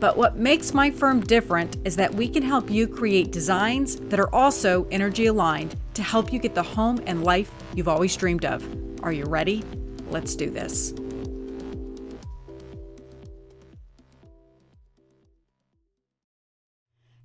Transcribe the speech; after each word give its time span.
But 0.00 0.16
what 0.16 0.36
makes 0.36 0.72
my 0.72 0.92
firm 0.92 1.20
different 1.20 1.76
is 1.84 1.96
that 1.96 2.14
we 2.14 2.28
can 2.28 2.42
help 2.44 2.70
you 2.70 2.86
create 2.86 3.32
designs 3.32 3.96
that 3.96 4.20
are 4.20 4.32
also 4.32 4.86
energy 4.92 5.26
aligned 5.26 5.74
to 5.94 6.02
help 6.04 6.32
you 6.32 6.38
get 6.38 6.54
the 6.54 6.62
home 6.62 7.02
and 7.06 7.24
life 7.24 7.50
you've 7.74 7.88
always 7.88 8.14
dreamed 8.14 8.44
of. 8.44 8.64
Are 9.02 9.10
you 9.10 9.24
ready? 9.24 9.64
Let's 10.08 10.36
do 10.36 10.50
this. 10.50 10.94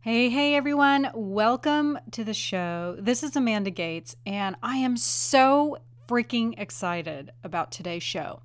Hey, 0.01 0.29
hey 0.29 0.55
everyone, 0.55 1.11
welcome 1.13 1.99
to 2.11 2.23
the 2.23 2.33
show. 2.33 2.97
This 2.99 3.23
is 3.23 3.35
Amanda 3.35 3.69
Gates, 3.69 4.15
and 4.25 4.55
I 4.61 4.77
am 4.77 4.97
so 4.97 5.77
freaking 6.09 6.59
excited 6.59 7.31
about 7.43 7.71
today's 7.71 8.03
show. 8.03 8.41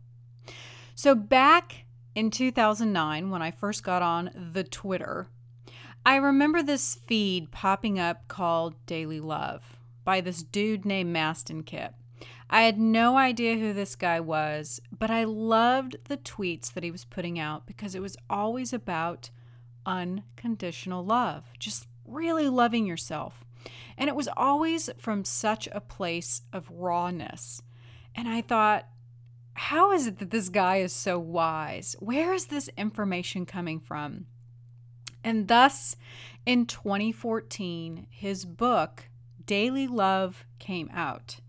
So, 0.94 1.16
back 1.16 1.86
in 2.14 2.30
2009, 2.30 3.30
when 3.30 3.42
I 3.42 3.50
first 3.50 3.82
got 3.82 4.02
on 4.02 4.30
the 4.52 4.64
Twitter, 4.64 5.28
I 6.04 6.16
remember 6.16 6.62
this 6.62 6.94
feed 7.06 7.50
popping 7.50 7.98
up 7.98 8.28
called 8.28 8.74
Daily 8.86 9.20
Love 9.20 9.76
by 10.04 10.20
this 10.20 10.42
dude 10.42 10.84
named 10.84 11.14
Mastin 11.14 11.64
Kipp. 11.64 11.94
I 12.50 12.62
had 12.62 12.78
no 12.78 13.16
idea 13.18 13.56
who 13.56 13.72
this 13.74 13.94
guy 13.94 14.20
was, 14.20 14.80
but 14.96 15.10
I 15.10 15.24
loved 15.24 15.96
the 16.04 16.16
tweets 16.16 16.72
that 16.72 16.82
he 16.82 16.90
was 16.90 17.04
putting 17.04 17.38
out 17.38 17.66
because 17.66 17.94
it 17.94 18.00
was 18.00 18.16
always 18.30 18.72
about 18.72 19.30
unconditional 19.84 21.04
love, 21.04 21.44
just 21.58 21.86
really 22.06 22.48
loving 22.48 22.86
yourself. 22.86 23.44
And 23.98 24.08
it 24.08 24.16
was 24.16 24.28
always 24.34 24.88
from 24.96 25.24
such 25.24 25.68
a 25.72 25.80
place 25.80 26.42
of 26.52 26.70
rawness. 26.70 27.60
And 28.14 28.28
I 28.28 28.40
thought, 28.40 28.88
how 29.58 29.90
is 29.90 30.06
it 30.06 30.20
that 30.20 30.30
this 30.30 30.48
guy 30.48 30.76
is 30.76 30.92
so 30.92 31.18
wise? 31.18 31.96
Where 31.98 32.32
is 32.32 32.46
this 32.46 32.70
information 32.76 33.44
coming 33.44 33.80
from? 33.80 34.26
And 35.24 35.48
thus, 35.48 35.96
in 36.46 36.64
2014, 36.64 38.06
his 38.08 38.44
book, 38.44 39.08
Daily 39.44 39.88
Love, 39.88 40.46
came 40.60 40.88
out. 40.94 41.40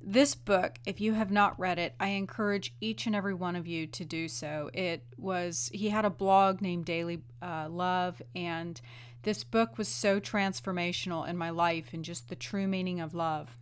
This 0.00 0.34
book, 0.34 0.80
if 0.84 1.00
you 1.00 1.14
have 1.14 1.30
not 1.30 1.58
read 1.58 1.78
it, 1.78 1.94
I 2.00 2.08
encourage 2.08 2.74
each 2.80 3.06
and 3.06 3.14
every 3.14 3.34
one 3.34 3.54
of 3.54 3.68
you 3.68 3.86
to 3.86 4.04
do 4.04 4.26
so. 4.26 4.68
It 4.74 5.04
was, 5.16 5.70
he 5.72 5.90
had 5.90 6.04
a 6.04 6.10
blog 6.10 6.60
named 6.60 6.86
Daily 6.86 7.22
uh, 7.40 7.68
Love, 7.70 8.20
and 8.34 8.80
this 9.22 9.44
book 9.44 9.78
was 9.78 9.86
so 9.86 10.18
transformational 10.18 11.26
in 11.26 11.38
my 11.38 11.50
life 11.50 11.90
and 11.92 12.04
just 12.04 12.28
the 12.28 12.34
true 12.34 12.66
meaning 12.66 13.00
of 13.00 13.14
love. 13.14 13.56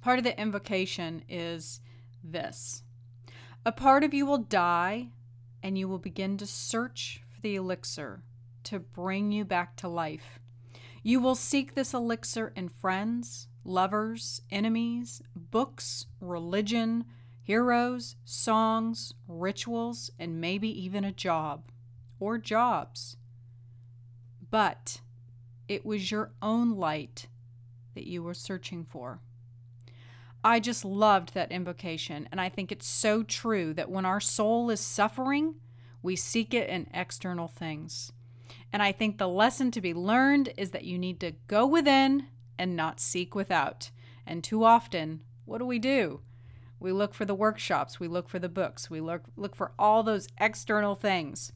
Part 0.00 0.18
of 0.18 0.24
the 0.24 0.38
invocation 0.38 1.22
is 1.28 1.80
this 2.32 2.82
A 3.64 3.72
part 3.72 4.04
of 4.04 4.14
you 4.14 4.26
will 4.26 4.38
die, 4.38 5.10
and 5.62 5.76
you 5.78 5.88
will 5.88 5.98
begin 5.98 6.36
to 6.38 6.46
search 6.46 7.22
for 7.28 7.40
the 7.40 7.56
elixir 7.56 8.22
to 8.64 8.78
bring 8.78 9.32
you 9.32 9.44
back 9.44 9.76
to 9.76 9.88
life. 9.88 10.38
You 11.02 11.20
will 11.20 11.34
seek 11.34 11.74
this 11.74 11.94
elixir 11.94 12.52
in 12.56 12.68
friends, 12.68 13.48
lovers, 13.64 14.42
enemies, 14.50 15.22
books, 15.34 16.06
religion, 16.20 17.04
heroes, 17.42 18.16
songs, 18.24 19.14
rituals, 19.28 20.10
and 20.18 20.40
maybe 20.40 20.68
even 20.68 21.04
a 21.04 21.12
job 21.12 21.70
or 22.18 22.38
jobs. 22.38 23.16
But 24.50 25.00
it 25.68 25.86
was 25.86 26.10
your 26.10 26.32
own 26.42 26.70
light 26.70 27.28
that 27.94 28.06
you 28.06 28.22
were 28.22 28.34
searching 28.34 28.84
for. 28.84 29.20
I 30.46 30.60
just 30.60 30.84
loved 30.84 31.34
that 31.34 31.50
invocation. 31.50 32.28
And 32.30 32.40
I 32.40 32.48
think 32.48 32.70
it's 32.70 32.86
so 32.86 33.24
true 33.24 33.74
that 33.74 33.90
when 33.90 34.04
our 34.04 34.20
soul 34.20 34.70
is 34.70 34.78
suffering, 34.78 35.56
we 36.04 36.14
seek 36.14 36.54
it 36.54 36.70
in 36.70 36.86
external 36.94 37.48
things. 37.48 38.12
And 38.72 38.80
I 38.80 38.92
think 38.92 39.18
the 39.18 39.26
lesson 39.26 39.72
to 39.72 39.80
be 39.80 39.92
learned 39.92 40.52
is 40.56 40.70
that 40.70 40.84
you 40.84 40.98
need 40.98 41.18
to 41.18 41.32
go 41.48 41.66
within 41.66 42.28
and 42.60 42.76
not 42.76 43.00
seek 43.00 43.34
without. 43.34 43.90
And 44.24 44.44
too 44.44 44.62
often, 44.62 45.22
what 45.46 45.58
do 45.58 45.66
we 45.66 45.80
do? 45.80 46.20
We 46.78 46.92
look 46.92 47.12
for 47.12 47.24
the 47.24 47.34
workshops, 47.34 47.98
we 47.98 48.06
look 48.06 48.28
for 48.28 48.38
the 48.38 48.48
books, 48.48 48.88
we 48.88 49.00
look 49.00 49.22
look 49.34 49.56
for 49.56 49.72
all 49.76 50.04
those 50.04 50.28
external 50.38 50.94
things. 50.94 51.52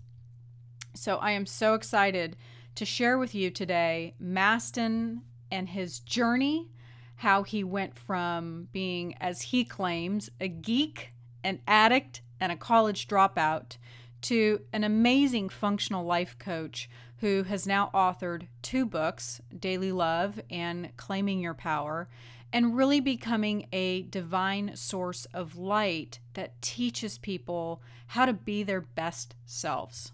So 0.94 1.18
I 1.18 1.30
am 1.30 1.46
so 1.46 1.74
excited 1.74 2.36
to 2.74 2.84
share 2.84 3.18
with 3.18 3.36
you 3.36 3.50
today 3.50 4.14
Mastin 4.20 5.20
and 5.48 5.68
his 5.68 6.00
journey 6.00 6.70
how 7.20 7.42
he 7.42 7.62
went 7.62 7.94
from 7.94 8.66
being, 8.72 9.14
as 9.20 9.42
he 9.42 9.62
claims, 9.62 10.30
a 10.40 10.48
geek, 10.48 11.12
an 11.44 11.60
addict, 11.68 12.22
and 12.40 12.50
a 12.50 12.56
college 12.56 13.06
dropout 13.06 13.76
to 14.22 14.62
an 14.72 14.84
amazing 14.84 15.50
functional 15.50 16.02
life 16.02 16.38
coach 16.38 16.88
who 17.18 17.42
has 17.42 17.66
now 17.66 17.90
authored 17.92 18.46
two 18.62 18.86
books, 18.86 19.42
Daily 19.56 19.92
Love 19.92 20.40
and 20.48 20.96
Claiming 20.96 21.40
Your 21.40 21.52
Power, 21.52 22.08
and 22.54 22.74
really 22.74 23.00
becoming 23.00 23.66
a 23.70 24.00
divine 24.04 24.74
source 24.74 25.26
of 25.26 25.58
light 25.58 26.20
that 26.32 26.62
teaches 26.62 27.18
people 27.18 27.82
how 28.06 28.24
to 28.24 28.32
be 28.32 28.62
their 28.62 28.80
best 28.80 29.34
selves. 29.44 30.12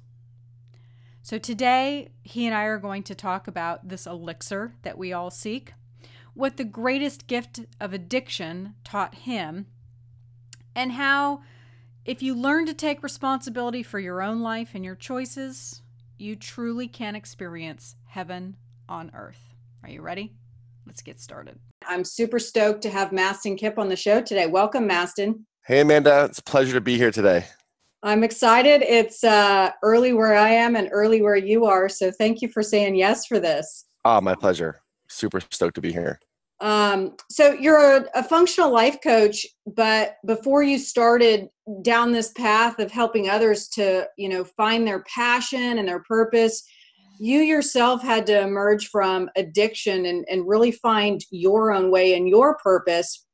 So, 1.22 1.38
today, 1.38 2.08
he 2.24 2.46
and 2.46 2.54
I 2.54 2.64
are 2.64 2.78
going 2.80 3.04
to 3.04 3.14
talk 3.14 3.46
about 3.46 3.88
this 3.88 4.06
elixir 4.06 4.74
that 4.82 4.98
we 4.98 5.12
all 5.12 5.30
seek 5.30 5.72
what 6.36 6.58
the 6.58 6.64
greatest 6.64 7.26
gift 7.26 7.60
of 7.80 7.94
addiction 7.94 8.74
taught 8.84 9.14
him, 9.14 9.66
and 10.74 10.92
how, 10.92 11.40
if 12.04 12.22
you 12.22 12.34
learn 12.34 12.66
to 12.66 12.74
take 12.74 13.02
responsibility 13.02 13.82
for 13.82 13.98
your 13.98 14.20
own 14.20 14.42
life 14.42 14.70
and 14.74 14.84
your 14.84 14.94
choices, 14.94 15.80
you 16.18 16.36
truly 16.36 16.88
can 16.88 17.16
experience 17.16 17.96
heaven 18.04 18.56
on 18.86 19.10
earth. 19.14 19.54
Are 19.82 19.88
you 19.88 20.02
ready? 20.02 20.34
Let's 20.86 21.00
get 21.00 21.20
started. 21.20 21.58
I'm 21.86 22.04
super 22.04 22.38
stoked 22.38 22.82
to 22.82 22.90
have 22.90 23.10
Mastin 23.10 23.56
Kipp 23.56 23.78
on 23.78 23.88
the 23.88 23.96
show 23.96 24.20
today. 24.20 24.46
Welcome, 24.46 24.86
Mastin. 24.86 25.40
Hey, 25.64 25.80
Amanda. 25.80 26.26
It's 26.26 26.38
a 26.38 26.42
pleasure 26.42 26.74
to 26.74 26.80
be 26.80 26.96
here 26.98 27.10
today. 27.10 27.46
I'm 28.02 28.22
excited. 28.22 28.82
It's 28.82 29.24
uh, 29.24 29.70
early 29.82 30.12
where 30.12 30.36
I 30.36 30.50
am 30.50 30.76
and 30.76 30.88
early 30.92 31.22
where 31.22 31.36
you 31.36 31.64
are. 31.64 31.88
So 31.88 32.10
thank 32.10 32.42
you 32.42 32.48
for 32.48 32.62
saying 32.62 32.94
yes 32.94 33.26
for 33.26 33.40
this. 33.40 33.86
Oh, 34.04 34.20
my 34.20 34.34
pleasure. 34.34 34.80
Super 35.08 35.40
stoked 35.40 35.76
to 35.76 35.80
be 35.80 35.92
here. 35.92 36.20
Um, 36.60 37.16
so 37.30 37.52
you're 37.52 37.96
a, 37.96 38.06
a, 38.14 38.22
functional 38.22 38.72
life 38.72 38.98
coach, 39.02 39.46
but 39.66 40.16
before 40.24 40.62
you 40.62 40.78
started 40.78 41.48
down 41.82 42.12
this 42.12 42.32
path 42.32 42.78
of 42.78 42.90
helping 42.90 43.28
others 43.28 43.68
to, 43.74 44.06
you 44.16 44.30
know, 44.30 44.42
find 44.42 44.86
their 44.86 45.04
passion 45.04 45.76
and 45.76 45.86
their 45.86 46.02
purpose, 46.04 46.62
you 47.20 47.40
yourself 47.40 48.02
had 48.02 48.26
to 48.26 48.40
emerge 48.40 48.88
from 48.88 49.28
addiction 49.36 50.06
and, 50.06 50.24
and 50.30 50.48
really 50.48 50.72
find 50.72 51.22
your 51.30 51.72
own 51.72 51.90
way 51.90 52.14
and 52.14 52.26
your 52.26 52.56
purpose. 52.56 53.26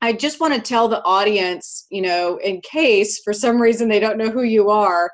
I 0.00 0.12
just 0.12 0.40
want 0.40 0.54
to 0.54 0.60
tell 0.60 0.88
the 0.88 1.02
audience, 1.04 1.86
you 1.90 2.02
know, 2.02 2.38
in 2.38 2.60
case 2.60 3.20
for 3.22 3.32
some 3.32 3.60
reason 3.60 3.88
they 3.88 4.00
don't 4.00 4.18
know 4.18 4.30
who 4.30 4.42
you 4.42 4.70
are, 4.70 5.10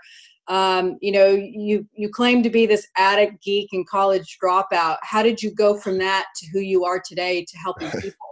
um, 0.48 0.98
you 1.00 1.12
know 1.12 1.28
you 1.28 1.86
you 1.94 2.08
claim 2.08 2.42
to 2.42 2.50
be 2.50 2.66
this 2.66 2.86
addict 2.96 3.42
geek 3.42 3.70
and 3.72 3.86
college 3.86 4.38
dropout. 4.42 4.98
How 5.02 5.22
did 5.22 5.42
you 5.42 5.50
go 5.50 5.76
from 5.78 5.98
that 5.98 6.26
to 6.36 6.46
who 6.52 6.60
you 6.60 6.84
are 6.84 7.00
today 7.04 7.44
to 7.44 7.58
helping 7.58 7.90
people? 8.00 8.26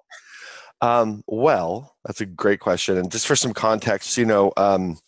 Um, 0.80 1.22
well 1.26 1.94
that's 2.04 2.20
a 2.20 2.26
great 2.26 2.58
question 2.58 2.98
and 2.98 3.10
just 3.10 3.26
for 3.26 3.36
some 3.36 3.52
context 3.52 4.16
you 4.16 4.24
know 4.26 4.52
um, 4.56 4.98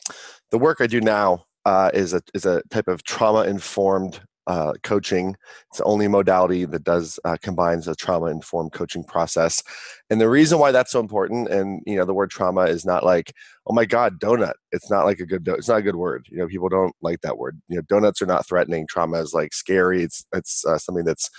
the 0.53 0.59
work 0.59 0.79
i 0.81 0.87
do 0.87 1.01
now 1.01 1.45
uh, 1.65 1.91
is 1.93 2.15
a 2.15 2.23
is 2.33 2.47
a 2.47 2.63
type 2.71 2.87
of 2.87 3.03
trauma 3.03 3.43
informed 3.43 4.21
uh, 4.47 4.75
coaching. 4.83 5.37
It's 5.71 5.79
the 5.79 5.85
only 5.85 6.09
modality 6.09 6.65
that 6.65 6.85
does 6.85 7.19
uh, 7.25 7.37
combines 7.41 7.89
a 7.89 7.95
trauma 7.95 8.27
informed 8.27 8.73
coaching 8.73 9.05
process. 9.05 9.63
And 10.11 10.21
the 10.21 10.29
reason 10.29 10.59
why 10.59 10.73
that's 10.73 10.93
so 10.93 11.01
important, 11.01 11.49
and 11.49 11.83
you 11.87 11.97
know, 11.97 12.05
the 12.05 12.15
word 12.15 12.31
trauma 12.31 12.63
is 12.63 12.85
not 12.85 13.05
like, 13.05 13.33
oh 13.67 13.75
my 13.75 13.85
God, 13.85 14.21
donut. 14.21 14.55
It's 14.73 14.91
not 14.91 15.05
like 15.05 15.19
a 15.19 15.27
good. 15.27 15.45
Do- 15.45 15.55
it's 15.55 15.69
not 15.69 15.79
a 15.79 15.83
good 15.83 15.97
word. 15.97 16.27
You 16.31 16.39
know, 16.39 16.47
people 16.47 16.69
don't 16.69 16.95
like 17.01 17.21
that 17.23 17.39
word. 17.39 17.61
You 17.69 17.77
know, 17.77 17.83
donuts 17.83 18.21
are 18.21 18.27
not 18.27 18.47
threatening. 18.47 18.87
Trauma 18.89 19.21
is 19.21 19.33
like 19.33 19.55
scary. 19.55 20.03
It's 20.03 20.25
it's 20.35 20.65
uh, 20.65 20.79
something 20.79 21.05
that's 21.05 21.31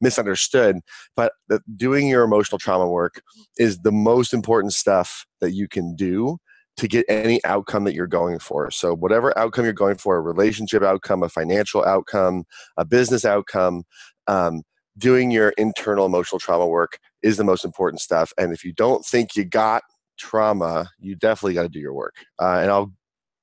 misunderstood. 0.00 0.78
But 1.16 1.32
doing 1.76 2.08
your 2.08 2.24
emotional 2.24 2.58
trauma 2.58 2.88
work 2.88 3.22
is 3.58 3.78
the 3.78 3.92
most 3.92 4.34
important 4.34 4.72
stuff 4.72 5.24
that 5.40 5.52
you 5.52 5.68
can 5.68 5.94
do 5.94 6.38
to 6.76 6.88
get 6.88 7.04
any 7.08 7.44
outcome 7.44 7.84
that 7.84 7.94
you're 7.94 8.06
going 8.06 8.38
for. 8.38 8.70
So, 8.70 8.94
whatever 8.94 9.36
outcome 9.38 9.64
you're 9.64 9.74
going 9.74 9.96
for 9.96 10.16
a 10.16 10.20
relationship 10.20 10.82
outcome, 10.82 11.22
a 11.22 11.28
financial 11.28 11.84
outcome, 11.84 12.44
a 12.76 12.84
business 12.84 13.24
outcome 13.24 13.84
um, 14.26 14.62
doing 14.98 15.30
your 15.30 15.50
internal 15.50 16.06
emotional 16.06 16.38
trauma 16.38 16.66
work 16.66 16.98
is 17.22 17.36
the 17.36 17.44
most 17.44 17.64
important 17.64 18.00
stuff. 18.00 18.32
And 18.38 18.52
if 18.52 18.64
you 18.64 18.72
don't 18.72 19.04
think 19.04 19.36
you 19.36 19.44
got 19.44 19.82
trauma, 20.18 20.88
you 20.98 21.16
definitely 21.16 21.54
got 21.54 21.62
to 21.62 21.68
do 21.68 21.80
your 21.80 21.94
work. 21.94 22.14
Uh, 22.40 22.58
and 22.60 22.70
I'll 22.70 22.92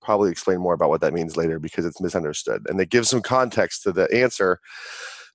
probably 0.01 0.31
explain 0.31 0.59
more 0.59 0.73
about 0.73 0.89
what 0.89 1.01
that 1.01 1.13
means 1.13 1.35
later 1.35 1.59
because 1.59 1.85
it's 1.85 1.99
misunderstood. 1.99 2.65
And 2.69 2.79
it 2.79 2.89
gives 2.89 3.09
some 3.09 3.21
context 3.21 3.83
to 3.83 3.91
the 3.91 4.11
answer 4.13 4.59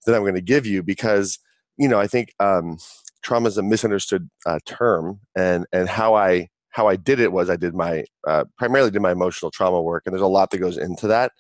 that 0.06 0.14
I'm 0.14 0.22
going 0.22 0.34
to 0.34 0.40
give 0.40 0.64
you 0.66 0.82
because, 0.82 1.38
you 1.76 1.88
know, 1.88 2.00
I 2.00 2.06
think 2.06 2.32
um, 2.40 2.78
trauma 3.22 3.48
is 3.48 3.58
a 3.58 3.62
misunderstood 3.62 4.30
uh, 4.46 4.60
term. 4.64 5.20
And, 5.36 5.66
and 5.72 5.88
how 5.88 6.14
I 6.14 6.48
how 6.72 6.88
I 6.88 6.96
did 6.96 7.20
it 7.20 7.32
was 7.32 7.48
I 7.50 7.56
did 7.56 7.74
my 7.74 8.04
uh, 8.26 8.44
primarily 8.58 8.90
did 8.90 9.02
my 9.02 9.12
emotional 9.12 9.50
trauma 9.50 9.80
work, 9.80 10.02
and 10.06 10.12
there's 10.12 10.22
a 10.22 10.26
lot 10.26 10.50
that 10.50 10.58
goes 10.58 10.78
into 10.78 11.06
that. 11.08 11.32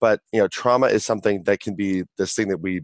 But 0.00 0.20
you 0.32 0.40
know, 0.40 0.48
trauma 0.48 0.86
is 0.88 1.04
something 1.04 1.42
that 1.44 1.60
can 1.60 1.74
be 1.74 2.04
this 2.18 2.34
thing 2.34 2.48
that 2.48 2.58
we 2.58 2.82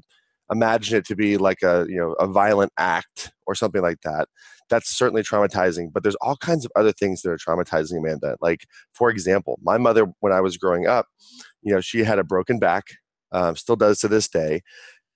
imagine 0.50 0.98
it 0.98 1.06
to 1.06 1.16
be 1.16 1.36
like 1.36 1.62
a 1.62 1.86
you 1.88 1.96
know 1.96 2.12
a 2.14 2.26
violent 2.26 2.72
act 2.78 3.32
or 3.46 3.54
something 3.54 3.82
like 3.82 4.00
that. 4.02 4.28
That's 4.68 4.96
certainly 4.96 5.22
traumatizing 5.22 5.92
but 5.92 6.02
there's 6.02 6.16
all 6.16 6.36
kinds 6.36 6.64
of 6.64 6.72
other 6.76 6.92
things 6.92 7.22
that 7.22 7.30
are 7.30 7.38
traumatizing 7.38 7.98
amanda. 7.98 8.36
Like 8.40 8.66
for 8.92 9.10
example 9.10 9.58
my 9.62 9.78
mother 9.78 10.06
when 10.20 10.32
i 10.32 10.40
was 10.40 10.56
growing 10.56 10.86
up 10.86 11.06
you 11.62 11.72
know 11.72 11.80
she 11.80 12.04
had 12.04 12.18
a 12.18 12.24
broken 12.24 12.58
back 12.58 12.84
um, 13.32 13.56
still 13.56 13.76
does 13.76 13.98
to 14.00 14.08
this 14.08 14.28
day 14.28 14.62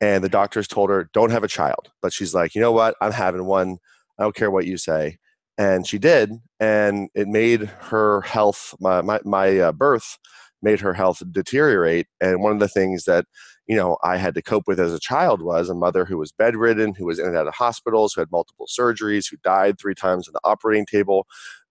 and 0.01 0.23
the 0.23 0.29
doctors 0.29 0.69
told 0.69 0.91
her 0.91 1.11
don't 1.13 1.31
have 1.31 1.45
a 1.45 1.49
child. 1.49 1.91
But 2.03 2.13
she's 2.13 2.35
like 2.35 2.55
you 2.55 2.61
know 2.61 2.73
what? 2.73 2.95
I'm 3.01 3.13
having 3.13 3.45
one. 3.45 3.79
I 4.19 4.23
don't 4.23 4.37
care 4.37 4.51
what 4.51 4.67
you 4.67 4.77
say 4.77 5.19
and 5.59 5.87
she 5.87 5.99
did 5.99 6.33
and 6.61 7.09
it 7.15 7.29
made 7.29 7.63
her 7.63 8.21
health 8.23 8.75
my 8.81 9.01
my, 9.03 9.21
my 9.25 9.59
uh, 9.59 9.73
birth 9.73 10.19
made 10.63 10.81
her 10.81 10.95
health 10.95 11.23
deteriorate 11.31 12.07
and 12.21 12.43
one 12.43 12.53
of 12.53 12.59
the 12.59 12.69
things 12.69 13.05
that 13.05 13.27
you 13.67 13.77
know 13.77 13.97
I 14.03 14.17
had 14.17 14.35
to 14.35 14.43
cope 14.43 14.65
with 14.67 14.81
as 14.81 14.93
a 14.93 15.01
child 15.01 15.43
was 15.43 15.69
a 15.69 15.75
mother 15.75 16.05
who 16.05 16.19
was 16.19 16.33
bedridden, 16.33 16.95
who 16.95 17.07
was 17.07 17.19
in 17.19 17.27
and 17.27 17.37
out 17.37 17.47
of 17.47 17.55
hospitals, 17.55 18.13
who 18.13 18.21
had 18.21 18.31
multiple 18.31 18.67
surgeries, 18.67 19.31
who 19.31 19.37
died 19.43 19.79
three 19.79 19.95
times 19.95 20.29
on 20.29 20.33
the 20.33 20.41
operating 20.45 20.87
table. 20.87 21.27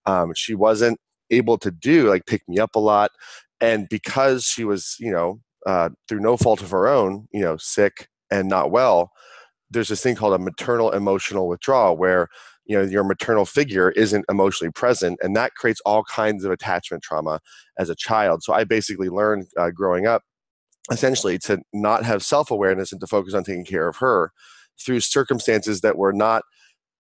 Um, 0.06 0.34
she 0.36 0.56
wasn't 0.56 1.00
able 1.30 1.58
to 1.60 1.72
do 1.72 2.10
like 2.10 2.26
pick 2.26 2.42
me 2.48 2.60
up 2.60 2.76
a 2.76 2.80
lot, 2.80 3.12
and 3.62 3.88
because 3.90 4.44
she 4.46 4.64
was 4.64 4.96
you 5.00 5.12
know 5.12 5.40
uh, 5.66 5.90
through 6.08 6.20
no 6.20 6.38
fault 6.38 6.62
of 6.62 6.72
her 6.72 6.88
own, 6.88 7.28
you 7.32 7.42
know 7.42 7.58
sick 7.58 8.08
and 8.32 8.50
not 8.50 8.72
well, 8.72 9.12
there's 9.70 9.90
this 9.90 10.02
thing 10.02 10.16
called 10.16 10.34
a 10.34 10.40
maternal 10.40 10.92
emotional 10.92 11.48
withdrawal 11.48 11.98
where 11.98 12.28
you 12.66 12.78
know 12.78 12.84
your 12.84 13.04
maternal 13.04 13.46
figure 13.46 13.92
isn't 13.92 14.26
emotionally 14.30 14.72
present 14.72 15.20
and 15.22 15.36
that 15.36 15.56
creates 15.56 15.82
all 15.86 16.04
kinds 16.04 16.44
of 16.44 16.52
attachment 16.52 17.04
trauma 17.04 17.40
as 17.78 17.90
a 17.90 17.96
child. 17.96 18.44
So 18.44 18.54
i 18.54 18.64
basically 18.64 19.10
learned 19.10 19.48
uh, 19.58 19.72
growing 19.72 20.08
up 20.08 20.24
essentially 20.92 21.38
to 21.40 21.60
not 21.74 22.04
have 22.04 22.24
self-awareness 22.24 22.92
and 22.92 23.00
to 23.02 23.08
focus 23.08 23.34
on 23.34 23.44
taking 23.44 23.66
care 23.66 23.88
of 23.88 23.98
her 23.98 24.32
through 24.84 25.00
circumstances 25.00 25.82
that 25.82 25.98
were 25.98 26.14
not 26.14 26.44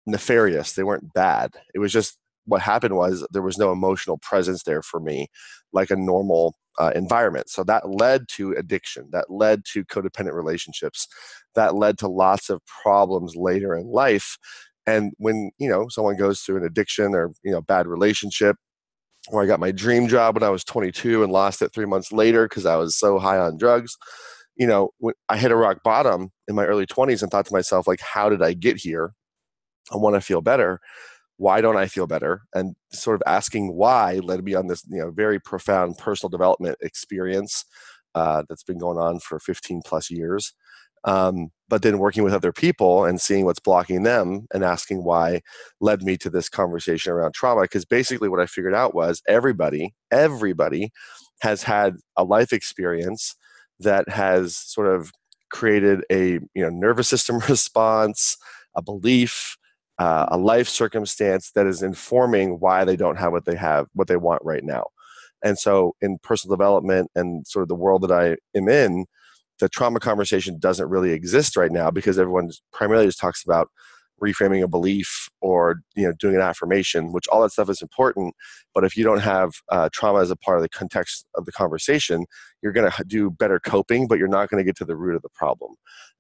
nefarious 0.06 0.74
they 0.74 0.84
weren't 0.84 1.14
bad. 1.14 1.54
It 1.74 1.80
was 1.80 1.92
just 1.92 2.18
what 2.46 2.62
happened 2.62 2.96
was 2.96 3.26
there 3.32 3.42
was 3.42 3.58
no 3.58 3.72
emotional 3.72 4.18
presence 4.18 4.64
there 4.64 4.82
for 4.82 5.00
me 5.00 5.28
like 5.72 5.90
a 5.90 5.96
normal 5.96 6.56
uh, 6.80 6.92
environment. 6.96 7.50
So 7.50 7.64
that 7.66 7.90
led 7.90 8.28
to 8.30 8.52
addiction 8.54 9.10
that 9.12 9.30
led 9.30 9.64
to 9.74 9.86
codependent 9.86 10.34
relationships 10.34 11.08
that 11.56 11.76
led 11.76 11.98
to 12.00 12.08
lots 12.08 12.50
of 12.50 12.62
problems 12.66 13.36
later 13.36 13.76
in 13.76 13.88
life 13.88 14.38
and 14.86 15.14
when 15.18 15.52
you 15.58 15.70
know 15.70 15.88
someone 15.90 16.18
goes 16.18 16.42
through 16.42 16.58
an 16.58 16.66
addiction 16.66 17.14
or 17.16 17.32
you 17.44 17.52
know 17.52 17.62
bad 17.62 17.88
relationship 17.88 18.58
or 19.30 19.42
I 19.42 19.46
got 19.46 19.60
my 19.60 19.72
dream 19.72 20.08
job 20.08 20.36
when 20.36 20.44
I 20.44 20.50
was 20.50 20.64
22 20.64 21.24
and 21.24 21.32
lost 21.32 21.62
it 21.62 21.74
three 21.74 21.86
months 21.86 22.12
later 22.12 22.48
because 22.48 22.66
I 22.66 22.76
was 22.76 22.98
so 22.98 23.20
high 23.20 23.38
on 23.38 23.58
drugs. 23.58 23.96
You 24.56 24.68
know, 24.68 24.90
when 24.98 25.14
I 25.30 25.38
hit 25.38 25.52
a 25.52 25.56
rock 25.56 25.80
bottom 25.84 26.32
in 26.48 26.56
my 26.56 26.66
early 26.66 26.86
20s 26.86 27.22
and 27.22 27.32
thought 27.32 27.46
to 27.46 27.54
myself, 27.54 27.88
like, 27.88 28.02
how 28.02 28.30
did 28.30 28.42
I 28.44 28.54
get 28.54 28.78
here? 28.78 29.14
I 29.94 29.98
want 29.98 30.16
to 30.16 30.22
feel 30.22 30.42
better. 30.42 30.80
Why 31.38 31.62
don't 31.62 31.78
I 31.78 31.88
feel 31.88 32.06
better? 32.06 32.42
And 32.54 32.76
sort 32.92 33.16
of 33.16 33.24
asking 33.26 33.74
why 33.74 34.20
led 34.24 34.44
me 34.44 34.54
on 34.54 34.68
this, 34.68 34.84
you 34.88 35.00
know, 35.00 35.12
very 35.12 35.40
profound 35.40 35.98
personal 35.98 36.30
development 36.30 36.78
experience 36.82 37.66
uh, 38.14 38.44
that's 38.48 38.64
been 38.64 38.78
going 38.78 38.98
on 38.98 39.20
for 39.20 39.40
15 39.40 39.82
plus 39.86 40.12
years. 40.12 40.54
Um, 41.06 41.50
but 41.70 41.82
then 41.82 41.98
working 41.98 42.24
with 42.24 42.34
other 42.34 42.52
people 42.52 43.06
and 43.06 43.20
seeing 43.20 43.46
what's 43.46 43.60
blocking 43.60 44.04
them 44.04 44.48
and 44.54 44.64
asking 44.64 45.04
why 45.04 45.42
led 45.82 46.04
me 46.04 46.18
to 46.18 46.30
this 46.30 46.48
conversation 46.50 47.12
around 47.12 47.34
trauma. 47.34 47.62
Because 47.62 47.86
basically, 47.86 48.30
what 48.30 48.40
I 48.40 48.46
figured 48.46 48.76
out 48.76 48.94
was 48.94 49.22
everybody, 49.28 49.94
everybody 50.12 50.92
has 51.42 51.64
had 51.64 51.96
a 52.16 52.24
life 52.24 52.54
experience 52.54 53.36
that 53.80 54.08
has 54.10 54.56
sort 54.56 54.88
of 54.88 55.12
created 55.52 56.04
a 56.12 56.34
you 56.54 56.64
know 56.64 56.70
nervous 56.70 57.08
system 57.08 57.40
response, 57.50 58.38
a 58.76 58.82
belief, 58.82 59.58
uh, 60.00 60.26
a 60.30 60.38
life 60.38 60.68
circumstance 60.68 61.52
that 61.52 61.66
is 61.68 61.82
informing 61.82 62.60
why 62.60 62.84
they 62.84 62.96
don't 62.96 63.18
have 63.18 63.32
what 63.32 63.46
they 63.46 63.56
have, 63.56 63.88
what 63.94 64.08
they 64.08 64.18
want 64.18 64.42
right 64.44 64.64
now. 64.64 64.88
And 65.44 65.58
so, 65.60 65.96
in 66.02 66.18
personal 66.24 66.56
development 66.56 67.12
and 67.16 67.46
sort 67.48 67.64
of 67.64 67.70
the 67.70 67.76
world 67.76 68.02
that 68.04 68.12
I 68.12 68.38
am 68.58 68.70
in, 68.70 69.06
the 69.64 69.70
trauma 69.70 69.98
conversation 69.98 70.60
doesn't 70.60 70.90
really 70.90 71.12
exist 71.12 71.56
right 71.56 71.72
now 71.72 71.90
because 71.90 72.20
everyone 72.20 72.52
primarily 72.74 73.06
just 73.06 73.18
talks 73.18 73.46
about 73.46 73.70
reframing 74.22 74.62
a 74.62 74.68
belief 74.68 75.30
or 75.40 75.78
you 75.96 76.04
know 76.04 76.12
doing 76.20 76.36
an 76.36 76.42
affirmation 76.42 77.14
which 77.14 77.28
all 77.30 77.42
that 77.42 77.52
stuff 77.52 77.70
is 77.70 77.82
important. 77.82 78.36
But 78.76 78.84
if 78.84 78.98
you 78.98 79.06
don't 79.06 79.22
have 79.22 79.52
uh, 79.70 79.88
trauma 79.94 80.20
as 80.20 80.32
a 80.32 80.36
part 80.36 80.58
of 80.58 80.64
the 80.64 80.70
context 80.70 81.26
of 81.36 81.46
the 81.46 81.54
conversation 81.54 82.26
you're 82.62 82.74
going 82.74 82.92
to 82.92 83.04
do 83.06 83.32
better 83.32 83.58
coping 83.58 84.06
but 84.06 84.20
you're 84.20 84.28
not 84.28 84.50
going 84.50 84.60
to 84.62 84.66
get 84.66 84.76
to 84.78 84.86
the 84.86 84.98
root 84.98 85.16
of 85.16 85.22
the 85.22 85.30
problem. 85.34 85.76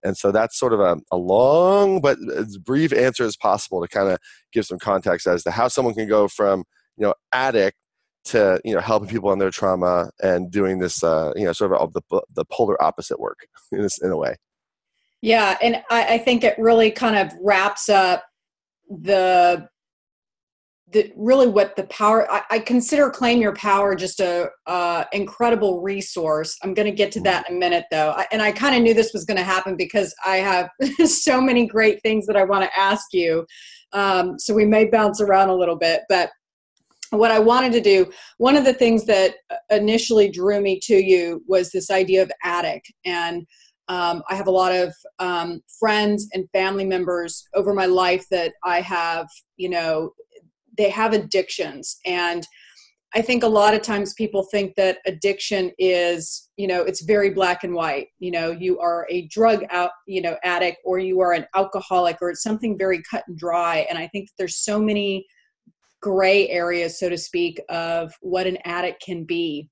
And 0.05 0.17
so 0.17 0.31
that's 0.31 0.57
sort 0.57 0.71
of 0.71 0.79
a, 0.79 0.97
a 1.11 1.17
long 1.17 1.99
but 1.99 2.17
as 2.33 2.57
brief 2.57 2.93
answer 2.93 3.25
as 3.25 3.35
possible 3.35 3.81
to 3.81 3.89
kind 3.89 4.07
of 4.07 4.19
give 4.53 4.65
some 4.65 4.79
context 4.79 5.27
as 5.27 5.43
to 5.43 5.51
how 5.51 5.67
someone 5.67 5.95
can 5.95 6.07
go 6.07 6.29
from 6.29 6.63
you 6.95 7.05
know 7.05 7.13
addict 7.33 7.77
to 8.25 8.59
you 8.63 8.73
know 8.73 8.79
helping 8.79 9.09
people 9.09 9.31
in 9.33 9.39
their 9.39 9.51
trauma 9.51 10.09
and 10.21 10.51
doing 10.51 10.79
this 10.79 11.03
uh, 11.03 11.31
you 11.35 11.45
know 11.45 11.53
sort 11.53 11.73
of 11.73 11.93
the 11.93 12.01
the 12.33 12.45
polar 12.45 12.81
opposite 12.81 13.19
work 13.19 13.39
in 13.71 13.81
this 13.81 14.01
in 14.01 14.11
a 14.11 14.17
way. 14.17 14.35
Yeah, 15.21 15.57
and 15.61 15.81
I, 15.89 16.15
I 16.15 16.17
think 16.17 16.43
it 16.43 16.55
really 16.57 16.91
kind 16.91 17.15
of 17.15 17.33
wraps 17.41 17.87
up 17.89 18.23
the 18.89 19.67
the 20.91 21.11
really 21.15 21.47
what 21.47 21.75
the 21.75 21.83
power 21.85 22.31
I, 22.31 22.43
I 22.51 22.59
consider 22.59 23.09
claim 23.09 23.41
your 23.41 23.55
power 23.55 23.95
just 23.95 24.19
a 24.19 24.49
uh, 24.67 25.05
incredible 25.11 25.81
resource. 25.81 26.57
I'm 26.63 26.73
going 26.73 26.85
to 26.85 26.95
get 26.95 27.11
to 27.13 27.21
that 27.21 27.49
in 27.49 27.55
a 27.55 27.59
minute 27.59 27.85
though, 27.91 28.11
I, 28.11 28.27
and 28.31 28.41
I 28.41 28.51
kind 28.51 28.75
of 28.75 28.81
knew 28.81 28.93
this 28.93 29.13
was 29.13 29.25
going 29.25 29.37
to 29.37 29.43
happen 29.43 29.75
because 29.75 30.13
I 30.25 30.37
have 30.37 30.69
so 31.05 31.41
many 31.41 31.65
great 31.65 32.01
things 32.01 32.25
that 32.27 32.37
I 32.37 32.43
want 32.43 32.63
to 32.63 32.79
ask 32.79 33.07
you. 33.11 33.45
Um, 33.91 34.39
so 34.39 34.53
we 34.53 34.65
may 34.65 34.85
bounce 34.85 35.21
around 35.21 35.49
a 35.49 35.55
little 35.55 35.77
bit, 35.77 36.01
but 36.09 36.31
what 37.17 37.31
I 37.31 37.39
wanted 37.39 37.71
to 37.73 37.81
do, 37.81 38.11
one 38.37 38.55
of 38.55 38.65
the 38.65 38.73
things 38.73 39.05
that 39.05 39.35
initially 39.69 40.29
drew 40.29 40.61
me 40.61 40.79
to 40.83 40.95
you 40.95 41.43
was 41.47 41.71
this 41.71 41.89
idea 41.89 42.23
of 42.23 42.31
addict. 42.43 42.91
And 43.05 43.45
um, 43.87 44.23
I 44.29 44.35
have 44.35 44.47
a 44.47 44.51
lot 44.51 44.73
of 44.73 44.93
um, 45.19 45.61
friends 45.79 46.29
and 46.33 46.49
family 46.51 46.85
members 46.85 47.47
over 47.53 47.73
my 47.73 47.85
life 47.85 48.25
that 48.31 48.53
I 48.63 48.81
have, 48.81 49.27
you 49.57 49.69
know, 49.69 50.13
they 50.77 50.89
have 50.89 51.13
addictions. 51.13 51.99
And 52.05 52.47
I 53.15 53.21
think 53.21 53.43
a 53.43 53.47
lot 53.47 53.75
of 53.75 53.83
times 53.83 54.13
people 54.15 54.47
think 54.49 54.73
that 54.75 54.97
addiction 55.05 55.71
is, 55.77 56.49
you 56.57 56.65
know, 56.65 56.81
it's 56.81 57.03
very 57.03 57.29
black 57.29 57.63
and 57.63 57.73
white. 57.73 58.07
You 58.17 58.31
know, 58.31 58.49
you 58.51 58.79
are 58.79 59.05
a 59.09 59.27
drug 59.27 59.65
out, 59.69 59.91
you 60.07 60.21
know, 60.21 60.35
addict 60.43 60.77
or 60.83 60.97
you 60.97 61.19
are 61.19 61.33
an 61.33 61.45
alcoholic 61.53 62.17
or 62.21 62.31
it's 62.31 62.41
something 62.41 62.75
very 62.75 63.03
cut 63.09 63.23
and 63.27 63.37
dry. 63.37 63.85
And 63.87 63.99
I 63.99 64.07
think 64.07 64.29
there's 64.39 64.57
so 64.57 64.79
many 64.79 65.27
gray 66.03 66.49
areas, 66.49 66.99
so 66.99 67.09
to 67.09 67.17
speak, 67.17 67.59
of 67.69 68.13
what 68.21 68.45
an 68.45 68.57
addict 68.65 69.01
can 69.01 69.23
be. 69.23 69.69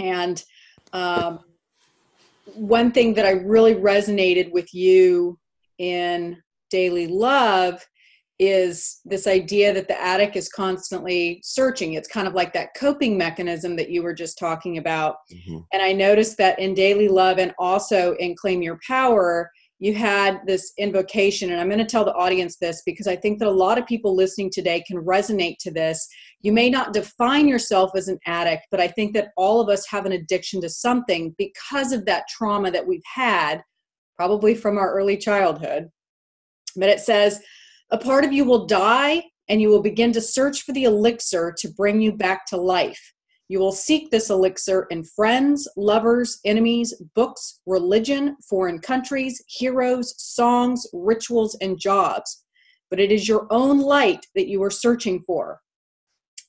And 0.00 0.42
um, 0.92 1.38
one 2.54 2.90
thing 2.90 3.14
that 3.14 3.24
I 3.24 3.30
really 3.30 3.76
resonated 3.76 4.52
with 4.52 4.74
you 4.74 5.38
in 5.78 6.36
Daily 6.70 7.06
Love 7.06 7.86
is 8.40 8.98
this 9.04 9.28
idea 9.28 9.72
that 9.72 9.86
the 9.86 10.00
addict 10.00 10.34
is 10.34 10.48
constantly 10.48 11.40
searching. 11.44 11.92
It's 11.92 12.08
kind 12.08 12.26
of 12.26 12.34
like 12.34 12.52
that 12.54 12.74
coping 12.76 13.16
mechanism 13.16 13.76
that 13.76 13.90
you 13.90 14.02
were 14.02 14.12
just 14.12 14.38
talking 14.38 14.78
about. 14.78 15.16
Mm-hmm. 15.32 15.58
And 15.72 15.80
I 15.80 15.92
noticed 15.92 16.36
that 16.38 16.58
in 16.58 16.74
Daily 16.74 17.06
Love 17.06 17.38
and 17.38 17.54
also 17.60 18.14
in 18.14 18.34
Claim 18.34 18.60
Your 18.60 18.80
Power, 18.84 19.52
you 19.78 19.94
had 19.94 20.40
this 20.46 20.72
invocation 20.78 21.50
and 21.50 21.60
i'm 21.60 21.68
going 21.68 21.78
to 21.78 21.84
tell 21.84 22.04
the 22.04 22.14
audience 22.14 22.56
this 22.56 22.82
because 22.86 23.06
i 23.06 23.16
think 23.16 23.38
that 23.38 23.48
a 23.48 23.50
lot 23.50 23.78
of 23.78 23.86
people 23.86 24.14
listening 24.14 24.50
today 24.50 24.82
can 24.86 24.98
resonate 24.98 25.56
to 25.58 25.70
this 25.70 26.06
you 26.40 26.52
may 26.52 26.70
not 26.70 26.92
define 26.92 27.48
yourself 27.48 27.90
as 27.96 28.08
an 28.08 28.18
addict 28.26 28.66
but 28.70 28.80
i 28.80 28.88
think 28.88 29.12
that 29.12 29.28
all 29.36 29.60
of 29.60 29.68
us 29.68 29.86
have 29.86 30.06
an 30.06 30.12
addiction 30.12 30.60
to 30.60 30.68
something 30.68 31.34
because 31.38 31.92
of 31.92 32.04
that 32.04 32.24
trauma 32.28 32.70
that 32.70 32.86
we've 32.86 33.02
had 33.14 33.62
probably 34.16 34.54
from 34.54 34.78
our 34.78 34.92
early 34.92 35.16
childhood 35.16 35.88
but 36.76 36.88
it 36.88 37.00
says 37.00 37.40
a 37.90 37.98
part 37.98 38.24
of 38.24 38.32
you 38.32 38.44
will 38.44 38.66
die 38.66 39.22
and 39.48 39.60
you 39.60 39.68
will 39.68 39.82
begin 39.82 40.12
to 40.12 40.20
search 40.20 40.62
for 40.62 40.72
the 40.72 40.84
elixir 40.84 41.54
to 41.58 41.68
bring 41.68 42.00
you 42.00 42.12
back 42.12 42.46
to 42.46 42.56
life. 42.56 43.13
You 43.48 43.58
will 43.58 43.72
seek 43.72 44.10
this 44.10 44.30
elixir 44.30 44.86
in 44.90 45.04
friends, 45.04 45.68
lovers, 45.76 46.40
enemies, 46.44 46.94
books, 47.14 47.60
religion, 47.66 48.36
foreign 48.48 48.78
countries, 48.78 49.42
heroes, 49.48 50.14
songs, 50.16 50.86
rituals, 50.92 51.54
and 51.60 51.78
jobs. 51.78 52.44
But 52.88 53.00
it 53.00 53.12
is 53.12 53.28
your 53.28 53.46
own 53.50 53.80
light 53.80 54.26
that 54.34 54.48
you 54.48 54.62
are 54.62 54.70
searching 54.70 55.22
for. 55.26 55.60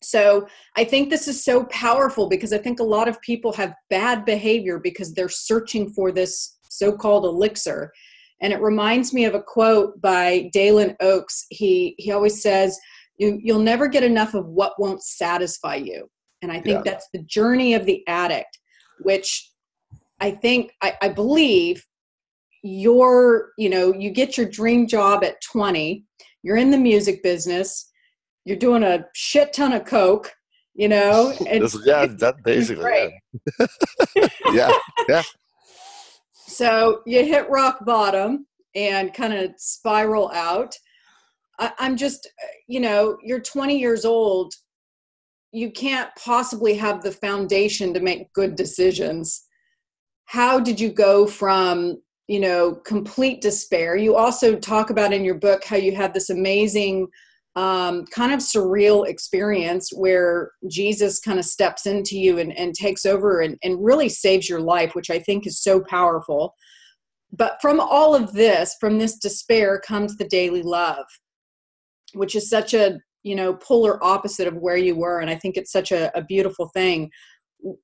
So 0.02 0.48
I 0.78 0.84
think 0.84 1.10
this 1.10 1.28
is 1.28 1.44
so 1.44 1.66
powerful 1.66 2.30
because 2.30 2.54
I 2.54 2.60
think 2.60 2.80
a 2.80 2.84
lot 2.84 3.08
of 3.08 3.22
people 3.22 3.52
have 3.54 3.74
bad 3.90 4.24
behavior 4.24 4.80
because 4.80 5.14
they're 5.14 5.30
searching 5.30 5.90
for 5.90 6.12
this 6.12 6.58
so 6.70 6.92
called 6.92 7.26
elixir. 7.26 7.92
And 8.42 8.54
it 8.54 8.62
reminds 8.62 9.14
me 9.14 9.26
of 9.26 9.34
a 9.34 9.42
quote 9.42 10.00
by 10.02 10.50
Dallin 10.56 10.96
Oaks. 11.02 11.46
He, 11.50 11.96
he 11.98 12.12
always 12.12 12.42
says, 12.42 12.78
you, 13.18 13.40
You'll 13.42 13.60
never 13.60 13.88
get 13.88 14.04
enough 14.04 14.34
of 14.34 14.46
what 14.48 14.80
won't 14.80 15.02
satisfy 15.02 15.76
you. 15.76 16.10
And 16.46 16.52
I 16.52 16.62
think 16.62 16.86
yeah. 16.86 16.92
that's 16.92 17.10
the 17.12 17.24
journey 17.24 17.74
of 17.74 17.88
the 17.88 18.08
addict, 18.08 18.60
which 19.00 19.52
I 20.20 20.30
think, 20.30 20.74
I, 20.84 20.94
I 21.02 21.10
believe 21.10 21.84
you're, 22.62 23.50
you 23.58 23.68
know, 23.68 23.92
you 23.92 24.12
get 24.12 24.38
your 24.38 24.48
dream 24.48 24.86
job 24.86 25.24
at 25.24 25.42
20, 25.42 26.06
you're 26.44 26.58
in 26.58 26.70
the 26.70 26.78
music 26.78 27.24
business, 27.24 27.90
you're 28.44 28.58
doing 28.58 28.84
a 28.84 29.06
shit 29.16 29.54
ton 29.54 29.74
of 29.74 29.86
coke, 29.86 30.32
you 30.76 30.88
know. 30.88 31.34
And 31.50 31.68
yeah, 31.84 32.06
that 32.06 32.36
basically. 32.44 33.20
Yeah. 33.60 34.28
yeah, 34.54 34.72
yeah. 35.10 35.24
So 36.46 37.02
you 37.08 37.26
hit 37.26 37.50
rock 37.50 37.84
bottom 37.86 38.46
and 38.76 39.16
kind 39.16 39.34
of 39.34 39.50
spiral 39.58 40.30
out. 40.30 40.76
I, 41.58 41.72
I'm 41.80 41.98
just, 41.98 42.30
you 42.68 42.82
know, 42.82 43.18
you're 43.24 43.40
20 43.40 43.80
years 43.80 44.06
old. 44.06 44.54
You 45.56 45.72
can't 45.72 46.10
possibly 46.18 46.74
have 46.76 47.02
the 47.02 47.14
foundation 47.14 47.94
to 47.94 48.02
make 48.02 48.34
good 48.34 48.56
decisions. 48.56 49.46
How 50.26 50.60
did 50.60 50.80
you 50.80 50.92
go 50.92 51.26
from 51.26 52.02
you 52.28 52.40
know 52.40 52.74
complete 52.86 53.40
despair 53.40 53.96
you 53.96 54.16
also 54.16 54.56
talk 54.56 54.90
about 54.90 55.14
in 55.14 55.24
your 55.24 55.36
book 55.36 55.64
how 55.64 55.76
you 55.76 55.96
had 55.96 56.12
this 56.12 56.32
amazing 56.32 57.08
um, 57.56 58.06
kind 58.08 58.34
of 58.34 58.40
surreal 58.40 59.08
experience 59.08 59.92
where 59.94 60.52
Jesus 60.68 61.20
kind 61.20 61.40
of 61.40 61.46
steps 61.46 61.86
into 61.86 62.18
you 62.20 62.38
and, 62.40 62.58
and 62.58 62.74
takes 62.74 63.06
over 63.06 63.42
and, 63.42 63.58
and 63.64 63.84
really 63.84 64.10
saves 64.10 64.50
your 64.50 64.60
life, 64.60 64.94
which 64.94 65.10
I 65.10 65.20
think 65.20 65.48
is 65.48 65.62
so 65.62 65.80
powerful. 65.80 66.54
But 67.32 67.58
from 67.62 67.80
all 67.80 68.14
of 68.14 68.34
this, 68.34 68.76
from 68.80 68.98
this 68.98 69.18
despair, 69.18 69.80
comes 69.80 70.18
the 70.18 70.28
daily 70.28 70.64
love, 70.64 71.06
which 72.14 72.36
is 72.36 72.50
such 72.50 72.74
a 72.74 73.00
you 73.26 73.36
know 73.36 73.56
polar 73.56 74.02
opposite 74.04 74.48
of 74.48 74.56
where 74.56 74.78
you 74.78 74.96
were, 74.96 75.20
and 75.20 75.30
I 75.30 75.36
think 75.36 75.58
it's 75.58 75.72
such 75.72 75.92
a, 75.92 76.16
a 76.18 76.24
beautiful 76.24 76.70
thing. 76.70 77.10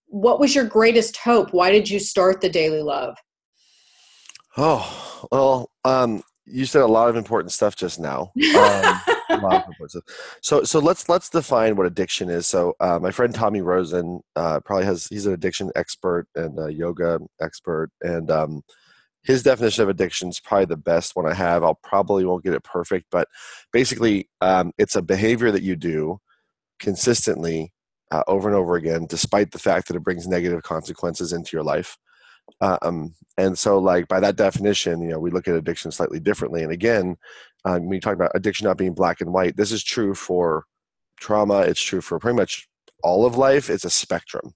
What 0.06 0.40
was 0.40 0.54
your 0.54 0.66
greatest 0.66 1.18
hope? 1.18 1.52
Why 1.52 1.72
did 1.72 1.90
you 1.90 2.00
start 2.00 2.40
the 2.40 2.50
daily 2.50 2.84
love? 2.84 3.16
Oh 4.56 5.28
well, 5.32 5.72
um, 5.84 6.24
you 6.46 6.66
said 6.66 6.84
a 6.84 6.88
lot 6.88 7.10
of 7.10 7.16
important 7.16 7.52
stuff 7.52 7.76
just 7.76 8.00
now. 8.00 8.32
Um, 9.32 9.72
so 10.42 10.64
so 10.64 10.80
let's 10.80 11.08
let's 11.08 11.30
define 11.30 11.76
what 11.78 11.88
addiction 11.88 12.30
is. 12.30 12.48
So 12.48 12.74
uh, 12.82 13.00
my 13.00 13.12
friend 13.12 13.34
Tommy 13.34 13.62
Rosen 13.62 14.20
uh, 14.36 14.60
probably 14.60 14.86
has 14.86 15.08
he's 15.08 15.26
an 15.26 15.34
addiction 15.34 15.72
expert 15.76 16.28
and 16.36 16.60
a 16.60 16.72
yoga 16.72 17.18
expert, 17.40 17.92
and 18.02 18.30
um, 18.30 18.62
his 19.24 19.44
definition 19.44 19.84
of 19.84 19.90
addiction 19.90 20.30
is 20.30 20.40
probably 20.40 20.66
the 20.66 20.78
best 20.78 21.16
one 21.16 21.28
I 21.28 21.34
have. 21.34 21.64
I'll 21.64 21.80
probably 21.84 22.26
won't 22.26 22.44
get 22.44 22.54
it 22.54 22.64
perfect, 22.64 23.06
but 23.12 23.28
basically, 23.72 24.30
um, 24.42 24.72
it's 24.78 24.96
a 24.96 25.02
behavior 25.02 25.52
that 25.52 25.64
you 25.64 25.76
do 25.76 26.20
consistently 26.80 27.72
uh, 28.12 28.24
over 28.28 28.50
and 28.50 28.58
over 28.58 28.76
again, 28.76 29.06
despite 29.08 29.52
the 29.52 29.60
fact 29.60 29.88
that 29.88 29.96
it 29.96 30.04
brings 30.04 30.28
negative 30.28 30.64
consequences 30.64 31.34
into 31.34 31.52
your 31.54 31.64
life. 31.64 31.98
Um, 32.60 33.16
and 33.38 33.58
so, 33.58 33.80
like 33.80 34.08
by 34.08 34.20
that 34.20 34.36
definition, 34.36 35.02
you 35.02 35.10
know, 35.10 35.20
we 35.20 35.32
look 35.32 35.48
at 35.48 35.56
addiction 35.56 35.92
slightly 35.92 36.20
differently. 36.20 36.64
And 36.64 36.72
again, 36.72 37.16
um, 37.64 37.84
when 37.86 37.94
you 37.94 38.02
talk 38.02 38.16
about 38.16 38.32
addiction 38.36 38.66
not 38.66 38.78
being 38.78 38.94
black 38.94 39.22
and 39.22 39.32
white, 39.32 39.56
this 39.56 39.72
is 39.72 39.84
true 39.84 40.14
for 40.14 40.66
trauma. 41.20 41.60
It's 41.62 41.82
true 41.82 42.02
for 42.02 42.20
pretty 42.20 42.36
much 42.36 42.68
all 43.04 43.26
of 43.26 43.38
life. 43.38 43.70
It's 43.70 43.86
a 43.86 43.90
spectrum, 43.90 44.54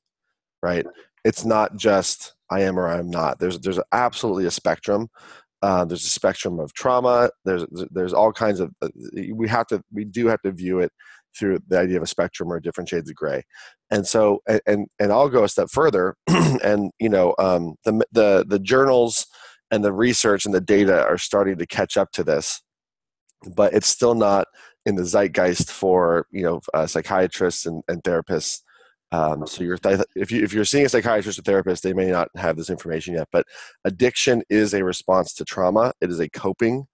right? 0.61 0.85
It's 1.23 1.45
not 1.45 1.77
just 1.77 2.34
I 2.51 2.61
am 2.61 2.77
or 2.79 2.87
I'm 2.87 3.09
not. 3.09 3.39
There's 3.39 3.59
there's 3.59 3.79
absolutely 3.91 4.45
a 4.45 4.51
spectrum. 4.51 5.07
Uh, 5.61 5.85
there's 5.85 6.05
a 6.05 6.09
spectrum 6.09 6.59
of 6.59 6.73
trauma. 6.73 7.29
There's 7.43 7.65
there's 7.91 8.13
all 8.13 8.31
kinds 8.31 8.59
of. 8.59 8.71
Uh, 8.81 8.89
we 9.33 9.47
have 9.47 9.67
to 9.67 9.81
we 9.91 10.05
do 10.05 10.27
have 10.27 10.41
to 10.43 10.51
view 10.51 10.79
it 10.79 10.91
through 11.37 11.59
the 11.67 11.79
idea 11.79 11.97
of 11.97 12.03
a 12.03 12.07
spectrum 12.07 12.51
or 12.51 12.59
different 12.59 12.89
shades 12.89 13.09
of 13.09 13.15
gray 13.15 13.43
and 13.91 14.07
so 14.07 14.41
and 14.65 14.87
and 14.99 15.11
i'll 15.11 15.29
go 15.29 15.43
a 15.43 15.49
step 15.49 15.67
further 15.69 16.15
and 16.63 16.91
you 16.99 17.09
know 17.09 17.35
um, 17.39 17.75
the 17.83 18.05
the 18.11 18.45
the 18.47 18.59
journals 18.59 19.27
and 19.71 19.83
the 19.83 19.93
research 19.93 20.45
and 20.45 20.53
the 20.53 20.61
data 20.61 21.03
are 21.03 21.17
starting 21.17 21.57
to 21.57 21.65
catch 21.65 21.97
up 21.97 22.11
to 22.11 22.23
this 22.23 22.61
but 23.55 23.73
it's 23.73 23.87
still 23.87 24.15
not 24.15 24.47
in 24.85 24.95
the 24.95 25.03
zeitgeist 25.03 25.69
for 25.69 26.25
you 26.31 26.43
know 26.43 26.61
uh, 26.73 26.87
psychiatrists 26.87 27.65
and, 27.65 27.83
and 27.87 28.03
therapists 28.03 28.61
um, 29.15 29.47
so 29.47 29.63
th- 29.77 30.01
if 30.15 30.31
you 30.31 30.43
if 30.43 30.51
you're 30.51 30.65
seeing 30.65 30.85
a 30.85 30.89
psychiatrist 30.89 31.39
or 31.39 31.41
therapist, 31.43 31.83
they 31.83 31.93
may 31.93 32.11
not 32.11 32.27
have 32.35 32.57
this 32.57 32.69
information 32.69 33.13
yet. 33.13 33.27
But 33.31 33.45
addiction 33.85 34.43
is 34.49 34.73
a 34.73 34.83
response 34.83 35.33
to 35.35 35.45
trauma. 35.45 35.93
It 36.01 36.09
is 36.09 36.19
a 36.19 36.29
coping 36.29 36.85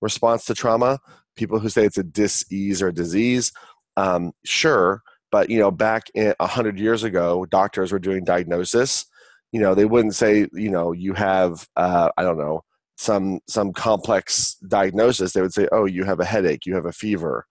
response 0.00 0.44
to 0.46 0.54
trauma. 0.54 0.98
People 1.36 1.60
who 1.60 1.68
say 1.68 1.84
it's 1.84 1.98
a 1.98 2.02
disease 2.02 2.82
or 2.82 2.88
a 2.88 2.94
disease 2.94 3.52
um, 3.96 4.32
sure, 4.44 5.02
but 5.30 5.50
you 5.50 5.58
know, 5.58 5.70
back 5.70 6.04
a 6.16 6.46
hundred 6.46 6.78
years 6.80 7.04
ago, 7.04 7.46
doctors 7.46 7.92
were 7.92 7.98
doing 7.98 8.24
diagnosis. 8.24 9.06
You 9.52 9.60
know, 9.60 9.74
they 9.74 9.84
wouldn't 9.86 10.14
say, 10.14 10.48
you 10.52 10.70
know, 10.70 10.92
you 10.92 11.14
have, 11.14 11.66
uh, 11.76 12.10
I 12.16 12.22
don't 12.22 12.38
know, 12.38 12.62
some 12.96 13.40
some 13.48 13.72
complex 13.72 14.56
diagnosis. 14.68 15.32
They 15.32 15.42
would 15.42 15.54
say, 15.54 15.68
oh, 15.70 15.84
you 15.84 16.04
have 16.04 16.20
a 16.20 16.24
headache, 16.24 16.66
you 16.66 16.74
have 16.74 16.86
a 16.86 16.92
fever, 16.92 17.46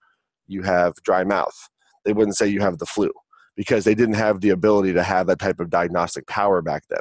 you 0.46 0.62
have 0.62 0.94
dry 1.04 1.24
mouth. 1.24 1.56
They 2.04 2.12
wouldn't 2.12 2.36
say 2.36 2.48
you 2.48 2.60
have 2.60 2.78
the 2.78 2.86
flu 2.86 3.10
because 3.58 3.84
they 3.84 3.94
didn't 3.94 4.14
have 4.14 4.40
the 4.40 4.50
ability 4.50 4.92
to 4.92 5.02
have 5.02 5.26
that 5.26 5.40
type 5.40 5.58
of 5.58 5.68
diagnostic 5.68 6.28
power 6.28 6.62
back 6.62 6.84
then. 6.88 7.00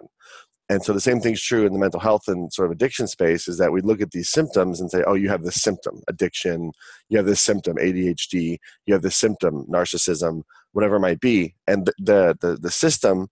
And 0.69 0.83
so 0.83 0.91
the 0.91 0.99
same 0.99 1.21
thing's 1.21 1.41
true 1.41 1.67
in 1.67 1.71
the 1.71 1.79
mental 1.79 1.99
health 1.99 2.27
and 2.27 2.51
sort 2.51 2.65
of 2.65 2.71
addiction 2.71 3.07
space 3.07 3.47
is 3.47 3.59
that 3.59 3.71
we 3.71 3.79
look 3.79 4.01
at 4.01 4.11
these 4.11 4.29
symptoms 4.29 4.81
and 4.81 4.91
say 4.91 5.03
oh 5.07 5.13
you 5.13 5.29
have 5.29 5.43
this 5.43 5.61
symptom 5.61 6.01
addiction 6.09 6.73
you 7.07 7.17
have 7.17 7.25
this 7.25 7.39
symptom 7.39 7.77
adhd 7.77 8.57
you 8.85 8.93
have 8.93 9.03
this 9.03 9.15
symptom 9.15 9.65
narcissism 9.71 10.41
whatever 10.73 10.97
it 10.97 11.01
might 11.01 11.19
be. 11.19 11.55
And 11.67 11.85
the 11.99 12.35
the, 12.41 12.57
the 12.59 12.71
system 12.71 13.29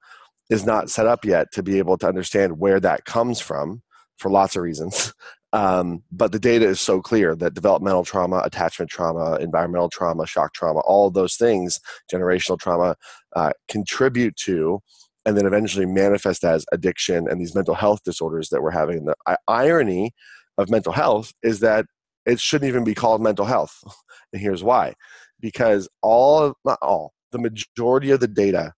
is 0.49 0.65
not 0.65 0.89
set 0.89 1.07
up 1.07 1.25
yet 1.25 1.51
to 1.53 1.63
be 1.63 1.79
able 1.79 1.97
to 1.97 2.07
understand 2.07 2.59
where 2.59 2.79
that 2.79 3.05
comes 3.05 3.41
from 3.41 3.81
for 4.17 4.31
lots 4.31 4.55
of 4.55 4.61
reasons 4.61 5.13
um, 5.55 6.03
but 6.11 6.31
the 6.31 6.39
data 6.39 6.65
is 6.65 6.79
so 6.79 7.01
clear 7.01 7.35
that 7.35 7.53
developmental 7.53 8.03
trauma 8.03 8.41
attachment 8.43 8.91
trauma 8.91 9.37
environmental 9.37 9.89
trauma 9.89 10.27
shock 10.27 10.53
trauma 10.53 10.79
all 10.81 11.09
those 11.09 11.35
things 11.35 11.79
generational 12.11 12.59
trauma 12.59 12.95
uh, 13.35 13.51
contribute 13.67 14.35
to 14.35 14.81
and 15.25 15.35
then 15.35 15.45
eventually 15.45 15.85
manifest 15.85 16.43
as 16.43 16.65
addiction 16.71 17.27
and 17.29 17.41
these 17.41 17.55
mental 17.55 17.75
health 17.75 18.03
disorders 18.03 18.49
that 18.49 18.61
we're 18.61 18.71
having. 18.71 19.05
The 19.05 19.15
irony 19.47 20.13
of 20.57 20.69
mental 20.69 20.93
health 20.93 21.33
is 21.43 21.59
that 21.61 21.85
it 22.25 22.39
shouldn't 22.39 22.69
even 22.69 22.83
be 22.83 22.93
called 22.93 23.21
mental 23.21 23.45
health. 23.45 23.83
And 24.33 24.41
here's 24.41 24.63
why 24.63 24.95
because 25.39 25.87
all, 26.01 26.55
not 26.65 26.79
all, 26.81 27.13
the 27.31 27.37
majority 27.37 28.11
of 28.11 28.19
the 28.19 28.27
data, 28.27 28.73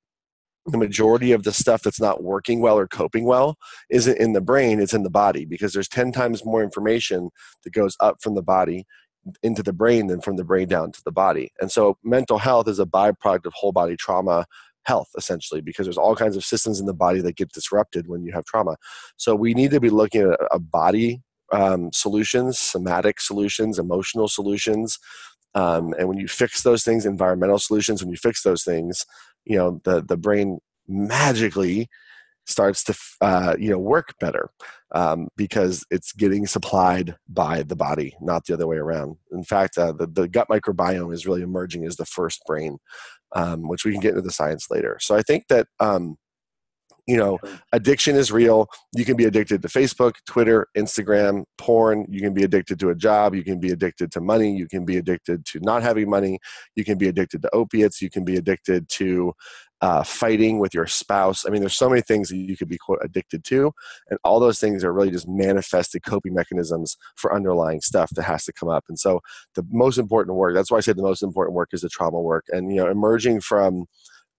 the 0.67 0.77
majority 0.77 1.31
of 1.31 1.43
the 1.43 1.53
stuff 1.53 1.81
that's 1.81 1.99
not 1.99 2.23
working 2.23 2.59
well 2.59 2.77
or 2.77 2.87
coping 2.87 3.25
well 3.25 3.57
isn't 3.89 4.17
in 4.17 4.33
the 4.33 4.41
brain, 4.41 4.79
it's 4.79 4.93
in 4.93 5.03
the 5.03 5.09
body 5.09 5.45
because 5.45 5.73
there's 5.73 5.87
10 5.87 6.11
times 6.11 6.45
more 6.45 6.61
information 6.61 7.29
that 7.63 7.73
goes 7.73 7.95
up 7.99 8.17
from 8.21 8.35
the 8.35 8.41
body 8.41 8.85
into 9.43 9.63
the 9.63 9.73
brain 9.73 10.07
than 10.07 10.21
from 10.21 10.35
the 10.35 10.43
brain 10.43 10.67
down 10.67 10.91
to 10.91 11.01
the 11.03 11.11
body. 11.11 11.51
And 11.59 11.71
so 11.71 11.97
mental 12.03 12.37
health 12.37 12.67
is 12.67 12.79
a 12.79 12.85
byproduct 12.85 13.45
of 13.45 13.53
whole 13.53 13.71
body 13.71 13.95
trauma 13.95 14.45
health 14.87 15.09
essentially 15.17 15.59
because 15.59 15.85
there's 15.85 15.97
all 15.97 16.15
kinds 16.15 16.37
of 16.37 16.45
systems 16.45 16.79
in 16.79 16.85
the 16.85 16.93
body 16.93 17.19
that 17.19 17.35
get 17.35 17.51
disrupted 17.51 18.07
when 18.07 18.23
you 18.23 18.31
have 18.31 18.45
trauma 18.45 18.77
so 19.17 19.35
we 19.35 19.53
need 19.53 19.69
to 19.69 19.81
be 19.81 19.89
looking 19.89 20.21
at 20.21 20.39
a 20.49 20.59
body 20.59 21.21
um, 21.51 21.91
solutions 21.93 22.57
somatic 22.57 23.19
solutions 23.19 23.77
emotional 23.77 24.29
solutions 24.29 24.97
um, 25.55 25.93
and 25.99 26.07
when 26.07 26.17
you 26.17 26.27
fix 26.27 26.63
those 26.63 26.85
things 26.85 27.05
environmental 27.05 27.59
solutions 27.59 28.01
when 28.01 28.09
you 28.09 28.17
fix 28.17 28.43
those 28.43 28.63
things 28.63 29.05
you 29.47 29.57
know 29.57 29.81
the 29.83 30.01
the 30.01 30.17
brain 30.17 30.59
magically 30.87 31.89
starts 32.45 32.83
to 32.85 32.97
uh, 33.21 33.55
you 33.59 33.69
know 33.69 33.79
work 33.79 34.13
better 34.19 34.49
um, 34.95 35.27
because 35.35 35.85
it's 35.91 36.13
getting 36.13 36.47
supplied 36.47 37.15
by 37.27 37.61
the 37.63 37.75
body, 37.75 38.15
not 38.21 38.45
the 38.45 38.53
other 38.53 38.67
way 38.67 38.77
around. 38.77 39.17
In 39.31 39.43
fact, 39.43 39.77
uh, 39.77 39.91
the, 39.91 40.07
the 40.07 40.27
gut 40.27 40.47
microbiome 40.49 41.13
is 41.13 41.27
really 41.27 41.41
emerging 41.41 41.85
as 41.85 41.97
the 41.97 42.05
first 42.05 42.41
brain, 42.47 42.77
um, 43.33 43.67
which 43.67 43.83
we 43.83 43.91
can 43.91 43.99
get 43.99 44.11
into 44.11 44.21
the 44.21 44.31
science 44.31 44.67
later. 44.71 44.97
So 45.01 45.15
I 45.15 45.21
think 45.21 45.47
that 45.49 45.67
um, 45.79 46.17
you 47.07 47.15
know 47.15 47.39
addiction 47.71 48.15
is 48.15 48.31
real. 48.31 48.67
You 48.93 49.05
can 49.05 49.15
be 49.15 49.25
addicted 49.25 49.61
to 49.61 49.67
facebook 49.67 50.15
twitter 50.25 50.67
instagram 50.77 51.45
porn. 51.57 52.05
You 52.09 52.21
can 52.21 52.33
be 52.33 52.43
addicted 52.43 52.79
to 52.81 52.89
a 52.89 52.95
job. 52.95 53.33
You 53.33 53.43
can 53.43 53.59
be 53.59 53.71
addicted 53.71 54.11
to 54.11 54.21
money. 54.21 54.55
You 54.55 54.67
can 54.67 54.85
be 54.85 54.97
addicted 54.97 55.45
to 55.45 55.59
not 55.61 55.83
having 55.83 56.09
money. 56.09 56.39
You 56.75 56.83
can 56.83 56.97
be 56.97 57.07
addicted 57.07 57.41
to 57.41 57.49
opiates. 57.55 58.01
You 58.01 58.09
can 58.09 58.25
be 58.25 58.35
addicted 58.35 58.89
to 58.89 59.33
uh, 59.79 60.03
fighting 60.03 60.59
with 60.59 60.73
your 60.73 60.87
spouse. 60.87 61.45
I 61.45 61.49
mean 61.49 61.61
there's 61.61 61.75
so 61.75 61.89
many 61.89 62.01
things 62.01 62.29
that 62.29 62.37
you 62.37 62.57
could 62.57 62.67
be 62.67 62.77
quote 62.77 62.99
addicted 63.01 63.43
to. 63.45 63.71
And 64.09 64.19
all 64.23 64.39
those 64.39 64.59
things 64.59 64.83
are 64.83 64.91
really 64.91 65.11
just 65.11 65.29
manifested 65.29 66.03
coping 66.03 66.33
mechanisms 66.33 66.97
for 67.15 67.33
underlying 67.33 67.79
stuff 67.79 68.09
that 68.15 68.23
has 68.23 68.43
to 68.45 68.53
come 68.53 68.69
up. 68.69 68.85
And 68.89 68.99
so 68.99 69.21
the 69.55 69.65
most 69.71 69.97
important 69.97 70.35
work 70.35 70.55
that's 70.55 70.71
why 70.71 70.77
i 70.77 70.81
say 70.81 70.93
the 70.93 71.03
most 71.03 71.23
important 71.23 71.55
work 71.55 71.69
is 71.71 71.81
the 71.81 71.89
trauma 71.89 72.19
work. 72.19 72.45
And 72.49 72.73
you 72.73 72.83
know 72.83 72.89
emerging 72.89 73.41
from 73.41 73.85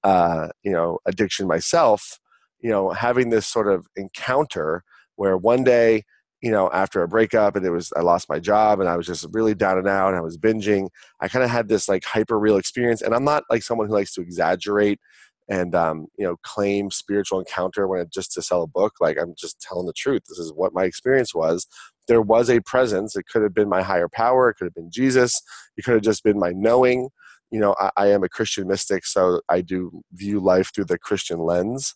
uh, 0.04 0.48
you 0.62 0.72
know 0.72 0.98
addiction 1.06 1.46
myself 1.46 2.18
you 2.60 2.70
know 2.70 2.90
having 2.90 3.30
this 3.30 3.46
sort 3.46 3.68
of 3.68 3.86
encounter 3.96 4.82
where 5.16 5.36
one 5.36 5.64
day 5.64 6.02
you 6.40 6.50
know 6.50 6.70
after 6.72 7.02
a 7.02 7.08
breakup 7.08 7.56
and 7.56 7.66
it 7.66 7.70
was 7.70 7.92
i 7.96 8.00
lost 8.00 8.28
my 8.28 8.38
job 8.38 8.80
and 8.80 8.88
i 8.88 8.96
was 8.96 9.06
just 9.06 9.26
really 9.32 9.54
down 9.54 9.78
and 9.78 9.88
out 9.88 10.08
and 10.08 10.16
i 10.16 10.20
was 10.20 10.38
binging 10.38 10.88
i 11.20 11.28
kind 11.28 11.44
of 11.44 11.50
had 11.50 11.68
this 11.68 11.88
like 11.88 12.04
hyper 12.04 12.38
real 12.38 12.56
experience. 12.56 13.02
And 13.02 13.14
i'm 13.14 13.24
not 13.24 13.44
like 13.50 13.62
someone 13.62 13.88
who 13.88 13.94
likes 13.94 14.12
to 14.14 14.20
exaggerate 14.20 15.00
and 15.48 15.74
um, 15.74 16.06
you 16.18 16.24
know 16.24 16.36
claim 16.42 16.90
spiritual 16.90 17.38
encounter 17.38 17.88
when 17.88 18.00
it 18.00 18.12
just 18.12 18.32
to 18.32 18.42
sell 18.42 18.62
a 18.62 18.66
book. 18.66 18.94
Like 19.00 19.18
i'm 19.18 19.34
just 19.36 19.60
telling 19.60 19.86
the 19.86 19.92
truth. 19.92 20.22
This 20.28 20.38
is 20.38 20.52
what 20.52 20.74
my 20.74 20.84
experience 20.84 21.34
was. 21.34 21.66
There 22.06 22.22
was 22.22 22.48
a 22.48 22.60
presence. 22.60 23.16
It 23.16 23.26
could 23.26 23.42
have 23.42 23.54
been 23.54 23.68
my 23.68 23.82
higher 23.82 24.08
power. 24.08 24.48
It 24.48 24.54
could 24.54 24.66
have 24.66 24.74
been 24.74 24.90
jesus. 24.90 25.40
It 25.76 25.84
could 25.84 25.94
have 25.94 26.02
just 26.02 26.22
been 26.22 26.38
my 26.38 26.52
knowing. 26.52 27.08
You 27.50 27.60
know 27.60 27.74
I, 27.78 27.90
I 27.96 28.06
am 28.08 28.22
a 28.22 28.28
christian 28.28 28.68
mystic 28.68 29.06
so 29.06 29.40
i 29.48 29.62
do 29.62 30.02
view 30.12 30.38
life 30.38 30.70
through 30.74 30.84
the 30.84 30.98
christian 30.98 31.38
lens 31.38 31.94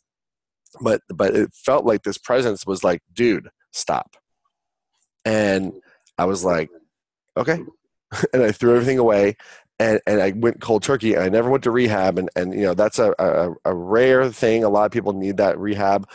but 0.81 1.03
but 1.09 1.35
it 1.35 1.53
felt 1.55 1.85
like 1.85 2.03
this 2.03 2.19
presence 2.19 2.67
was 2.67 2.83
like 2.85 3.03
dude 3.13 3.49
stop. 3.73 4.17
And 5.25 5.73
i 6.19 6.25
was 6.25 6.45
like 6.45 6.71
okay. 7.37 7.61
And 8.33 8.43
i 8.43 8.53
threw 8.53 8.75
everything 8.75 8.99
away 8.99 9.37
and, 9.79 10.01
and 10.07 10.21
i 10.21 10.33
went 10.33 10.61
cold 10.61 10.83
turkey 10.83 11.15
and 11.15 11.23
i 11.25 11.29
never 11.29 11.51
went 11.51 11.65
to 11.65 11.71
rehab 11.71 12.19
and, 12.19 12.29
and 12.37 12.53
you 12.53 12.63
know 12.63 12.75
that's 12.75 12.99
a, 12.99 13.15
a, 13.19 13.55
a 13.65 13.75
rare 13.75 14.31
thing. 14.31 14.65
A 14.65 14.69
lot 14.69 14.85
of 14.87 14.93
people 14.93 15.13
need 15.13 15.39
that 15.39 15.59
rehab. 15.59 16.09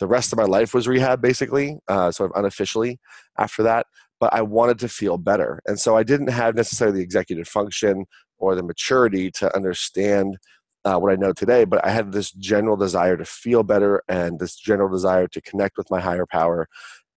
The 0.00 0.08
rest 0.08 0.32
of 0.32 0.38
my 0.38 0.44
life 0.44 0.74
was 0.74 0.88
rehab 0.88 1.22
basically 1.22 1.78
uh, 1.88 2.10
sort 2.10 2.30
of 2.30 2.38
unofficially 2.38 2.98
after 3.38 3.62
that 3.62 3.86
but 4.20 4.32
i 4.32 4.42
wanted 4.42 4.78
to 4.78 4.88
feel 4.88 5.18
better. 5.18 5.60
And 5.66 5.78
so 5.78 5.96
i 5.96 6.02
didn't 6.02 6.28
have 6.28 6.54
necessarily 6.54 6.98
the 6.98 7.04
executive 7.04 7.46
function 7.46 8.06
or 8.38 8.54
the 8.54 8.62
maturity 8.62 9.30
to 9.30 9.54
understand 9.54 10.38
uh, 10.84 10.98
what 10.98 11.12
I 11.12 11.16
know 11.16 11.32
today, 11.32 11.64
but 11.64 11.84
I 11.84 11.90
had 11.90 12.12
this 12.12 12.30
general 12.32 12.76
desire 12.76 13.16
to 13.16 13.24
feel 13.24 13.62
better 13.62 14.02
and 14.08 14.38
this 14.38 14.56
general 14.56 14.90
desire 14.90 15.26
to 15.28 15.40
connect 15.40 15.76
with 15.76 15.90
my 15.90 16.00
higher 16.00 16.26
power. 16.26 16.68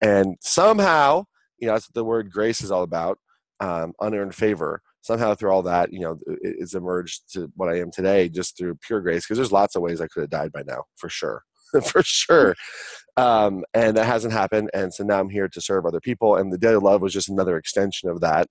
And 0.01 0.37
somehow, 0.41 1.25
you 1.59 1.67
know, 1.67 1.73
that's 1.73 1.89
what 1.89 1.95
the 1.95 2.05
word 2.05 2.31
grace 2.31 2.61
is 2.61 2.71
all 2.71 2.83
about 2.83 3.19
um, 3.59 3.93
unearned 3.99 4.35
favor. 4.35 4.81
Somehow, 5.01 5.35
through 5.35 5.51
all 5.51 5.61
that, 5.63 5.93
you 5.93 6.01
know, 6.01 6.19
it's 6.41 6.73
emerged 6.73 7.31
to 7.33 7.51
what 7.55 7.69
I 7.69 7.79
am 7.79 7.91
today 7.91 8.27
just 8.27 8.57
through 8.57 8.75
pure 8.75 8.99
grace 8.99 9.25
because 9.25 9.37
there's 9.37 9.53
lots 9.53 9.75
of 9.75 9.81
ways 9.81 10.01
I 10.01 10.07
could 10.07 10.21
have 10.21 10.29
died 10.29 10.51
by 10.51 10.63
now, 10.67 10.83
for 10.97 11.07
sure. 11.07 11.43
for 11.85 12.03
sure. 12.03 12.55
Um, 13.15 13.63
and 13.73 13.95
that 13.97 14.05
hasn't 14.05 14.33
happened. 14.33 14.69
And 14.73 14.93
so 14.93 15.03
now 15.03 15.19
I'm 15.19 15.29
here 15.29 15.47
to 15.47 15.61
serve 15.61 15.85
other 15.85 15.99
people. 15.99 16.35
And 16.35 16.51
the 16.51 16.57
Daily 16.57 16.77
Love 16.77 17.01
was 17.01 17.13
just 17.13 17.29
another 17.29 17.57
extension 17.57 18.09
of 18.09 18.21
that. 18.21 18.47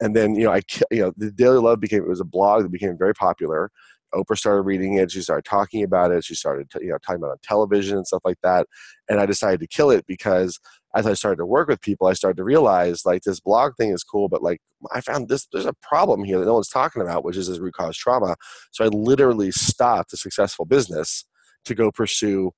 And 0.00 0.14
then, 0.14 0.34
you 0.34 0.44
know, 0.44 0.52
I, 0.52 0.62
you 0.90 1.02
know, 1.02 1.12
the 1.16 1.30
Daily 1.30 1.58
Love 1.58 1.80
became, 1.80 2.02
it 2.02 2.08
was 2.08 2.20
a 2.20 2.24
blog 2.24 2.62
that 2.62 2.72
became 2.72 2.98
very 2.98 3.14
popular. 3.14 3.70
Oprah 4.14 4.38
started 4.38 4.62
reading 4.62 4.94
it. 4.94 5.10
She 5.10 5.22
started 5.22 5.44
talking 5.44 5.82
about 5.82 6.12
it. 6.12 6.24
She 6.24 6.34
started, 6.34 6.68
you 6.80 6.88
know, 6.88 6.98
talking 6.98 7.16
about 7.16 7.28
it 7.28 7.32
on 7.32 7.38
television 7.42 7.96
and 7.96 8.06
stuff 8.06 8.22
like 8.24 8.38
that. 8.42 8.66
And 9.08 9.20
I 9.20 9.26
decided 9.26 9.60
to 9.60 9.66
kill 9.66 9.90
it 9.90 10.06
because 10.06 10.58
as 10.94 11.06
I 11.06 11.14
started 11.14 11.38
to 11.38 11.46
work 11.46 11.68
with 11.68 11.80
people, 11.80 12.06
I 12.06 12.12
started 12.12 12.36
to 12.36 12.44
realize 12.44 13.04
like 13.04 13.22
this 13.22 13.40
blog 13.40 13.76
thing 13.76 13.90
is 13.90 14.04
cool, 14.04 14.28
but 14.28 14.42
like 14.42 14.60
I 14.92 15.00
found 15.00 15.28
this 15.28 15.46
there's 15.52 15.66
a 15.66 15.74
problem 15.82 16.24
here 16.24 16.38
that 16.38 16.46
no 16.46 16.54
one's 16.54 16.68
talking 16.68 17.02
about, 17.02 17.24
which 17.24 17.36
is 17.36 17.48
this 17.48 17.58
root 17.58 17.74
cause 17.74 17.96
trauma. 17.96 18.36
So 18.70 18.84
I 18.84 18.88
literally 18.88 19.50
stopped 19.50 20.12
a 20.12 20.16
successful 20.16 20.64
business 20.64 21.24
to 21.64 21.74
go 21.74 21.90
pursue 21.90 22.52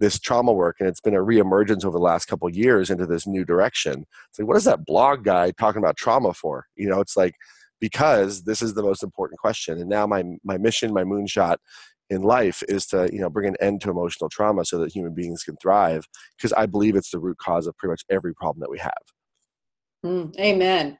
this 0.00 0.18
trauma 0.18 0.52
work 0.52 0.76
and 0.80 0.88
it's 0.88 1.00
been 1.00 1.14
a 1.14 1.18
reemergence 1.18 1.84
over 1.84 1.96
the 1.96 2.04
last 2.04 2.26
couple 2.26 2.48
years 2.50 2.90
into 2.90 3.06
this 3.06 3.28
new 3.28 3.44
direction 3.44 4.04
it's 4.28 4.38
like 4.38 4.48
what 4.48 4.56
is 4.56 4.64
that 4.64 4.84
blog 4.84 5.22
guy 5.22 5.52
talking 5.52 5.78
about 5.78 5.96
trauma 5.96 6.34
for 6.34 6.66
you 6.74 6.88
know 6.88 7.00
it's 7.00 7.16
like 7.16 7.34
because 7.84 8.44
this 8.44 8.62
is 8.62 8.72
the 8.72 8.82
most 8.82 9.02
important 9.02 9.38
question. 9.38 9.78
And 9.78 9.90
now 9.90 10.06
my 10.06 10.24
my 10.42 10.56
mission, 10.56 10.94
my 10.94 11.04
moonshot 11.04 11.56
in 12.08 12.22
life 12.22 12.62
is 12.66 12.86
to 12.86 13.10
you 13.12 13.20
know 13.20 13.28
bring 13.28 13.46
an 13.46 13.56
end 13.60 13.82
to 13.82 13.90
emotional 13.90 14.30
trauma 14.30 14.64
so 14.64 14.78
that 14.78 14.90
human 14.90 15.12
beings 15.12 15.42
can 15.42 15.54
thrive 15.60 16.08
because 16.34 16.54
I 16.54 16.64
believe 16.64 16.96
it's 16.96 17.10
the 17.10 17.18
root 17.18 17.36
cause 17.36 17.66
of 17.66 17.76
pretty 17.76 17.90
much 17.90 18.02
every 18.08 18.34
problem 18.34 18.60
that 18.60 18.70
we 18.70 18.78
have. 18.78 19.04
Mm, 20.02 20.34
amen. 20.40 20.98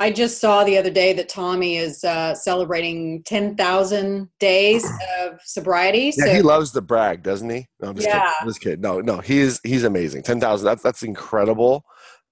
I 0.00 0.10
just 0.10 0.40
saw 0.40 0.64
the 0.64 0.76
other 0.78 0.90
day 0.90 1.12
that 1.12 1.28
Tommy 1.28 1.76
is 1.76 2.02
uh, 2.02 2.34
celebrating 2.34 3.22
10,000 3.22 4.28
days 4.40 4.84
of 5.20 5.38
sobriety. 5.44 6.12
Yeah, 6.16 6.34
he 6.34 6.42
loves 6.42 6.72
the 6.72 6.82
brag, 6.82 7.22
doesn't 7.22 7.48
he? 7.48 7.66
No, 7.80 7.90
I'm 7.90 7.94
just 7.94 8.08
yeah. 8.08 8.14
kidding. 8.14 8.34
I'm 8.40 8.48
just 8.48 8.60
kidding. 8.60 8.80
No, 8.80 9.00
no, 9.00 9.20
he's 9.20 9.60
he's 9.62 9.84
amazing. 9.84 10.24
10,000, 10.24 10.64
that's, 10.64 10.82
that's 10.82 11.04
incredible. 11.04 11.84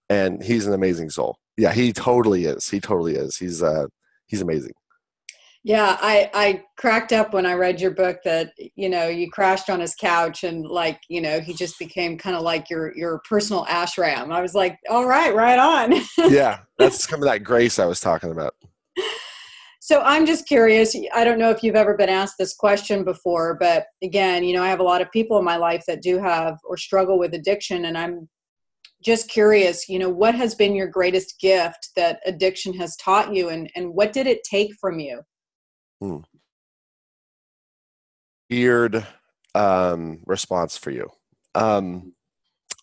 And 0.09 0.43
he's 0.43 0.67
an 0.67 0.73
amazing 0.73 1.11
soul 1.11 1.40
yeah, 1.57 1.73
he 1.73 1.93
totally 1.93 2.45
is. 2.45 2.69
He 2.69 2.81
totally 2.81 3.15
is. 3.15 3.37
He's 3.37 3.63
uh 3.63 3.87
he's 4.27 4.41
amazing. 4.41 4.73
Yeah, 5.63 5.99
I 6.01 6.31
I 6.33 6.65
cracked 6.79 7.13
up 7.13 7.35
when 7.35 7.45
I 7.45 7.53
read 7.53 7.81
your 7.81 7.91
book 7.91 8.19
that 8.25 8.53
you 8.77 8.89
know 8.89 9.09
you 9.09 9.31
crashed 9.31 9.69
on 9.69 9.81
his 9.81 9.95
couch 9.95 10.43
and 10.43 10.67
like 10.67 11.01
you 11.09 11.21
know 11.21 11.41
he 11.41 11.53
just 11.53 11.79
became 11.79 12.17
kind 12.17 12.35
of 12.35 12.43
like 12.43 12.71
your 12.71 12.97
your 12.97 13.21
personal 13.29 13.67
ashram. 13.67 14.33
I 14.33 14.41
was 14.41 14.55
like, 14.55 14.79
all 14.89 15.07
right, 15.07 15.35
right 15.35 15.59
on. 15.59 16.01
yeah, 16.33 16.61
that's 16.79 17.07
kind 17.07 17.23
of 17.23 17.29
that 17.29 17.45
grace 17.45 17.79
I 17.79 17.85
was 17.85 18.01
talking 18.01 18.31
about. 18.31 18.55
So 19.83 20.01
I'm 20.03 20.25
just 20.25 20.47
curious. 20.47 20.95
I 21.13 21.25
don't 21.25 21.39
know 21.39 21.51
if 21.51 21.63
you've 21.63 21.75
ever 21.75 21.97
been 21.97 22.09
asked 22.09 22.37
this 22.39 22.55
question 22.55 23.03
before, 23.03 23.57
but 23.59 23.87
again, 24.05 24.45
you 24.45 24.55
know, 24.55 24.63
I 24.63 24.69
have 24.69 24.79
a 24.79 24.85
lot 24.85 25.01
of 25.01 25.11
people 25.11 25.37
in 25.39 25.45
my 25.45 25.57
life 25.57 25.83
that 25.89 26.01
do 26.01 26.19
have 26.19 26.59
or 26.65 26.77
struggle 26.77 27.19
with 27.19 27.35
addiction, 27.35 27.87
and 27.87 27.99
I'm 27.99 28.29
just 29.03 29.29
curious, 29.29 29.89
you 29.89 29.99
know, 29.99 30.09
what 30.09 30.35
has 30.35 30.55
been 30.55 30.75
your 30.75 30.87
greatest 30.87 31.41
gift 31.41 31.91
that 31.97 32.21
addiction 32.27 32.75
has 32.75 32.97
taught 32.97 33.35
you 33.35 33.49
and, 33.49 33.71
and 33.75 33.95
what 33.95 34.13
did 34.13 34.27
it 34.27 34.41
take 34.45 34.73
from 34.81 34.99
you? 34.99 35.21
Hmm. 36.01 36.19
Weird 38.51 39.07
um, 39.55 40.21
response 40.27 40.77
for 40.77 40.91
you. 40.91 41.09
Um, 41.55 42.15